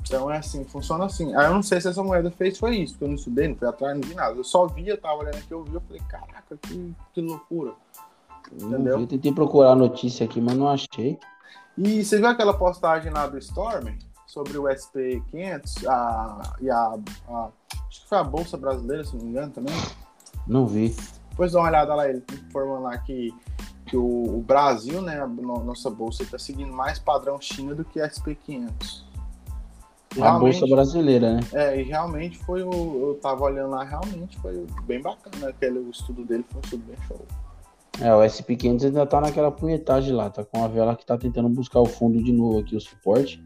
Então 0.00 0.30
é 0.30 0.38
assim, 0.38 0.64
funciona 0.64 1.04
assim. 1.04 1.34
Aí 1.34 1.46
eu 1.46 1.54
não 1.54 1.62
sei 1.62 1.80
se 1.80 1.88
essa 1.88 2.02
moeda 2.02 2.30
fez 2.30 2.58
foi 2.58 2.76
isso, 2.76 2.94
porque 2.94 3.04
eu 3.04 3.08
não 3.08 3.14
estudei, 3.14 3.48
não 3.48 3.56
fui 3.56 3.68
atrás, 3.68 3.94
não 3.94 4.08
vi 4.08 4.14
nada. 4.14 4.36
Eu 4.36 4.44
só 4.44 4.66
vi, 4.66 4.88
eu 4.88 4.98
tava 4.98 5.18
olhando 5.18 5.36
aqui, 5.36 5.52
eu 5.52 5.62
vi, 5.62 5.74
eu 5.74 5.80
falei, 5.80 6.02
caraca, 6.08 6.56
que, 6.60 6.94
que 7.14 7.20
loucura. 7.20 7.72
Entendeu? 8.52 8.98
Eu 8.98 9.06
tentei 9.06 9.32
procurar 9.32 9.70
a 9.70 9.76
notícia 9.76 10.24
aqui, 10.26 10.40
mas 10.40 10.56
não 10.56 10.68
achei. 10.68 11.18
E 11.78 12.04
você 12.04 12.16
viu 12.16 12.26
aquela 12.26 12.52
postagem 12.52 13.12
lá 13.12 13.26
do 13.26 13.38
Storm 13.38 13.96
sobre 14.30 14.56
o 14.56 14.62
SP500 14.64 15.88
a, 15.88 16.56
e 16.60 16.70
a, 16.70 16.98
a 17.28 17.48
Acho 17.90 18.02
que 18.02 18.08
foi 18.08 18.18
a 18.18 18.24
Bolsa 18.24 18.56
Brasileira, 18.56 19.04
se 19.04 19.16
não 19.16 19.24
me 19.24 19.30
engano, 19.30 19.52
também. 19.52 19.74
Não 20.46 20.64
vi. 20.64 20.94
Depois 21.30 21.50
dá 21.50 21.58
uma 21.58 21.68
olhada 21.68 21.92
lá, 21.92 22.08
ele 22.08 22.22
informando 22.46 22.82
lá 22.84 22.96
que, 22.98 23.34
que 23.86 23.96
o, 23.96 24.38
o 24.38 24.42
Brasil, 24.46 25.02
né, 25.02 25.20
a 25.20 25.26
nossa 25.26 25.90
bolsa, 25.90 26.22
está 26.22 26.38
seguindo 26.38 26.72
mais 26.72 27.00
padrão 27.00 27.40
China 27.40 27.74
do 27.74 27.84
que 27.84 28.00
a 28.00 28.08
SP500. 28.08 29.02
a 30.20 30.38
bolsa 30.38 30.66
brasileira, 30.68 31.34
né? 31.34 31.40
É, 31.52 31.80
e 31.80 31.82
realmente 31.82 32.38
foi 32.38 32.62
o. 32.62 32.70
Eu 32.70 33.18
tava 33.20 33.42
olhando 33.42 33.70
lá, 33.70 33.82
realmente 33.82 34.38
foi 34.38 34.64
bem 34.84 35.02
bacana. 35.02 35.48
Aquele, 35.48 35.80
o 35.80 35.90
estudo 35.90 36.24
dele 36.24 36.44
foi 36.48 36.60
um 36.60 36.64
estudo 36.64 36.84
bem 36.84 36.96
show. 37.08 37.26
É, 38.00 38.14
o 38.14 38.20
SP500 38.20 38.84
ainda 38.84 39.04
tá 39.04 39.20
naquela 39.20 39.50
punhetagem 39.50 40.14
lá, 40.14 40.30
tá 40.30 40.44
com 40.44 40.64
a 40.64 40.68
vela 40.68 40.94
que 40.94 41.04
tá 41.04 41.18
tentando 41.18 41.48
buscar 41.48 41.80
o 41.80 41.86
fundo 41.86 42.22
de 42.22 42.32
novo 42.32 42.60
aqui, 42.60 42.76
o 42.76 42.80
suporte. 42.80 43.44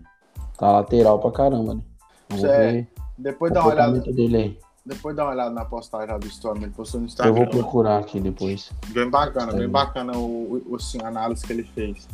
Tá 0.59 0.73
lateral 0.73 1.19
pra 1.19 1.33
caramba, 1.33 1.75
né? 1.75 1.83
Vamos 2.29 2.45
é, 2.45 2.73
ver. 2.73 2.89
Depois 3.19 3.53
dá 3.53 3.61
uma 3.61 3.73
olhada. 3.73 4.01
Dele 4.01 4.37
aí. 4.37 4.59
Depois 4.87 5.17
dá 5.17 5.25
uma 5.25 5.33
olhada 5.33 5.51
na 5.51 5.65
postagem 5.65 6.19
do 6.19 6.27
Storm, 6.27 6.63
ele 6.63 6.73
postou 6.73 7.01
no 7.01 7.07
Instagram. 7.07 7.33
Eu 7.33 7.37
vou 7.37 7.47
procurar 7.47 7.99
aqui 7.99 8.21
depois. 8.21 8.71
Bem 8.89 9.09
bacana, 9.09 9.53
bem 9.53 9.69
bacana 9.69 10.17
o, 10.17 10.63
o, 10.69 10.77
assim, 10.77 11.01
a 11.03 11.09
análise 11.09 11.47
que 11.47 11.53
ele 11.53 11.63
fez. 11.63 12.07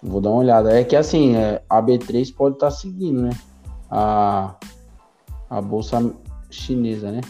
Vou 0.00 0.20
dar 0.20 0.30
uma 0.30 0.38
olhada. 0.38 0.78
É 0.78 0.84
que 0.84 0.94
assim, 0.94 1.34
é, 1.34 1.60
a 1.68 1.82
B3 1.82 2.32
pode 2.34 2.54
estar 2.54 2.68
tá 2.68 2.70
seguindo, 2.70 3.22
né? 3.22 3.30
A, 3.90 4.54
a 5.48 5.60
bolsa 5.60 6.14
chinesa, 6.48 7.10
né? 7.10 7.20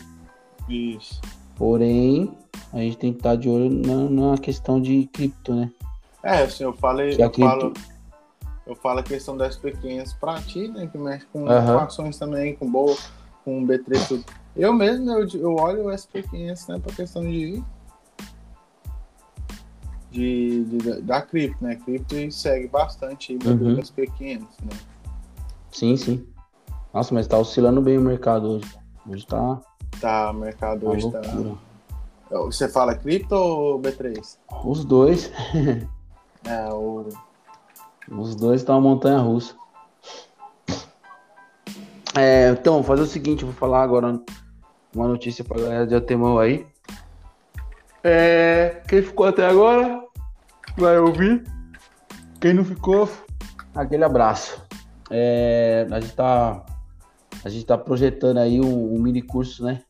Isso. 0.69 1.21
Porém, 1.57 2.37
a 2.75 2.79
gente 2.79 2.99
tem 2.99 3.13
que 3.13 3.21
estar 3.21 3.37
de 3.37 3.49
olho 3.49 3.71
na, 3.71 4.31
na 4.33 4.39
questão 4.39 4.81
de 4.81 5.07
cripto, 5.07 5.55
né? 5.55 5.71
É, 6.23 6.43
assim, 6.43 6.65
eu 6.65 6.75
falei, 6.75 7.15
eu 7.19 7.31
cripto... 7.31 7.41
falo, 7.41 7.73
eu 8.71 8.77
falo 8.77 9.01
a 9.01 9.03
questão 9.03 9.37
das 9.37 9.57
pequenas 9.57 10.13
para 10.13 10.41
ti, 10.41 10.69
né? 10.69 10.87
Que 10.87 10.97
mexe 10.97 11.27
com, 11.33 11.41
uhum. 11.41 11.79
ações 11.79 12.17
também, 12.17 12.55
com 12.55 12.71
boa, 12.71 12.97
com 13.45 13.67
B3 13.67 14.07
tudo. 14.07 14.25
Eu 14.55 14.73
mesmo, 14.73 15.11
eu, 15.11 15.27
eu 15.35 15.57
olho 15.57 15.87
o 15.87 15.89
SP500, 15.89 16.69
né, 16.69 16.79
para 16.79 16.95
questão 16.95 17.23
de, 17.23 17.61
de, 20.13 20.65
de, 20.65 21.03
da 21.03 21.21
cripto, 21.21 21.65
né? 21.65 21.75
Cripto 21.85 22.15
segue 22.31 22.69
bastante 22.69 23.33
aí, 23.33 23.39
uhum. 23.51 23.77
SP500, 23.77 24.41
né? 24.41 24.79
Sim, 25.73 25.97
sim. 25.97 26.27
Nossa, 26.95 27.13
mas 27.13 27.27
tá 27.27 27.39
oscilando 27.39 27.81
bem 27.81 27.99
o 27.99 28.03
mercado 28.03 28.51
hoje. 28.51 28.73
Hoje 29.09 29.27
tá. 29.27 29.61
Tá, 30.01 30.31
o 30.31 30.35
mercado 30.35 30.83
tá 30.83 30.87
hoje 30.87 31.11
tá. 31.11 31.21
Você 32.45 32.69
fala 32.69 32.95
cripto 32.95 33.35
ou 33.35 33.81
B3? 33.81 34.39
Os 34.65 34.85
dois. 34.85 35.33
é, 36.47 36.73
o. 36.73 37.09
Os 38.11 38.35
dois 38.35 38.61
estão 38.61 38.77
uma 38.77 38.89
montanha 38.89 39.19
russa. 39.19 39.55
É, 42.17 42.51
então, 42.51 42.83
fazer 42.83 43.03
o 43.03 43.07
seguinte, 43.07 43.45
vou 43.45 43.55
falar 43.55 43.83
agora 43.83 44.21
uma 44.95 45.07
notícia 45.07 45.45
pra 45.45 45.61
galera 45.61 45.87
de 45.87 45.95
Atemão 45.95 46.39
aí. 46.39 46.67
É, 48.03 48.83
quem 48.89 49.03
ficou 49.03 49.27
até 49.27 49.47
agora 49.47 50.03
vai 50.77 50.99
ouvir. 50.99 51.45
Quem 52.41 52.55
não 52.55 52.65
ficou, 52.65 53.09
aquele 53.75 54.03
abraço. 54.03 54.61
É, 55.11 55.87
a 55.91 56.01
gente 56.01 56.15
tá 56.15 56.65
a 57.45 57.49
gente 57.49 57.65
tá 57.65 57.79
projetando 57.79 58.39
aí 58.39 58.61
um, 58.61 58.95
um 58.95 58.99
mini 59.01 59.23
curso, 59.23 59.65
né? 59.65 59.83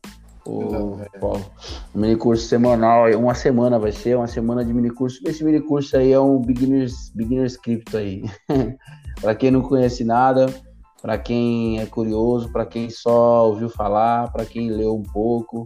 O, 0.45 0.97
Paulo, 1.19 1.45
um 1.93 1.99
mini 1.99 2.15
curso 2.15 2.45
semanal, 2.47 3.07
uma 3.17 3.35
semana 3.35 3.77
vai 3.77 3.91
ser, 3.91 4.17
uma 4.17 4.27
semana 4.27 4.65
de 4.65 4.73
mini 4.73 4.89
curso. 4.89 5.19
Esse 5.25 5.43
mini 5.43 5.61
curso 5.61 5.95
aí 5.97 6.11
é 6.11 6.19
um 6.19 6.39
beginners, 6.39 7.11
beginners 7.13 7.53
script 7.53 7.95
aí. 7.95 8.23
para 9.21 9.35
quem 9.35 9.51
não 9.51 9.61
conhece 9.61 10.03
nada, 10.03 10.47
para 11.01 11.17
quem 11.17 11.79
é 11.79 11.85
curioso, 11.85 12.51
para 12.51 12.65
quem 12.65 12.89
só 12.89 13.47
ouviu 13.47 13.69
falar, 13.69 14.31
para 14.31 14.45
quem 14.45 14.71
leu 14.71 14.95
um 14.95 15.03
pouco. 15.03 15.65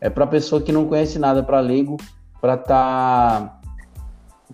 É 0.00 0.10
para 0.10 0.26
pessoa 0.26 0.60
que 0.60 0.72
não 0.72 0.86
conhece 0.86 1.18
nada, 1.18 1.42
para 1.42 1.60
leigo, 1.60 1.96
para 2.40 2.56
tá 2.56 3.60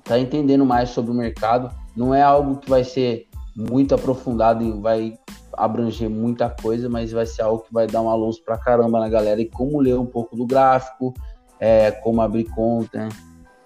tá 0.05 0.19
entendendo 0.19 0.65
mais 0.65 0.91
sobre 0.91 1.11
o 1.11 1.15
mercado. 1.15 1.71
Não 1.97 2.15
é 2.15 2.23
algo 2.23 2.59
que 2.59 2.69
vai 2.69 2.85
ser 2.85 3.27
muito 3.57 3.95
aprofundado 3.95 4.63
e 4.63 4.73
vai 4.73 5.19
abranger 5.57 6.09
muita 6.11 6.49
coisa, 6.49 6.89
mas 6.89 7.13
vai 7.13 7.27
ser 7.27 7.43
algo 7.43 7.63
que 7.63 7.73
vai 7.73 7.87
dar 7.87 8.03
uma 8.03 8.15
luz 8.15 8.39
para 8.39 8.59
caramba 8.59 9.01
na 9.01 9.09
galera 9.09 9.41
e 9.41 9.49
como 9.49 9.81
ler 9.81 9.99
um 9.99 10.07
pouco 10.07 10.37
do 10.37 10.47
gráfico, 10.47 11.15
é, 11.59 11.91
como 11.91 12.21
abrir 12.21 12.45
conta, 12.45 13.09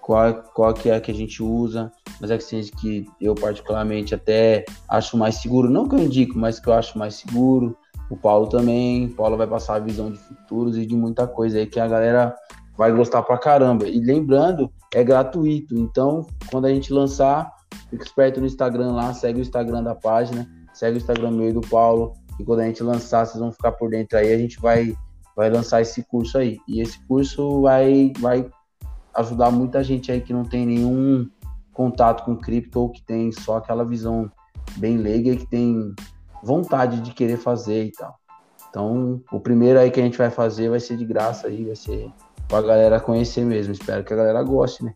qual, 0.01 0.33
qual 0.53 0.73
que 0.73 0.89
é 0.89 0.99
que 0.99 1.11
a 1.11 1.13
gente 1.13 1.41
usa, 1.43 1.91
mas 2.19 2.31
é 2.31 2.37
que 2.37 2.71
que 2.71 3.05
eu 3.19 3.35
particularmente 3.35 4.15
até 4.15 4.65
acho 4.89 5.17
mais 5.17 5.35
seguro, 5.35 5.69
não 5.69 5.87
que 5.87 5.95
eu 5.95 5.99
indico, 5.99 6.37
mas 6.37 6.59
que 6.59 6.67
eu 6.67 6.73
acho 6.73 6.97
mais 6.97 7.15
seguro. 7.15 7.77
O 8.09 8.17
Paulo 8.17 8.47
também, 8.47 9.05
o 9.05 9.15
Paulo 9.15 9.37
vai 9.37 9.47
passar 9.47 9.75
a 9.75 9.79
visão 9.79 10.11
de 10.11 10.17
futuros 10.17 10.77
e 10.77 10.85
de 10.85 10.95
muita 10.95 11.25
coisa 11.25 11.59
aí 11.59 11.65
que 11.65 11.79
a 11.79 11.87
galera 11.87 12.35
vai 12.77 12.91
gostar 12.91 13.21
pra 13.23 13.37
caramba. 13.37 13.87
E 13.87 13.99
lembrando, 13.99 14.69
é 14.93 15.03
gratuito, 15.03 15.77
então 15.77 16.27
quando 16.49 16.65
a 16.65 16.73
gente 16.73 16.91
lançar, 16.91 17.49
fica 17.89 18.03
esperto 18.03 18.41
no 18.41 18.47
Instagram 18.47 18.91
lá, 18.91 19.13
segue 19.13 19.39
o 19.39 19.41
Instagram 19.41 19.83
da 19.83 19.95
página, 19.95 20.45
segue 20.81 20.97
o 20.97 20.99
Instagram 20.99 21.29
meu 21.29 21.49
e 21.49 21.53
do 21.53 21.61
Paulo, 21.61 22.13
e 22.39 22.43
quando 22.43 22.61
a 22.61 22.65
gente 22.65 22.81
lançar, 22.81 23.23
vocês 23.23 23.39
vão 23.39 23.51
ficar 23.51 23.73
por 23.73 23.91
dentro 23.91 24.17
aí, 24.17 24.33
a 24.33 24.37
gente 24.37 24.59
vai 24.59 24.95
vai 25.37 25.47
lançar 25.49 25.79
esse 25.79 26.03
curso 26.03 26.39
aí. 26.39 26.57
E 26.67 26.81
esse 26.81 26.99
curso 27.05 27.61
vai 27.61 28.11
vai 28.19 28.49
ajudar 29.13 29.51
muita 29.51 29.83
gente 29.83 30.11
aí 30.11 30.21
que 30.21 30.33
não 30.33 30.43
tem 30.43 30.65
nenhum 30.65 31.29
contato 31.71 32.25
com 32.25 32.35
cripto 32.35 32.79
ou 32.79 32.89
que 32.89 33.03
tem 33.03 33.31
só 33.31 33.57
aquela 33.57 33.85
visão 33.85 34.29
bem 34.77 34.97
leiga 34.97 35.31
e 35.31 35.37
que 35.37 35.45
tem 35.45 35.93
vontade 36.43 36.99
de 37.01 37.13
querer 37.13 37.37
fazer 37.37 37.85
e 37.85 37.91
tal. 37.91 38.15
Então, 38.69 39.21
o 39.31 39.39
primeiro 39.39 39.79
aí 39.79 39.91
que 39.91 39.99
a 39.99 40.03
gente 40.03 40.17
vai 40.17 40.31
fazer 40.31 40.69
vai 40.69 40.79
ser 40.79 40.97
de 40.97 41.05
graça 41.05 41.47
aí, 41.47 41.63
vai 41.63 41.75
ser 41.75 42.11
pra 42.47 42.61
galera 42.61 42.99
conhecer 42.99 43.45
mesmo. 43.45 43.71
Espero 43.71 44.03
que 44.03 44.13
a 44.13 44.15
galera 44.15 44.41
goste, 44.41 44.83
né? 44.83 44.95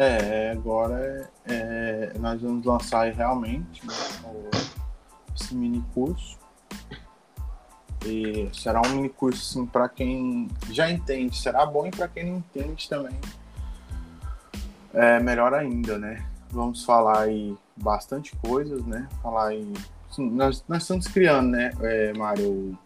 É, 0.00 0.52
agora 0.52 1.28
é, 1.44 2.12
nós 2.20 2.40
vamos 2.40 2.64
lançar 2.64 3.12
realmente 3.12 3.84
né, 3.84 3.94
esse 5.34 5.56
mini 5.56 5.84
curso. 5.92 6.38
E 8.06 8.48
será 8.54 8.80
um 8.80 8.90
mini 8.90 9.08
curso 9.08 9.58
assim, 9.58 9.66
para 9.66 9.88
quem 9.88 10.46
já 10.70 10.88
entende, 10.88 11.36
será 11.36 11.66
bom 11.66 11.84
e 11.84 11.90
para 11.90 12.06
quem 12.06 12.30
não 12.30 12.36
entende 12.36 12.88
também. 12.88 13.18
É 14.94 15.18
melhor 15.18 15.52
ainda, 15.52 15.98
né? 15.98 16.24
Vamos 16.48 16.84
falar 16.84 17.22
aí 17.22 17.56
bastante 17.76 18.36
coisas, 18.36 18.86
né? 18.86 19.08
Falar 19.20 19.48
aí. 19.48 19.72
Assim, 20.08 20.30
nós, 20.30 20.64
nós 20.68 20.82
estamos 20.82 21.08
criando, 21.08 21.50
né, 21.50 21.72
é, 21.80 22.12
Mário? 22.12 22.78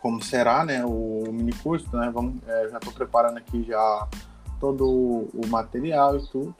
Como 0.00 0.20
será, 0.20 0.64
né? 0.64 0.84
O 0.84 1.26
mini 1.30 1.52
curso, 1.52 1.96
né? 1.96 2.10
Vamos, 2.12 2.42
é, 2.44 2.70
já 2.70 2.78
estou 2.78 2.92
preparando 2.92 3.38
aqui 3.38 3.62
já 3.62 4.08
todo 4.62 5.28
o 5.34 5.46
material 5.48 6.16
e 6.16 6.26
tudo. 6.28 6.54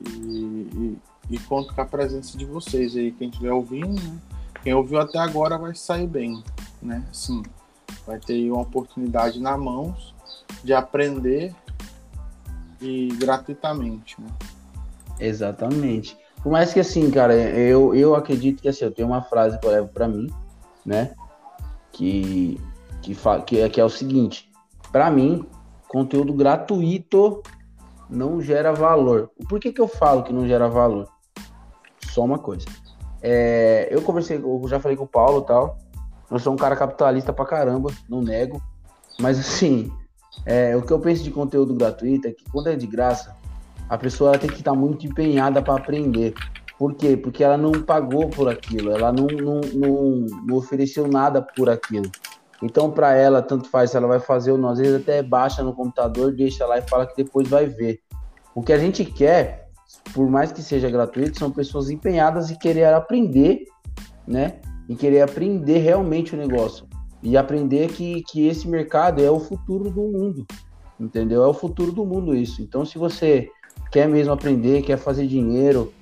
E, 0.00 0.18
e, 0.18 0.98
e, 1.28 1.38
conto 1.40 1.74
com 1.74 1.80
a 1.82 1.84
presença 1.84 2.38
de 2.38 2.46
vocês 2.46 2.96
aí, 2.96 3.12
quem 3.12 3.28
estiver 3.28 3.52
ouvindo, 3.52 3.92
né? 4.02 4.18
Quem 4.62 4.72
ouviu 4.72 4.98
até 4.98 5.18
agora 5.18 5.58
vai 5.58 5.74
sair 5.74 6.06
bem, 6.06 6.42
né? 6.80 7.06
Sim, 7.12 7.42
vai 8.06 8.18
ter 8.18 8.50
uma 8.50 8.62
oportunidade 8.62 9.38
na 9.40 9.58
mãos 9.58 10.14
de 10.64 10.72
aprender 10.72 11.54
e 12.80 13.08
gratuitamente, 13.18 14.18
né? 14.18 14.28
Exatamente. 15.20 16.16
Por 16.42 16.50
mais 16.50 16.72
que 16.72 16.80
assim, 16.80 17.10
cara, 17.10 17.34
eu, 17.34 17.94
eu 17.94 18.14
acredito 18.14 18.62
que 18.62 18.68
assim, 18.70 18.86
eu 18.86 18.90
tenho 18.90 19.08
uma 19.08 19.20
frase 19.20 19.60
que 19.60 19.66
eu 19.66 19.70
levo 19.70 19.88
para 19.88 20.08
mim, 20.08 20.32
né? 20.84 21.14
Que, 21.92 22.58
que, 23.02 23.14
que, 23.46 23.60
é, 23.60 23.68
que 23.68 23.80
é 23.80 23.84
o 23.84 23.90
seguinte: 23.90 24.50
para 24.90 25.10
mim, 25.10 25.46
conteúdo 25.94 26.32
gratuito 26.32 27.40
não 28.10 28.42
gera 28.42 28.72
valor. 28.72 29.30
Por 29.48 29.60
que, 29.60 29.72
que 29.72 29.80
eu 29.80 29.86
falo 29.86 30.24
que 30.24 30.32
não 30.32 30.44
gera 30.44 30.68
valor? 30.68 31.06
Só 32.10 32.24
uma 32.24 32.36
coisa. 32.36 32.66
É, 33.22 33.86
eu 33.92 34.02
conversei, 34.02 34.38
eu 34.38 34.60
já 34.66 34.80
falei 34.80 34.96
com 34.96 35.04
o 35.04 35.08
Paulo 35.08 35.42
tal. 35.42 35.78
Eu 36.28 36.40
sou 36.40 36.52
um 36.52 36.56
cara 36.56 36.74
capitalista 36.74 37.32
pra 37.32 37.46
caramba, 37.46 37.92
não 38.08 38.20
nego. 38.20 38.60
Mas 39.20 39.38
assim, 39.38 39.88
é, 40.44 40.76
o 40.76 40.82
que 40.82 40.92
eu 40.92 40.98
penso 40.98 41.22
de 41.22 41.30
conteúdo 41.30 41.72
gratuito 41.74 42.26
é 42.26 42.32
que 42.32 42.44
quando 42.50 42.70
é 42.70 42.74
de 42.74 42.88
graça, 42.88 43.36
a 43.88 43.96
pessoa 43.96 44.36
tem 44.36 44.50
que 44.50 44.58
estar 44.58 44.74
muito 44.74 45.06
empenhada 45.06 45.62
para 45.62 45.76
aprender. 45.76 46.34
Por 46.76 46.94
quê? 46.94 47.16
Porque 47.16 47.44
ela 47.44 47.56
não 47.56 47.70
pagou 47.70 48.28
por 48.28 48.48
aquilo, 48.48 48.90
ela 48.90 49.12
não, 49.12 49.26
não, 49.26 49.60
não, 49.72 50.26
não 50.44 50.56
ofereceu 50.56 51.06
nada 51.06 51.40
por 51.40 51.70
aquilo. 51.70 52.10
Então, 52.64 52.90
para 52.90 53.14
ela, 53.14 53.42
tanto 53.42 53.68
faz 53.68 53.90
se 53.90 53.96
ela 53.98 54.08
vai 54.08 54.18
fazer 54.18 54.50
ou 54.50 54.56
não. 54.56 54.70
Às 54.70 54.78
vezes 54.78 55.02
até 55.02 55.22
baixa 55.22 55.62
no 55.62 55.74
computador, 55.74 56.32
deixa 56.32 56.64
lá 56.64 56.78
e 56.78 56.82
fala 56.82 57.06
que 57.06 57.14
depois 57.14 57.46
vai 57.46 57.66
ver. 57.66 58.00
O 58.54 58.62
que 58.62 58.72
a 58.72 58.78
gente 58.78 59.04
quer, 59.04 59.68
por 60.14 60.30
mais 60.30 60.50
que 60.50 60.62
seja 60.62 60.88
gratuito, 60.88 61.38
são 61.38 61.50
pessoas 61.50 61.90
empenhadas 61.90 62.50
e 62.50 62.58
querer 62.58 62.86
aprender, 62.86 63.64
né? 64.26 64.60
E 64.88 64.96
querer 64.96 65.20
aprender 65.20 65.76
realmente 65.76 66.34
o 66.34 66.38
negócio. 66.38 66.86
E 67.22 67.36
aprender 67.36 67.88
que, 67.88 68.22
que 68.22 68.46
esse 68.46 68.66
mercado 68.66 69.22
é 69.22 69.30
o 69.30 69.38
futuro 69.38 69.90
do 69.90 70.00
mundo. 70.00 70.46
Entendeu? 70.98 71.44
É 71.44 71.46
o 71.46 71.52
futuro 71.52 71.92
do 71.92 72.06
mundo 72.06 72.34
isso. 72.34 72.62
Então, 72.62 72.82
se 72.86 72.96
você 72.96 73.50
quer 73.92 74.08
mesmo 74.08 74.32
aprender, 74.32 74.80
quer 74.80 74.96
fazer 74.96 75.26
dinheiro, 75.26 75.92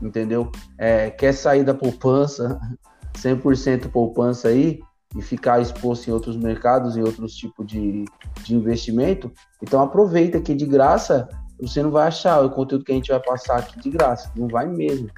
entendeu? 0.00 0.50
É, 0.78 1.10
quer 1.10 1.34
sair 1.34 1.62
da 1.62 1.74
poupança, 1.74 2.58
100% 3.18 3.90
poupança 3.90 4.48
aí, 4.48 4.80
e 5.16 5.22
ficar 5.22 5.60
exposto 5.60 6.08
em 6.08 6.12
outros 6.12 6.36
mercados, 6.36 6.96
em 6.96 7.02
outros 7.02 7.34
tipos 7.34 7.66
de, 7.66 8.04
de 8.42 8.54
investimento, 8.54 9.32
então 9.62 9.80
aproveita 9.80 10.40
que 10.40 10.54
de 10.54 10.66
graça 10.66 11.28
você 11.60 11.82
não 11.82 11.90
vai 11.90 12.08
achar 12.08 12.44
o 12.44 12.50
conteúdo 12.50 12.84
que 12.84 12.92
a 12.92 12.94
gente 12.94 13.10
vai 13.10 13.20
passar 13.20 13.58
aqui 13.58 13.80
de 13.80 13.90
graça, 13.90 14.30
não 14.36 14.46
vai 14.46 14.66
mesmo, 14.66 15.08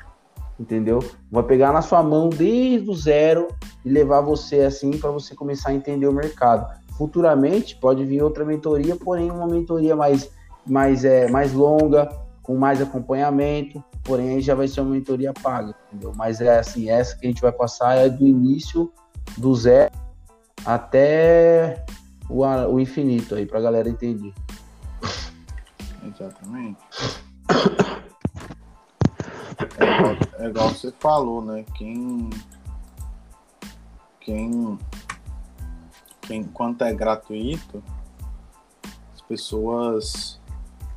entendeu? 0.58 1.00
Vai 1.30 1.42
pegar 1.42 1.72
na 1.72 1.82
sua 1.82 2.02
mão 2.02 2.28
desde 2.28 2.88
o 2.88 2.94
zero 2.94 3.48
e 3.84 3.90
levar 3.90 4.20
você 4.20 4.60
assim 4.60 4.92
para 4.92 5.10
você 5.10 5.34
começar 5.34 5.70
a 5.70 5.74
entender 5.74 6.06
o 6.06 6.12
mercado. 6.12 6.78
Futuramente 6.96 7.76
pode 7.76 8.04
vir 8.04 8.22
outra 8.22 8.44
mentoria, 8.44 8.94
porém 8.94 9.30
uma 9.30 9.46
mentoria 9.46 9.96
mais 9.96 10.30
mais 10.64 11.04
é 11.04 11.28
mais 11.30 11.52
longa, 11.52 12.08
com 12.42 12.56
mais 12.56 12.80
acompanhamento, 12.80 13.82
porém 14.04 14.30
aí 14.30 14.40
já 14.40 14.54
vai 14.54 14.68
ser 14.68 14.80
uma 14.80 14.90
mentoria 14.90 15.32
paga, 15.32 15.74
entendeu? 15.88 16.12
Mas 16.14 16.40
é 16.40 16.58
assim, 16.58 16.88
essa 16.88 17.16
que 17.16 17.26
a 17.26 17.28
gente 17.28 17.42
vai 17.42 17.52
passar 17.52 17.96
é 17.96 18.08
do 18.08 18.26
início 18.26 18.92
do 19.36 19.54
zero 19.54 19.92
até 20.64 21.84
o, 22.28 22.42
o 22.44 22.80
infinito 22.80 23.34
aí, 23.34 23.46
pra 23.46 23.60
galera 23.60 23.88
entender. 23.88 24.32
Exatamente. 26.04 26.78
É 29.78 29.98
igual, 29.98 30.16
é 30.38 30.46
igual 30.46 30.68
você 30.68 30.92
falou, 30.98 31.44
né? 31.44 31.64
Quem. 31.74 32.30
Quem. 34.20 34.78
que 36.22 36.34
enquanto 36.34 36.82
é 36.82 36.92
gratuito, 36.92 37.82
as 39.14 39.20
pessoas 39.22 40.40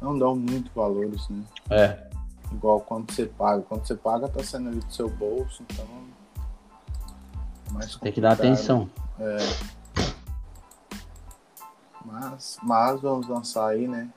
não 0.02 0.18
dão 0.18 0.36
muito 0.36 0.72
valores, 0.76 1.28
né? 1.30 1.44
É. 1.70 2.10
Igual 2.52 2.82
quando 2.82 3.12
você 3.12 3.26
paga. 3.26 3.62
Quando 3.64 3.86
você 3.86 3.96
paga, 3.96 4.28
tá 4.28 4.44
sendo 4.44 4.70
ali 4.70 4.80
do 4.80 4.94
seu 4.94 5.10
bolso, 5.10 5.64
então. 5.64 5.86
Mais 7.72 7.96
Tem 7.96 8.12
que 8.12 8.22
dar 8.22 8.34
atenção. 8.34 8.90
É. 9.20 9.38
Mas, 12.06 12.58
mas 12.62 13.02
vamos 13.02 13.28
lançar 13.28 13.68
aí, 13.70 13.88
né? 13.88 14.10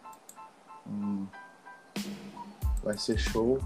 Hum, 0.86 1.26
vai 2.82 2.98
ser 2.98 3.18
show. 3.18 3.58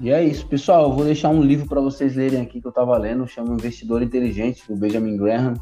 E 0.00 0.10
é 0.10 0.22
isso, 0.22 0.46
pessoal. 0.46 0.84
Eu 0.84 0.92
vou 0.92 1.04
deixar 1.04 1.28
um 1.30 1.40
livro 1.40 1.68
para 1.68 1.80
vocês 1.80 2.14
lerem 2.16 2.40
aqui 2.40 2.60
que 2.60 2.66
eu 2.66 2.70
estava 2.70 2.96
lendo, 2.98 3.26
chama 3.26 3.54
Investidor 3.54 4.02
Inteligente, 4.02 4.66
do 4.68 4.76
Benjamin 4.76 5.16
Graham. 5.16 5.54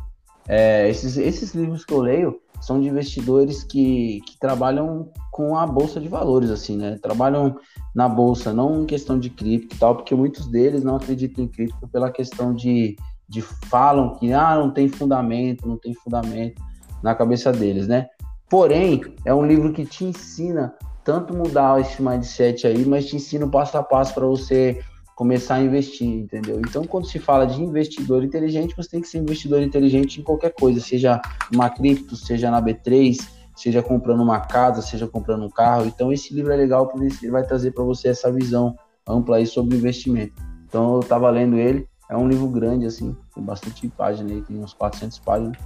É, 0.48 0.88
esses, 0.88 1.16
esses 1.16 1.54
livros 1.54 1.84
que 1.84 1.92
eu 1.92 2.00
leio 2.00 2.40
são 2.62 2.80
de 2.80 2.88
investidores 2.88 3.64
que, 3.64 4.20
que 4.24 4.38
trabalham 4.38 5.10
com 5.32 5.56
a 5.56 5.66
bolsa 5.66 6.00
de 6.00 6.08
valores, 6.08 6.48
assim, 6.48 6.76
né? 6.76 6.96
Trabalham 7.02 7.56
na 7.92 8.08
bolsa, 8.08 8.52
não 8.52 8.82
em 8.82 8.86
questão 8.86 9.18
de 9.18 9.28
cripto 9.28 9.74
e 9.74 9.78
tal, 9.78 9.96
porque 9.96 10.14
muitos 10.14 10.46
deles 10.46 10.84
não 10.84 10.96
acreditam 10.96 11.44
em 11.44 11.48
cripto 11.48 11.88
pela 11.88 12.10
questão 12.10 12.54
de, 12.54 12.96
de 13.28 13.42
falam 13.42 14.14
que 14.14 14.32
ah, 14.32 14.56
não 14.56 14.70
tem 14.70 14.88
fundamento, 14.88 15.66
não 15.66 15.76
tem 15.76 15.92
fundamento 15.92 16.62
na 17.02 17.14
cabeça 17.16 17.52
deles, 17.52 17.88
né? 17.88 18.06
Porém, 18.48 19.02
é 19.24 19.34
um 19.34 19.44
livro 19.44 19.72
que 19.72 19.84
te 19.84 20.04
ensina 20.04 20.72
tanto 21.02 21.34
mudar 21.34 21.80
esse 21.80 22.00
mindset 22.00 22.66
aí, 22.66 22.84
mas 22.84 23.06
te 23.06 23.16
ensina 23.16 23.44
o 23.44 23.50
passo 23.50 23.76
a 23.76 23.82
passo 23.82 24.14
para 24.14 24.26
você 24.26 24.80
começar 25.14 25.56
a 25.56 25.62
investir, 25.62 26.08
entendeu? 26.08 26.58
Então, 26.60 26.84
quando 26.84 27.06
se 27.06 27.18
fala 27.18 27.46
de 27.46 27.60
investidor 27.60 28.24
inteligente, 28.24 28.74
você 28.76 28.90
tem 28.90 29.00
que 29.00 29.08
ser 29.08 29.18
investidor 29.18 29.62
inteligente 29.62 30.20
em 30.20 30.24
qualquer 30.24 30.54
coisa, 30.54 30.80
seja 30.80 31.20
uma 31.52 31.68
cripto, 31.68 32.16
seja 32.16 32.50
na 32.50 32.62
B3, 32.62 33.18
seja 33.54 33.82
comprando 33.82 34.22
uma 34.22 34.40
casa, 34.40 34.80
seja 34.80 35.06
comprando 35.06 35.44
um 35.44 35.50
carro. 35.50 35.86
Então, 35.86 36.12
esse 36.12 36.34
livro 36.34 36.52
é 36.52 36.56
legal 36.56 36.88
porque 36.88 37.08
ele 37.22 37.30
vai 37.30 37.44
trazer 37.44 37.72
para 37.72 37.84
você 37.84 38.08
essa 38.08 38.32
visão 38.32 38.74
ampla 39.06 39.36
aí 39.36 39.46
sobre 39.46 39.76
investimento. 39.76 40.34
Então, 40.66 40.94
eu 40.94 41.00
estava 41.00 41.28
lendo 41.30 41.56
ele, 41.56 41.86
é 42.08 42.16
um 42.16 42.28
livro 42.28 42.48
grande, 42.48 42.86
assim, 42.86 43.14
tem 43.34 43.44
bastante 43.44 43.86
página 43.88 44.30
aí, 44.30 44.42
tem 44.42 44.58
uns 44.58 44.72
400 44.72 45.18
páginas, 45.18 45.56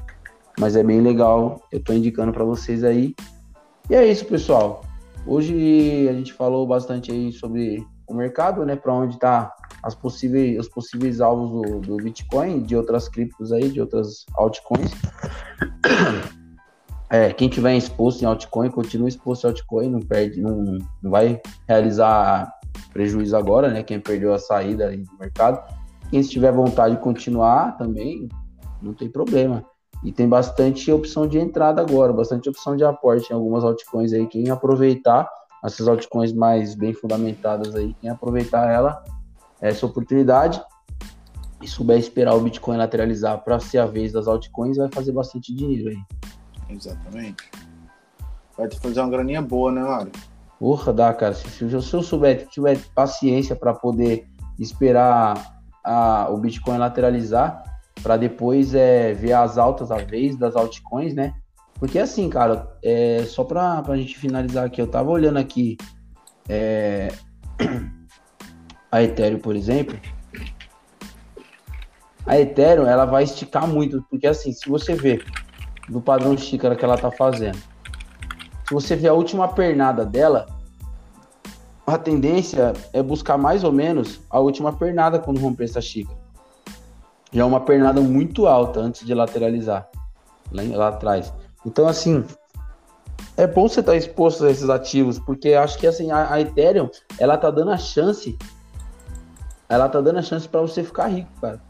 mas 0.59 0.75
é 0.75 0.83
bem 0.83 1.01
legal, 1.01 1.63
eu 1.71 1.79
estou 1.79 1.95
indicando 1.95 2.33
para 2.33 2.45
vocês 2.45 2.83
aí. 2.83 3.15
E 3.89 3.95
é 3.95 4.05
isso, 4.07 4.25
pessoal. 4.27 4.83
Hoje 5.27 6.09
a 6.09 6.13
gente 6.13 6.33
falou 6.33 6.67
bastante 6.67 7.13
aí 7.13 7.33
sobre 7.33 7.85
o 8.09 8.15
mercado, 8.15 8.65
né, 8.65 8.77
para 8.77 8.93
onde 8.93 9.19
tá 9.19 9.55
as 9.83 9.95
possíveis, 9.95 10.59
os 10.59 10.69
possíveis 10.69 11.21
alvos 11.21 11.51
do, 11.51 11.81
do, 11.81 11.97
Bitcoin, 11.97 12.63
de 12.63 12.77
outras 12.77 13.09
criptos 13.09 13.53
aí, 13.53 13.69
de 13.69 13.81
outras 13.81 14.25
altcoins. 14.35 14.91
É, 17.09 17.33
quem 17.33 17.49
tiver 17.49 17.77
exposto 17.77 18.23
em 18.23 18.25
altcoin, 18.25 18.69
continua 18.69 19.09
exposto 19.09 19.45
em 19.45 19.51
altcoin, 19.51 19.89
não 19.89 20.01
perde, 20.01 20.41
não, 20.41 20.79
não 21.01 21.09
vai 21.09 21.41
realizar 21.69 22.53
prejuízo 22.93 23.37
agora, 23.37 23.71
né? 23.71 23.85
Quem 23.85 24.01
perdeu 24.01 24.35
a 24.35 24.41
saída 24.41 24.91
do 24.91 25.19
mercado. 25.19 25.63
Quem 26.11 26.21
tiver 26.23 26.51
vontade 26.51 26.97
de 26.97 27.01
continuar 27.01 27.77
também, 27.77 28.29
não 28.83 28.93
tem 28.93 29.09
problema. 29.09 29.65
E 30.03 30.11
tem 30.11 30.29
bastante 30.29 30.91
opção 30.91 31.27
de 31.27 31.39
entrada 31.39 31.81
agora, 31.81 32.13
bastante 32.13 32.49
opção 32.49 32.77
de 32.77 32.85
aporte 32.85 33.31
em 33.31 33.35
algumas 33.35 33.63
altcoins 33.63 34.13
aí. 34.13 34.27
Quem 34.27 34.51
aproveitar 34.51 35.29
essas 35.65 35.89
altcoins 35.89 36.33
mais 36.33 36.75
bem 36.75 36.93
fundamentadas 36.93 37.75
aí, 37.75 37.95
quem 38.01 38.11
aproveitar 38.11 38.71
ela, 38.73 39.03
essa 39.61 39.87
oportunidade 39.87 40.63
e 41.63 41.69
souber 41.69 41.99
esperar 41.99 42.35
o 42.35 42.41
Bitcoin 42.41 42.77
lateralizar 42.77 43.43
para 43.43 43.59
ser 43.59 43.79
a 43.79 43.87
vez 43.87 44.13
das 44.13 44.29
altcoins, 44.29 44.77
vai 44.77 44.89
fazer 44.93 45.13
bastante 45.13 45.55
dinheiro 45.55 45.89
aí. 45.89 45.99
Exatamente. 46.69 47.51
Vai 48.57 48.69
te 48.69 48.79
fazer 48.79 49.01
uma 49.01 49.11
graninha 49.11 49.43
boa, 49.43 49.73
né, 49.73 49.83
Mário? 49.83 50.13
Porra, 50.59 50.93
dá, 50.93 51.13
cara. 51.13 51.35
Se, 51.35 51.49
se, 51.49 51.83
se 51.83 51.95
eu 51.95 52.03
souber, 52.03 52.41
se 52.41 52.49
tiver 52.49 52.79
paciência 52.95 53.55
para 53.55 53.75
poder 53.75 54.27
esperar 54.59 55.61
a, 55.85 56.29
o 56.31 56.39
Bitcoin 56.39 56.79
lateralizar, 56.79 57.63
para 58.03 58.17
depois 58.17 58.75
é, 58.75 59.13
ver 59.13 59.33
as 59.33 59.59
altas 59.59 59.91
a 59.91 59.97
vez 59.97 60.37
das 60.37 60.57
altcoins, 60.57 61.15
né? 61.15 61.35
Porque 61.79 61.99
assim, 61.99 62.29
cara, 62.29 62.67
é, 62.83 63.25
só 63.27 63.45
para 63.45 63.83
a 63.87 63.97
gente 63.97 64.17
finalizar 64.19 64.65
aqui, 64.65 64.81
eu 64.81 64.87
tava 64.87 65.11
olhando 65.11 65.39
aqui 65.39 65.77
é, 66.49 67.09
a 68.91 69.03
Ethereum, 69.03 69.39
por 69.39 69.55
exemplo. 69.55 69.99
A 72.25 72.39
Ethereum, 72.41 72.87
ela 72.87 73.05
vai 73.05 73.25
esticar 73.25 73.67
muito, 73.69 74.03
porque 74.11 74.27
assim, 74.27 74.53
se 74.53 74.69
você 74.69 74.95
ver 74.95 75.25
do 75.89 76.01
padrão 76.01 76.37
xícara 76.37 76.75
que 76.75 76.85
ela 76.85 76.99
tá 76.99 77.11
fazendo, 77.11 77.59
se 78.67 78.75
você 78.75 78.97
ver 78.97 79.09
a 79.09 79.13
última 79.13 79.47
pernada 79.47 80.05
dela, 80.05 80.47
a 81.87 81.97
tendência 81.97 82.73
é 82.93 83.03
buscar 83.03 83.39
mais 83.39 83.63
ou 83.63 83.71
menos 83.71 84.21
a 84.29 84.41
última 84.41 84.73
pernada 84.73 85.21
quando 85.21 85.39
romper 85.39 85.65
essa 85.65 85.81
xícara 85.81 86.27
já 87.33 87.43
é 87.43 87.45
uma 87.45 87.61
pernada 87.61 88.01
muito 88.01 88.47
alta 88.47 88.81
antes 88.81 89.07
de 89.07 89.13
lateralizar 89.13 89.89
lá, 90.51 90.63
lá 90.75 90.89
atrás. 90.89 91.33
Então, 91.67 91.89
assim, 91.89 92.25
é 93.37 93.47
bom 93.47 93.69
você 93.69 93.81
estar 93.81 93.93
tá 93.93 93.99
exposto 93.99 94.45
a 94.45 94.51
esses 94.51 94.71
ativos, 94.71 95.19
porque 95.19 95.53
acho 95.53 95.77
que 95.79 95.87
assim, 95.87 96.13
a, 96.13 96.33
a, 96.33 96.41
Ethereum, 96.41 96.89
ela 97.19 97.37
tá 97.37 97.51
dando 97.51 97.73
a 97.73 97.77
chance, 97.77 98.39
ela 99.69 99.89
tá 99.89 100.01
dando 100.01 100.21
a 100.21 100.23
chance 100.23 100.49
para 100.49 100.61
você 100.61 100.85
ficar 100.85 101.09
rico, 101.09 101.31
cara. 101.41 101.61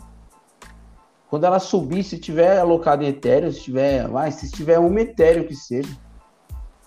Quando 1.29 1.45
ela 1.45 1.59
subir, 1.59 2.05
se 2.05 2.19
tiver 2.19 2.59
alocado 2.59 3.03
em 3.03 3.09
Ethereum, 3.09 3.51
se 3.51 3.63
tiver, 3.63 4.07
vai, 4.07 4.31
se 4.31 4.51
tiver 4.53 4.79
um 4.79 4.97
Ethereum 4.99 5.45
que 5.45 5.57
seja, 5.57 5.97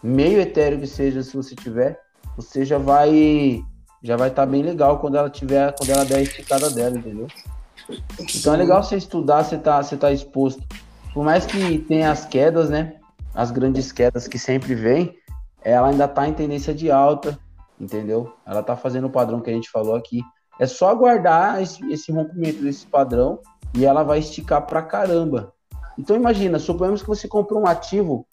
meio 0.01 0.39
Ethereum 0.39 0.79
que 0.79 0.87
seja, 0.87 1.23
se 1.23 1.35
você 1.35 1.55
tiver, 1.55 1.99
você 2.37 2.63
já 2.63 2.77
vai 2.77 3.61
já 4.01 4.15
vai 4.15 4.29
estar 4.29 4.45
tá 4.45 4.49
bem 4.49 4.61
legal 4.61 4.99
quando 4.99 5.17
ela 5.17 5.29
tiver, 5.29 5.75
quando 5.75 5.89
ela 5.89 6.05
der 6.05 6.19
a 6.19 6.21
esticada 6.21 6.69
dela, 6.69 6.97
entendeu? 6.97 7.27
Então 8.33 8.53
é 8.53 8.57
legal 8.57 8.81
você 8.81 8.95
estudar, 8.95 9.43
você 9.43 9.57
tá, 9.57 9.83
você 9.83 9.97
tá 9.97 10.09
exposto. 10.11 10.63
Por 11.13 11.25
mais 11.25 11.45
que 11.45 11.79
tenha 11.79 12.11
as 12.11 12.23
quedas, 12.23 12.69
né? 12.69 12.98
As 13.33 13.51
grandes 13.51 13.91
quedas 13.91 14.27
que 14.27 14.39
sempre 14.39 14.75
vem, 14.75 15.15
ela 15.61 15.89
ainda 15.89 16.07
tá 16.07 16.27
em 16.27 16.33
tendência 16.33 16.73
de 16.73 16.91
alta, 16.91 17.37
entendeu? 17.79 18.33
Ela 18.45 18.63
tá 18.63 18.75
fazendo 18.75 19.07
o 19.07 19.11
padrão 19.11 19.39
que 19.39 19.49
a 19.49 19.53
gente 19.53 19.69
falou 19.69 19.95
aqui. 19.95 20.21
É 20.59 20.65
só 20.65 20.89
aguardar 20.89 21.61
esse, 21.61 21.83
esse 21.91 22.11
rompimento 22.11 22.61
desse 22.61 22.85
padrão 22.85 23.39
e 23.73 23.85
ela 23.85 24.03
vai 24.03 24.19
esticar 24.19 24.65
pra 24.65 24.81
caramba. 24.81 25.53
Então 25.97 26.15
imagina, 26.15 26.59
suponhamos 26.59 27.01
que 27.01 27.07
você 27.07 27.27
comprou 27.27 27.61
um 27.61 27.67
ativo 27.67 28.25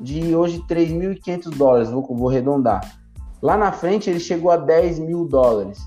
de 0.00 0.34
hoje 0.34 0.62
3.500 0.68 1.50
dólares, 1.56 1.90
vou, 1.90 2.02
vou 2.02 2.28
arredondar. 2.28 2.98
Lá 3.42 3.56
na 3.56 3.72
frente 3.72 4.08
ele 4.08 4.20
chegou 4.20 4.50
a 4.50 4.56
10 4.56 4.98
mil 5.00 5.26
dólares. 5.26 5.78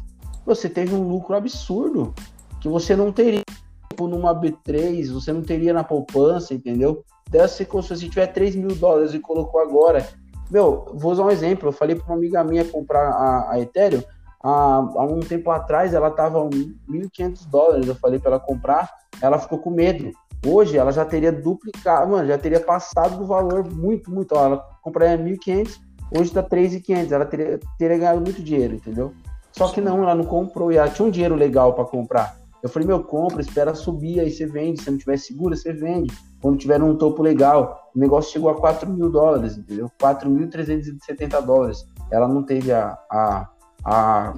Você 0.46 0.70
teve 0.70 0.94
um 0.94 1.08
lucro 1.08 1.36
absurdo 1.36 2.14
que 2.62 2.70
você 2.70 2.96
não 2.96 3.12
teria 3.12 3.42
tipo, 3.90 4.08
numa 4.08 4.34
B3, 4.34 5.12
você 5.12 5.34
não 5.34 5.42
teria 5.42 5.74
na 5.74 5.84
poupança, 5.84 6.54
entendeu? 6.54 7.04
Dessa 7.30 7.56
se 7.58 7.66
você 7.66 7.96
tiver 7.96 8.28
3 8.28 8.56
mil 8.56 8.76
dólares 8.76 9.14
e 9.14 9.20
colocou 9.20 9.60
agora. 9.60 10.08
Meu, 10.50 10.86
vou 10.94 11.12
usar 11.12 11.24
um 11.24 11.32
exemplo. 11.32 11.70
Eu 11.70 11.74
falei 11.74 11.96
para 11.96 12.06
uma 12.06 12.16
amiga 12.16 12.44
minha 12.44 12.64
comprar 12.64 13.10
a, 13.10 13.52
a 13.52 13.60
Ethereum. 13.60 14.02
Há, 14.42 14.78
há, 14.78 15.04
um 15.04 15.20
tempo 15.20 15.50
atrás 15.52 15.94
ela 15.94 16.08
estava 16.08 16.40
1.500 16.40 17.48
dólares. 17.50 17.88
Eu 17.88 17.96
falei 17.96 18.20
para 18.20 18.32
ela 18.32 18.40
comprar, 18.40 18.90
ela 19.22 19.40
ficou 19.40 19.58
com 19.60 19.70
medo. 19.70 20.12
Hoje 20.46 20.78
ela 20.78 20.92
já 20.92 21.04
teria 21.04 21.32
duplicado, 21.32 22.12
mano, 22.12 22.28
já 22.28 22.38
teria 22.38 22.60
passado 22.60 23.18
do 23.18 23.26
valor 23.26 23.68
muito, 23.70 24.12
muito. 24.12 24.34
Ó, 24.34 24.46
ela 24.46 24.58
compraria 24.82 25.18
1.500, 25.18 25.80
hoje 26.12 26.30
está 26.30 26.44
3.500. 26.44 27.12
Ela 27.12 27.26
teria, 27.26 27.60
teria 27.78 27.98
ganhado 27.98 28.22
muito 28.22 28.42
dinheiro, 28.42 28.76
entendeu? 28.76 29.14
Só 29.52 29.68
que 29.70 29.82
não, 29.82 30.04
ela 30.04 30.14
não 30.14 30.24
comprou 30.24 30.72
e 30.72 30.78
ela 30.78 30.88
tinha 30.88 31.08
um 31.08 31.12
dinheiro 31.12 31.36
legal 31.36 31.74
para 31.74 31.86
comprar. 31.86 32.38
Eu 32.62 32.70
falei, 32.70 32.88
meu, 32.88 33.04
compra, 33.04 33.42
espera 33.42 33.74
subir, 33.74 34.20
aí 34.20 34.32
você 34.32 34.46
vende. 34.46 34.82
Se 34.82 34.92
não 34.92 34.98
tiver 34.98 35.18
segura, 35.18 35.56
você 35.56 35.74
vende. 35.74 36.14
Quando 36.42 36.58
tiver 36.58 36.82
um 36.82 36.96
topo 36.96 37.24
legal, 37.24 37.92
o 37.96 38.00
negócio 38.00 38.32
chegou 38.32 38.50
a 38.50 38.56
4 38.56 38.90
mil 38.90 39.10
dólares, 39.10 39.58
entendeu? 39.58 39.92
4.370 40.00 41.42
dólares. 41.42 41.86
Ela 42.12 42.28
não 42.28 42.44
teve 42.44 42.72
a, 42.72 42.98
a, 43.12 43.50
a 43.84 44.34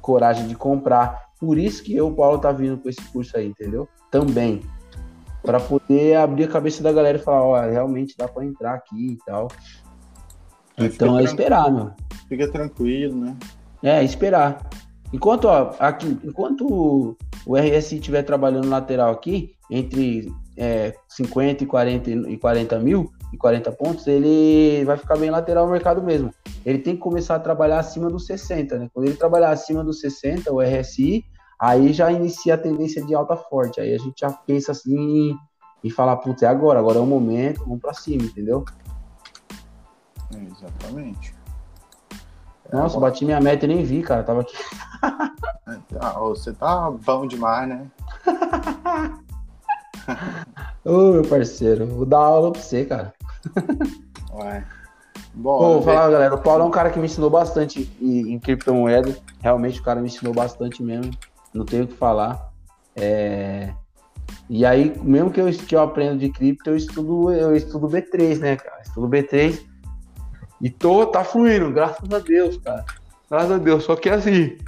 coragem 0.00 0.48
de 0.48 0.54
comprar. 0.54 1.30
Por 1.38 1.58
isso 1.58 1.82
que 1.82 1.94
eu, 1.94 2.10
Paulo, 2.12 2.38
tá 2.38 2.52
vindo 2.52 2.78
com 2.78 2.88
esse 2.88 3.02
curso 3.10 3.36
aí, 3.36 3.48
entendeu? 3.48 3.88
Também. 4.10 4.62
Para 5.42 5.60
poder 5.60 6.16
abrir 6.16 6.44
a 6.44 6.48
cabeça 6.48 6.82
da 6.82 6.92
galera 6.92 7.18
e 7.18 7.20
falar, 7.20 7.42
ó, 7.42 7.60
realmente 7.60 8.16
dá 8.16 8.28
para 8.28 8.44
entrar 8.44 8.74
aqui 8.74 9.12
e 9.12 9.18
tal. 9.26 9.48
Então 10.78 11.18
é 11.18 11.24
esperar, 11.24 11.70
meu. 11.70 11.90
Fica 12.28 12.48
tranquilo, 12.50 13.14
né? 13.14 13.36
É, 13.82 14.02
esperar. 14.02 14.68
Enquanto, 15.12 15.44
ó, 15.46 15.74
aqui, 15.78 16.18
enquanto 16.24 17.16
o 17.44 17.56
RSI 17.56 17.96
estiver 17.96 18.22
trabalhando 18.22 18.70
lateral 18.70 19.12
aqui, 19.12 19.54
entre 19.70 20.32
é, 20.56 20.94
50 21.08 21.64
e 21.64 21.66
40, 21.66 22.10
e 22.10 22.36
40 22.36 22.78
mil 22.78 23.10
e 23.32 23.36
40 23.36 23.72
pontos, 23.72 24.06
ele 24.06 24.84
vai 24.84 24.96
ficar 24.96 25.16
bem 25.16 25.30
lateral 25.30 25.66
no 25.66 25.72
mercado 25.72 26.02
mesmo. 26.02 26.32
Ele 26.64 26.78
tem 26.78 26.94
que 26.94 27.00
começar 27.00 27.36
a 27.36 27.40
trabalhar 27.40 27.78
acima 27.78 28.10
dos 28.10 28.26
60, 28.26 28.78
né? 28.78 28.90
Quando 28.92 29.06
ele 29.06 29.16
trabalhar 29.16 29.50
acima 29.50 29.82
dos 29.82 30.00
60, 30.00 30.52
o 30.52 30.60
RSI, 30.60 31.24
aí 31.58 31.92
já 31.92 32.12
inicia 32.12 32.54
a 32.54 32.58
tendência 32.58 33.04
de 33.04 33.14
alta 33.14 33.36
forte. 33.36 33.80
Aí 33.80 33.94
a 33.94 33.98
gente 33.98 34.20
já 34.20 34.30
pensa 34.30 34.72
assim 34.72 35.34
e 35.82 35.90
fala, 35.90 36.16
putz, 36.16 36.42
é 36.42 36.46
agora, 36.46 36.78
agora 36.78 36.98
é 36.98 37.00
o 37.00 37.06
momento, 37.06 37.60
vamos 37.64 37.80
pra 37.80 37.94
cima, 37.94 38.24
entendeu? 38.24 38.64
Exatamente. 40.30 41.34
Nossa, 42.72 42.96
agora... 42.96 43.10
bati 43.10 43.24
minha 43.24 43.40
meta 43.40 43.64
e 43.64 43.68
nem 43.68 43.84
vi, 43.84 44.02
cara. 44.02 44.22
Tava 44.22 44.42
aqui. 44.42 44.56
Ah, 46.00 46.18
você 46.18 46.52
tá 46.52 46.90
bom 46.90 47.26
demais, 47.26 47.68
né? 47.68 47.90
Ô, 50.84 51.12
meu 51.12 51.22
parceiro, 51.22 51.86
vou 51.86 52.06
dar 52.06 52.18
aula 52.18 52.52
pra 52.52 52.60
você, 52.60 52.84
cara. 52.84 53.14
Ué. 54.34 54.64
Pô, 55.34 55.58
vou 55.58 55.82
falar, 55.82 56.10
galera, 56.10 56.34
o 56.34 56.42
Paulo 56.42 56.64
é 56.64 56.66
um 56.66 56.70
cara 56.70 56.90
que 56.90 56.98
me 56.98 57.06
ensinou 57.06 57.30
bastante 57.30 57.90
em, 58.00 58.32
em 58.32 58.38
criptomoeda. 58.38 59.16
Realmente 59.40 59.80
o 59.80 59.82
cara 59.82 60.00
me 60.00 60.06
ensinou 60.06 60.34
bastante 60.34 60.82
mesmo. 60.82 61.10
Não 61.54 61.64
tenho 61.64 61.84
o 61.84 61.86
que 61.86 61.94
falar. 61.94 62.52
É... 62.94 63.72
E 64.48 64.66
aí, 64.66 64.94
mesmo 65.02 65.30
que 65.30 65.40
eu, 65.40 65.50
que 65.50 65.74
eu 65.74 65.80
aprendo 65.80 66.18
de 66.18 66.28
cripto, 66.28 66.70
eu 66.70 66.76
estudo, 66.76 67.32
eu 67.32 67.56
estudo 67.56 67.88
B3, 67.88 68.38
né, 68.38 68.56
cara? 68.56 68.82
Estudo 68.82 69.08
B3. 69.08 69.62
E 70.60 70.70
tô, 70.70 71.06
tá 71.06 71.24
fluindo, 71.24 71.72
graças 71.72 72.12
a 72.12 72.18
Deus, 72.18 72.58
cara. 72.58 72.84
Graças 73.30 73.50
a 73.50 73.58
Deus. 73.58 73.84
Só 73.84 73.96
que 73.96 74.10
assim, 74.10 74.58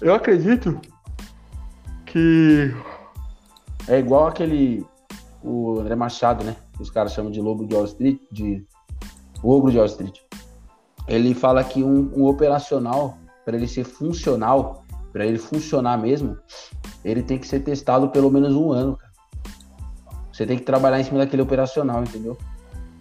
eu 0.00 0.14
acredito 0.14 0.80
que 2.06 2.72
é 3.88 3.98
igual 3.98 4.26
aquele 4.26 4.86
o 5.42 5.80
André 5.80 5.94
Machado, 5.94 6.44
né? 6.44 6.56
Os 6.78 6.90
caras 6.90 7.12
chamam 7.12 7.30
de 7.30 7.40
lobo 7.40 7.66
de 7.66 7.74
Wall 7.74 7.84
Street, 7.84 8.20
de 8.30 8.64
ogro 9.42 9.70
de 9.70 9.78
Wall 9.78 9.86
Street. 9.86 10.18
Ele 11.06 11.34
fala 11.34 11.64
que 11.64 11.82
um, 11.82 12.12
um 12.14 12.26
operacional, 12.26 13.16
para 13.44 13.56
ele 13.56 13.66
ser 13.66 13.84
funcional, 13.84 14.84
para 15.12 15.24
ele 15.24 15.38
funcionar 15.38 15.96
mesmo, 15.96 16.36
ele 17.04 17.22
tem 17.22 17.38
que 17.38 17.46
ser 17.46 17.60
testado 17.60 18.10
pelo 18.10 18.30
menos 18.30 18.54
um 18.54 18.72
ano, 18.72 18.96
cara. 18.96 19.12
Você 20.32 20.46
tem 20.46 20.58
que 20.58 20.64
trabalhar 20.64 21.00
em 21.00 21.04
cima 21.04 21.18
daquele 21.18 21.42
operacional, 21.42 22.02
entendeu? 22.02 22.36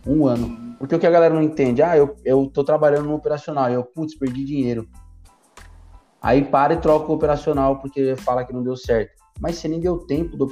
Um 0.05 0.25
ano. 0.25 0.75
Porque 0.79 0.95
o 0.95 0.99
que 0.99 1.05
a 1.05 1.11
galera 1.11 1.33
não 1.33 1.41
entende, 1.41 1.81
ah, 1.81 1.97
eu, 1.97 2.15
eu 2.23 2.49
tô 2.51 2.63
trabalhando 2.63 3.07
no 3.07 3.15
operacional, 3.15 3.69
eu, 3.69 3.83
putz, 3.83 4.17
perdi 4.17 4.45
dinheiro. 4.45 4.87
Aí 6.21 6.43
para 6.43 6.73
e 6.73 6.77
troca 6.77 7.11
o 7.11 7.15
operacional 7.15 7.79
porque 7.79 8.15
fala 8.15 8.43
que 8.43 8.53
não 8.53 8.63
deu 8.63 8.75
certo. 8.75 9.11
Mas 9.39 9.55
você 9.55 9.67
nem 9.67 9.79
deu 9.79 9.97
tempo 9.99 10.35
do 10.35 10.45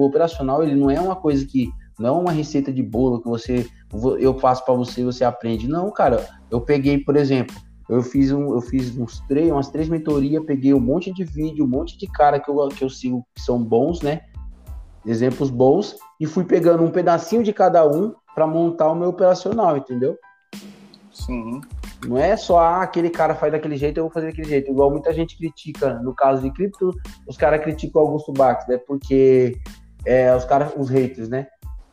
operacional, 0.00 0.62
ele 0.62 0.74
não 0.74 0.90
é 0.90 1.00
uma 1.00 1.16
coisa 1.16 1.44
que. 1.46 1.70
Não 1.96 2.08
é 2.08 2.10
uma 2.10 2.32
receita 2.32 2.72
de 2.72 2.82
bolo 2.82 3.20
que 3.20 3.28
você. 3.28 3.66
Eu 4.18 4.34
passo 4.34 4.64
para 4.64 4.74
você 4.74 5.02
e 5.02 5.04
você 5.04 5.24
aprende. 5.24 5.68
Não, 5.68 5.90
cara. 5.92 6.28
Eu 6.50 6.60
peguei, 6.60 6.98
por 6.98 7.16
exemplo, 7.16 7.54
eu 7.88 8.02
fiz, 8.02 8.32
um, 8.32 8.54
eu 8.54 8.60
fiz 8.60 8.96
uns 8.96 9.20
três, 9.28 9.50
umas 9.50 9.68
três 9.68 9.88
mentorias, 9.88 10.44
peguei 10.44 10.72
um 10.72 10.80
monte 10.80 11.12
de 11.12 11.22
vídeo, 11.22 11.64
um 11.64 11.68
monte 11.68 11.98
de 11.98 12.06
cara 12.06 12.40
que 12.40 12.50
eu, 12.50 12.68
que 12.68 12.82
eu 12.82 12.88
sigo 12.88 13.26
que 13.34 13.42
são 13.42 13.62
bons, 13.62 14.00
né? 14.00 14.22
Exemplos 15.04 15.50
bons, 15.50 15.96
e 16.18 16.26
fui 16.26 16.44
pegando 16.44 16.82
um 16.82 16.90
pedacinho 16.90 17.42
de 17.42 17.52
cada 17.52 17.86
um 17.86 18.14
para 18.34 18.46
montar 18.46 18.90
o 18.90 18.94
meu 18.94 19.10
operacional, 19.10 19.76
entendeu? 19.76 20.16
Sim. 21.12 21.60
Não 22.06 22.18
é 22.18 22.36
só 22.36 22.58
ah, 22.58 22.82
aquele 22.82 23.10
cara 23.10 23.34
faz 23.34 23.52
daquele 23.52 23.76
jeito, 23.76 23.98
eu 23.98 24.04
vou 24.04 24.12
fazer 24.12 24.28
daquele 24.28 24.48
jeito. 24.48 24.70
Igual 24.70 24.90
muita 24.90 25.12
gente 25.12 25.36
critica, 25.36 25.94
no 26.00 26.14
caso 26.14 26.42
de 26.42 26.50
cripto, 26.50 26.90
os 27.26 27.36
caras 27.36 27.62
criticam 27.62 28.02
o 28.02 28.06
Augusto 28.06 28.32
Bax, 28.32 28.66
né? 28.68 28.78
Porque 28.78 29.58
é, 30.04 30.34
os 30.34 30.44
caras, 30.44 30.72
os 30.76 30.88
haters, 30.90 31.28
né? 31.28 31.46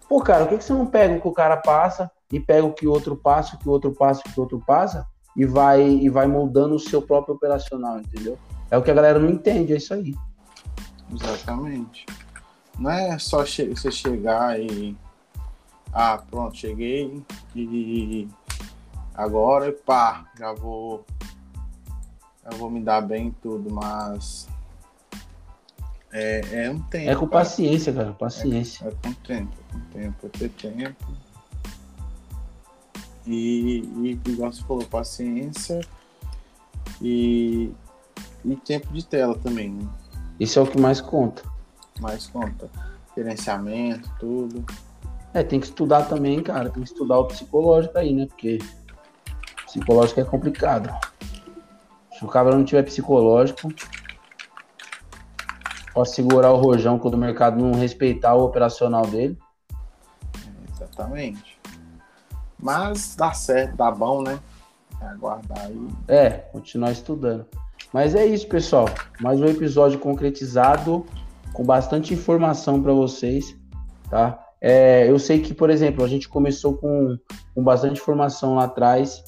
Pô, 0.08 0.22
cara, 0.22 0.44
o 0.44 0.48
que, 0.48 0.58
que 0.58 0.64
você 0.64 0.74
não 0.74 0.86
pega 0.86 1.16
o 1.16 1.22
que 1.22 1.28
o 1.28 1.34
cara 1.34 1.58
passa 1.58 2.12
e 2.32 2.40
pega 2.40 2.66
o 2.66 2.74
que 2.74 2.86
o 2.86 2.92
outro 2.92 3.16
passa, 3.16 3.56
o 3.56 3.60
que 3.60 3.68
o 3.68 3.72
outro 3.72 3.94
passa, 3.94 4.22
o 4.22 4.32
que 4.32 4.40
o 4.40 4.44
outro 4.44 4.62
passa 4.66 5.06
e 5.36 5.46
vai 5.46 5.82
e 5.82 6.10
vai 6.10 6.28
moldando 6.28 6.76
o 6.76 6.80
seu 6.80 7.02
próprio 7.02 7.36
operacional, 7.36 8.00
entendeu? 8.00 8.38
É 8.70 8.78
o 8.78 8.82
que 8.82 8.92
a 8.92 8.94
galera 8.94 9.20
não 9.20 9.30
entende, 9.30 9.74
é 9.74 9.78
isso 9.78 9.94
aí. 9.94 10.14
Exatamente. 11.14 12.06
Não 12.78 12.90
é 12.90 13.18
só 13.20 13.46
che 13.46 13.70
você 13.70 13.92
chegar 13.92 14.60
e 14.60 14.98
ah, 15.94 16.22
pronto, 16.30 16.58
cheguei 16.58 17.22
e 17.54 18.28
agora 19.22 19.72
pá, 19.86 20.26
já 20.38 20.54
vou 20.54 21.06
eu 22.52 22.58
vou 22.58 22.70
me 22.70 22.82
dar 22.82 23.02
bem 23.02 23.28
em 23.28 23.32
tudo, 23.32 23.74
mas 23.74 24.48
é, 26.12 26.66
é 26.66 26.72
um 26.72 26.80
tempo. 26.80 27.10
É 27.10 27.16
com 27.16 27.28
cara. 27.28 27.44
paciência, 27.44 27.94
cara, 27.94 28.14
paciência. 28.14 28.86
É, 28.86 28.88
é 28.88 28.92
com 28.92 29.14
tempo, 29.14 29.54
é 29.54 29.74
com 29.74 29.80
tempo, 29.92 30.26
é 30.26 30.30
ter 30.30 30.50
tempo 30.50 31.32
e, 33.26 33.84
e 34.02 34.20
igual 34.30 34.52
você 34.52 34.62
falou, 34.64 34.86
paciência 34.86 35.80
e, 37.02 37.72
e 38.44 38.56
tempo 38.56 38.92
de 38.94 39.06
tela 39.06 39.38
também, 39.38 39.72
né? 39.72 39.88
Isso 40.40 40.58
é 40.58 40.62
o 40.62 40.68
que 40.68 40.80
mais 40.80 41.00
conta. 41.00 41.44
Mais 42.00 42.28
conta. 42.28 42.70
Gerenciamento, 43.16 44.10
tudo. 44.20 44.66
É, 45.34 45.44
tem 45.44 45.60
que 45.60 45.68
estudar 45.68 46.04
também, 46.06 46.42
cara. 46.42 46.70
Tem 46.70 46.82
que 46.82 46.90
estudar 46.90 47.20
o 47.20 47.26
psicológico 47.26 47.98
aí, 47.98 48.14
né? 48.14 48.26
Porque 48.26 48.58
psicológico 49.72 50.20
é 50.20 50.24
complicado. 50.26 50.94
Se 52.12 52.26
o 52.26 52.28
cabra 52.28 52.56
não 52.56 52.66
tiver 52.66 52.84
psicológico, 52.84 53.74
pode 55.94 56.10
segurar 56.10 56.52
o 56.52 56.58
rojão 56.58 57.00
quando 57.00 57.14
o 57.14 57.18
mercado 57.18 57.64
não 57.64 57.80
respeitar 57.80 58.36
o 58.36 58.44
operacional 58.44 59.06
dele. 59.08 59.38
Exatamente. 60.74 61.58
Mas 62.60 63.16
dá 63.16 63.34
certo, 63.34 63.76
dá 63.78 63.90
bom, 63.90 64.22
né? 64.22 64.40
É 65.02 65.06
aguardar 65.06 65.66
aí. 65.66 65.88
É, 66.08 66.30
continuar 66.30 66.92
estudando. 66.92 67.46
Mas 67.94 68.14
é 68.14 68.26
isso, 68.26 68.48
pessoal. 68.48 68.86
Mais 69.20 69.40
um 69.40 69.46
episódio 69.46 70.00
concretizado, 70.00 71.06
com 71.54 71.64
bastante 71.64 72.14
informação 72.14 72.84
para 72.84 72.94
vocês, 72.94 73.58
tá? 74.10 74.38
É, 74.60 75.10
eu 75.10 75.18
sei 75.18 75.42
que, 75.42 75.54
por 75.54 75.70
exemplo, 75.70 76.04
a 76.04 76.08
gente 76.08 76.30
começou 76.30 76.78
com, 76.78 77.18
com 77.56 77.64
bastante 77.64 78.00
informação 78.00 78.56
lá 78.56 78.66
atrás 78.66 79.24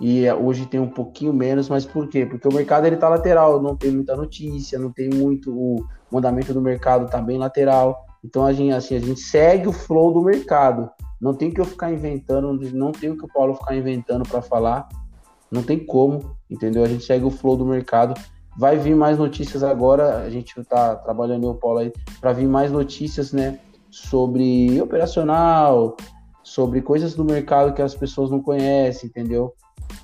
e 0.00 0.30
hoje 0.32 0.64
tem 0.64 0.80
um 0.80 0.88
pouquinho 0.88 1.32
menos, 1.32 1.68
mas 1.68 1.84
por 1.84 2.08
quê? 2.08 2.24
Porque 2.24 2.48
o 2.48 2.52
mercado 2.52 2.86
ele 2.86 2.96
tá 2.96 3.08
lateral, 3.08 3.60
não 3.60 3.76
tem 3.76 3.90
muita 3.90 4.16
notícia, 4.16 4.78
não 4.78 4.90
tem 4.90 5.10
muito 5.10 5.52
o 5.52 5.84
mandamento 6.10 6.54
do 6.54 6.60
mercado 6.60 7.10
tá 7.10 7.20
bem 7.20 7.36
lateral. 7.36 8.06
Então 8.24 8.46
a 8.46 8.52
gente 8.52 8.72
assim, 8.72 8.96
a 8.96 8.98
gente 8.98 9.20
segue 9.20 9.68
o 9.68 9.72
flow 9.72 10.12
do 10.12 10.22
mercado. 10.22 10.90
Não 11.20 11.34
tem 11.34 11.50
que 11.50 11.60
eu 11.60 11.66
ficar 11.66 11.92
inventando, 11.92 12.58
não 12.72 12.92
tem 12.92 13.10
o 13.10 13.16
que 13.16 13.26
o 13.26 13.28
Paulo 13.28 13.54
ficar 13.54 13.76
inventando 13.76 14.26
para 14.26 14.40
falar. 14.40 14.88
Não 15.50 15.62
tem 15.62 15.78
como, 15.78 16.34
entendeu? 16.48 16.82
A 16.82 16.88
gente 16.88 17.04
segue 17.04 17.26
o 17.26 17.30
flow 17.30 17.56
do 17.56 17.66
mercado. 17.66 18.18
Vai 18.56 18.78
vir 18.78 18.96
mais 18.96 19.18
notícias 19.18 19.62
agora. 19.62 20.20
A 20.20 20.30
gente 20.30 20.58
está 20.58 20.96
trabalhando 20.96 21.50
o 21.50 21.54
Paulo 21.54 21.80
aí 21.80 21.92
para 22.20 22.32
vir 22.32 22.48
mais 22.48 22.72
notícias, 22.72 23.32
né? 23.32 23.58
Sobre 23.90 24.80
operacional, 24.80 25.96
sobre 26.42 26.80
coisas 26.80 27.14
do 27.14 27.24
mercado 27.24 27.74
que 27.74 27.82
as 27.82 27.94
pessoas 27.94 28.30
não 28.30 28.40
conhecem, 28.40 29.08
entendeu? 29.10 29.54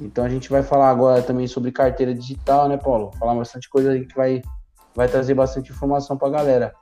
Então 0.01 0.25
a 0.25 0.29
gente 0.29 0.51
vai 0.51 0.63
falar 0.63 0.91
agora 0.91 1.23
também 1.23 1.47
sobre 1.47 1.73
carteira 1.73 2.15
digital, 2.15 2.69
né, 2.69 2.77
Paulo? 2.77 3.11
Falar 3.19 3.35
bastante 3.35 3.69
coisa 3.69 3.93
aí 3.93 4.07
que 4.07 4.17
vai, 4.17 4.43
vai 4.95 5.09
trazer 5.09 5.35
bastante 5.35 5.73
informação 5.73 6.17
para 6.17 6.29
a 6.29 6.33
galera. 6.33 6.75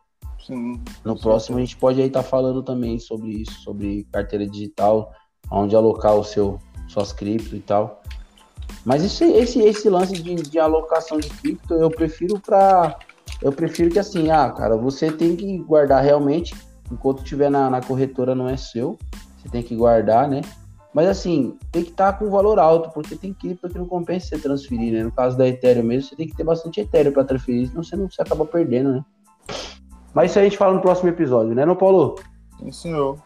Sim. 0.47 0.83
No 1.05 1.19
próximo 1.19 1.57
a 1.57 1.61
gente 1.61 1.77
pode 1.77 2.01
aí 2.01 2.09
estar 2.09 2.23
tá 2.23 2.29
falando 2.29 2.63
também 2.63 2.99
sobre 2.99 3.31
isso, 3.31 3.61
sobre 3.63 4.07
carteira 4.13 4.47
digital, 4.47 5.13
onde 5.51 5.75
alocar 5.75 6.15
o 6.15 6.25
seu 6.25 6.59
suas 6.89 7.13
cripto 7.13 7.57
e 7.57 7.61
tal. 7.61 8.03
Mas 8.85 9.03
esse, 9.03 9.25
esse, 9.25 9.61
esse 9.61 9.89
lance 9.89 10.13
de, 10.13 10.35
de 10.35 10.59
alocação 10.59 11.19
de 11.19 11.31
cripto 11.31 11.75
eu 11.75 11.91
prefiro 11.91 12.39
para 12.39 12.99
eu 13.41 13.53
prefiro 13.53 13.91
que 13.91 13.99
assim, 13.99 14.31
ah, 14.31 14.51
cara, 14.51 14.77
você 14.77 15.11
tem 15.11 15.35
que 15.37 15.59
guardar 15.59 16.03
realmente 16.03 16.55
enquanto 16.91 17.23
estiver 17.23 17.51
na, 17.51 17.69
na 17.71 17.81
corretora 17.81 18.35
não 18.35 18.49
é 18.49 18.57
seu, 18.57 18.99
você 19.39 19.49
tem 19.49 19.63
que 19.63 19.75
guardar, 19.75 20.29
né? 20.29 20.41
Mas 20.95 21.09
assim, 21.09 21.59
tem 21.73 21.83
que 21.83 21.91
estar 21.91 22.13
tá 22.13 22.19
com 22.19 22.31
valor 22.31 22.59
alto, 22.59 22.91
porque 22.91 23.17
tem 23.17 23.35
cripto 23.35 23.69
que 23.69 23.77
não 23.77 23.87
compensa 23.87 24.29
você 24.29 24.39
transferir, 24.39 24.93
né? 24.93 25.03
No 25.03 25.11
caso 25.11 25.37
da 25.37 25.47
Ethereum 25.47 25.83
mesmo, 25.83 26.09
você 26.09 26.17
tem 26.17 26.29
que 26.29 26.37
ter 26.37 26.45
bastante 26.45 26.81
Ethereum 26.81 27.13
para 27.13 27.25
transferir, 27.25 27.69
senão 27.69 27.83
você 27.83 27.97
não 27.97 28.09
você 28.09 28.23
acaba 28.23 28.47
perdendo, 28.47 28.93
né? 28.93 29.05
Mas 30.15 30.31
isso 30.31 30.39
a 30.39 30.45
gente 30.45 30.57
fala 30.57 30.73
no 30.73 30.81
próximo 30.81 31.09
episódio, 31.09 31.53
né, 31.53 31.67
não, 31.67 31.75
Paulo? 31.75 32.15
Sim, 32.61 32.71
senhor. 32.71 33.19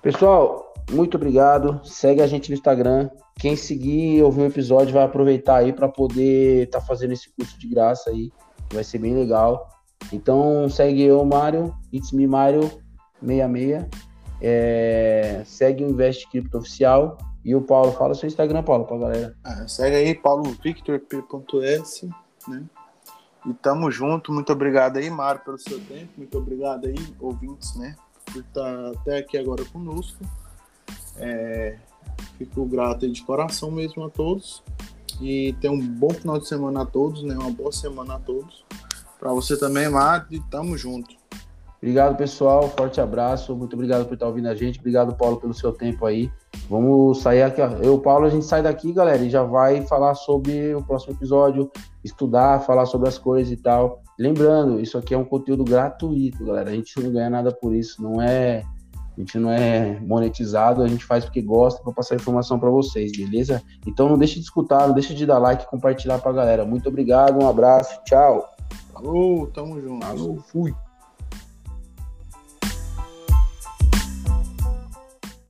Pessoal, 0.00 0.72
muito 0.90 1.18
obrigado. 1.18 1.80
Segue 1.84 2.22
a 2.22 2.26
gente 2.26 2.50
no 2.50 2.54
Instagram. 2.54 3.10
Quem 3.38 3.54
seguir 3.54 4.16
e 4.16 4.22
ouvir 4.22 4.42
o 4.42 4.46
episódio 4.46 4.94
vai 4.94 5.04
aproveitar 5.04 5.56
aí 5.56 5.72
para 5.72 5.88
poder 5.88 6.64
estar 6.64 6.80
tá 6.80 6.86
fazendo 6.86 7.12
esse 7.12 7.30
curso 7.34 7.58
de 7.58 7.68
graça 7.68 8.08
aí. 8.08 8.32
Vai 8.72 8.82
ser 8.82 8.98
bem 8.98 9.14
legal. 9.14 9.68
Então 10.10 10.68
segue 10.70 11.02
eu, 11.02 11.22
Mário, 11.24 11.74
It's 11.92 12.12
Me 12.12 12.26
Mário 12.26 12.70
66. 13.20 14.13
É, 14.40 15.42
segue 15.44 15.84
o 15.84 15.88
Invest 15.88 16.28
Cripto 16.28 16.58
Oficial. 16.58 17.18
E 17.44 17.54
o 17.54 17.60
Paulo, 17.60 17.92
fala 17.92 18.14
seu 18.14 18.26
Instagram, 18.26 18.62
Paulo, 18.62 18.84
pra 18.84 18.96
galera. 18.96 19.36
Ah, 19.44 19.68
segue 19.68 19.96
aí, 19.96 20.14
paulovictorp.s, 20.14 22.08
né? 22.48 22.64
E 23.46 23.52
tamo 23.54 23.90
junto. 23.90 24.32
Muito 24.32 24.52
obrigado 24.52 24.96
aí, 24.96 25.10
Mário, 25.10 25.42
pelo 25.44 25.58
seu 25.58 25.78
tempo. 25.80 26.08
Muito 26.16 26.38
obrigado 26.38 26.86
aí, 26.86 26.94
ouvintes, 27.20 27.76
né? 27.76 27.94
Por 28.24 28.40
estar 28.40 28.92
até 28.92 29.18
aqui 29.18 29.36
agora 29.36 29.62
conosco. 29.66 30.24
É, 31.16 31.76
fico 32.38 32.64
grato 32.64 33.04
aí 33.04 33.12
de 33.12 33.22
coração 33.22 33.70
mesmo 33.70 34.04
a 34.04 34.10
todos. 34.10 34.62
E 35.20 35.54
tenha 35.60 35.72
um 35.72 35.78
bom 35.78 36.10
final 36.10 36.38
de 36.38 36.48
semana 36.48 36.82
a 36.82 36.86
todos, 36.86 37.22
né? 37.22 37.34
Uma 37.34 37.50
boa 37.50 37.70
semana 37.70 38.14
a 38.14 38.18
todos. 38.18 38.64
Para 39.20 39.32
você 39.32 39.58
também, 39.58 39.88
Mate, 39.88 40.42
tamo 40.50 40.76
junto. 40.76 41.14
Obrigado, 41.84 42.16
pessoal. 42.16 42.66
Forte 42.70 42.98
abraço. 42.98 43.54
Muito 43.54 43.74
obrigado 43.74 44.06
por 44.06 44.14
estar 44.14 44.26
ouvindo 44.26 44.48
a 44.48 44.54
gente. 44.54 44.78
Obrigado, 44.78 45.14
Paulo, 45.14 45.36
pelo 45.36 45.52
seu 45.52 45.70
tempo 45.70 46.06
aí. 46.06 46.32
Vamos 46.66 47.20
sair 47.20 47.42
aqui. 47.42 47.60
Eu, 47.82 47.98
Paulo, 47.98 48.24
a 48.24 48.30
gente 48.30 48.46
sai 48.46 48.62
daqui, 48.62 48.90
galera, 48.90 49.22
e 49.22 49.28
já 49.28 49.42
vai 49.42 49.82
falar 49.82 50.14
sobre 50.14 50.74
o 50.74 50.82
próximo 50.82 51.12
episódio, 51.12 51.70
estudar, 52.02 52.60
falar 52.60 52.86
sobre 52.86 53.06
as 53.06 53.18
coisas 53.18 53.52
e 53.52 53.56
tal. 53.58 54.00
Lembrando, 54.18 54.80
isso 54.80 54.96
aqui 54.96 55.12
é 55.12 55.18
um 55.18 55.26
conteúdo 55.26 55.62
gratuito, 55.62 56.42
galera. 56.46 56.70
A 56.70 56.72
gente 56.72 56.98
não 57.02 57.12
ganha 57.12 57.28
nada 57.28 57.52
por 57.52 57.74
isso. 57.74 58.02
Não 58.02 58.22
é. 58.22 58.64
A 59.14 59.20
gente 59.20 59.38
não 59.38 59.50
é 59.50 60.00
monetizado, 60.00 60.82
a 60.82 60.88
gente 60.88 61.04
faz 61.04 61.26
porque 61.26 61.42
gosta 61.42 61.82
para 61.82 61.92
passar 61.92 62.14
informação 62.14 62.58
para 62.58 62.70
vocês, 62.70 63.12
beleza? 63.12 63.62
Então 63.86 64.08
não 64.08 64.16
deixe 64.16 64.36
de 64.36 64.40
escutar, 64.40 64.88
não 64.88 64.94
deixe 64.94 65.14
de 65.14 65.26
dar 65.26 65.38
like 65.38 65.64
e 65.64 65.68
compartilhar 65.68 66.18
para 66.18 66.30
a 66.30 66.34
galera. 66.34 66.64
Muito 66.64 66.88
obrigado, 66.88 67.44
um 67.44 67.46
abraço, 67.46 68.00
tchau. 68.04 68.48
Falou, 68.90 69.46
tamo 69.48 69.80
junto. 69.80 70.04
Falou, 70.04 70.38
fui. 70.38 70.74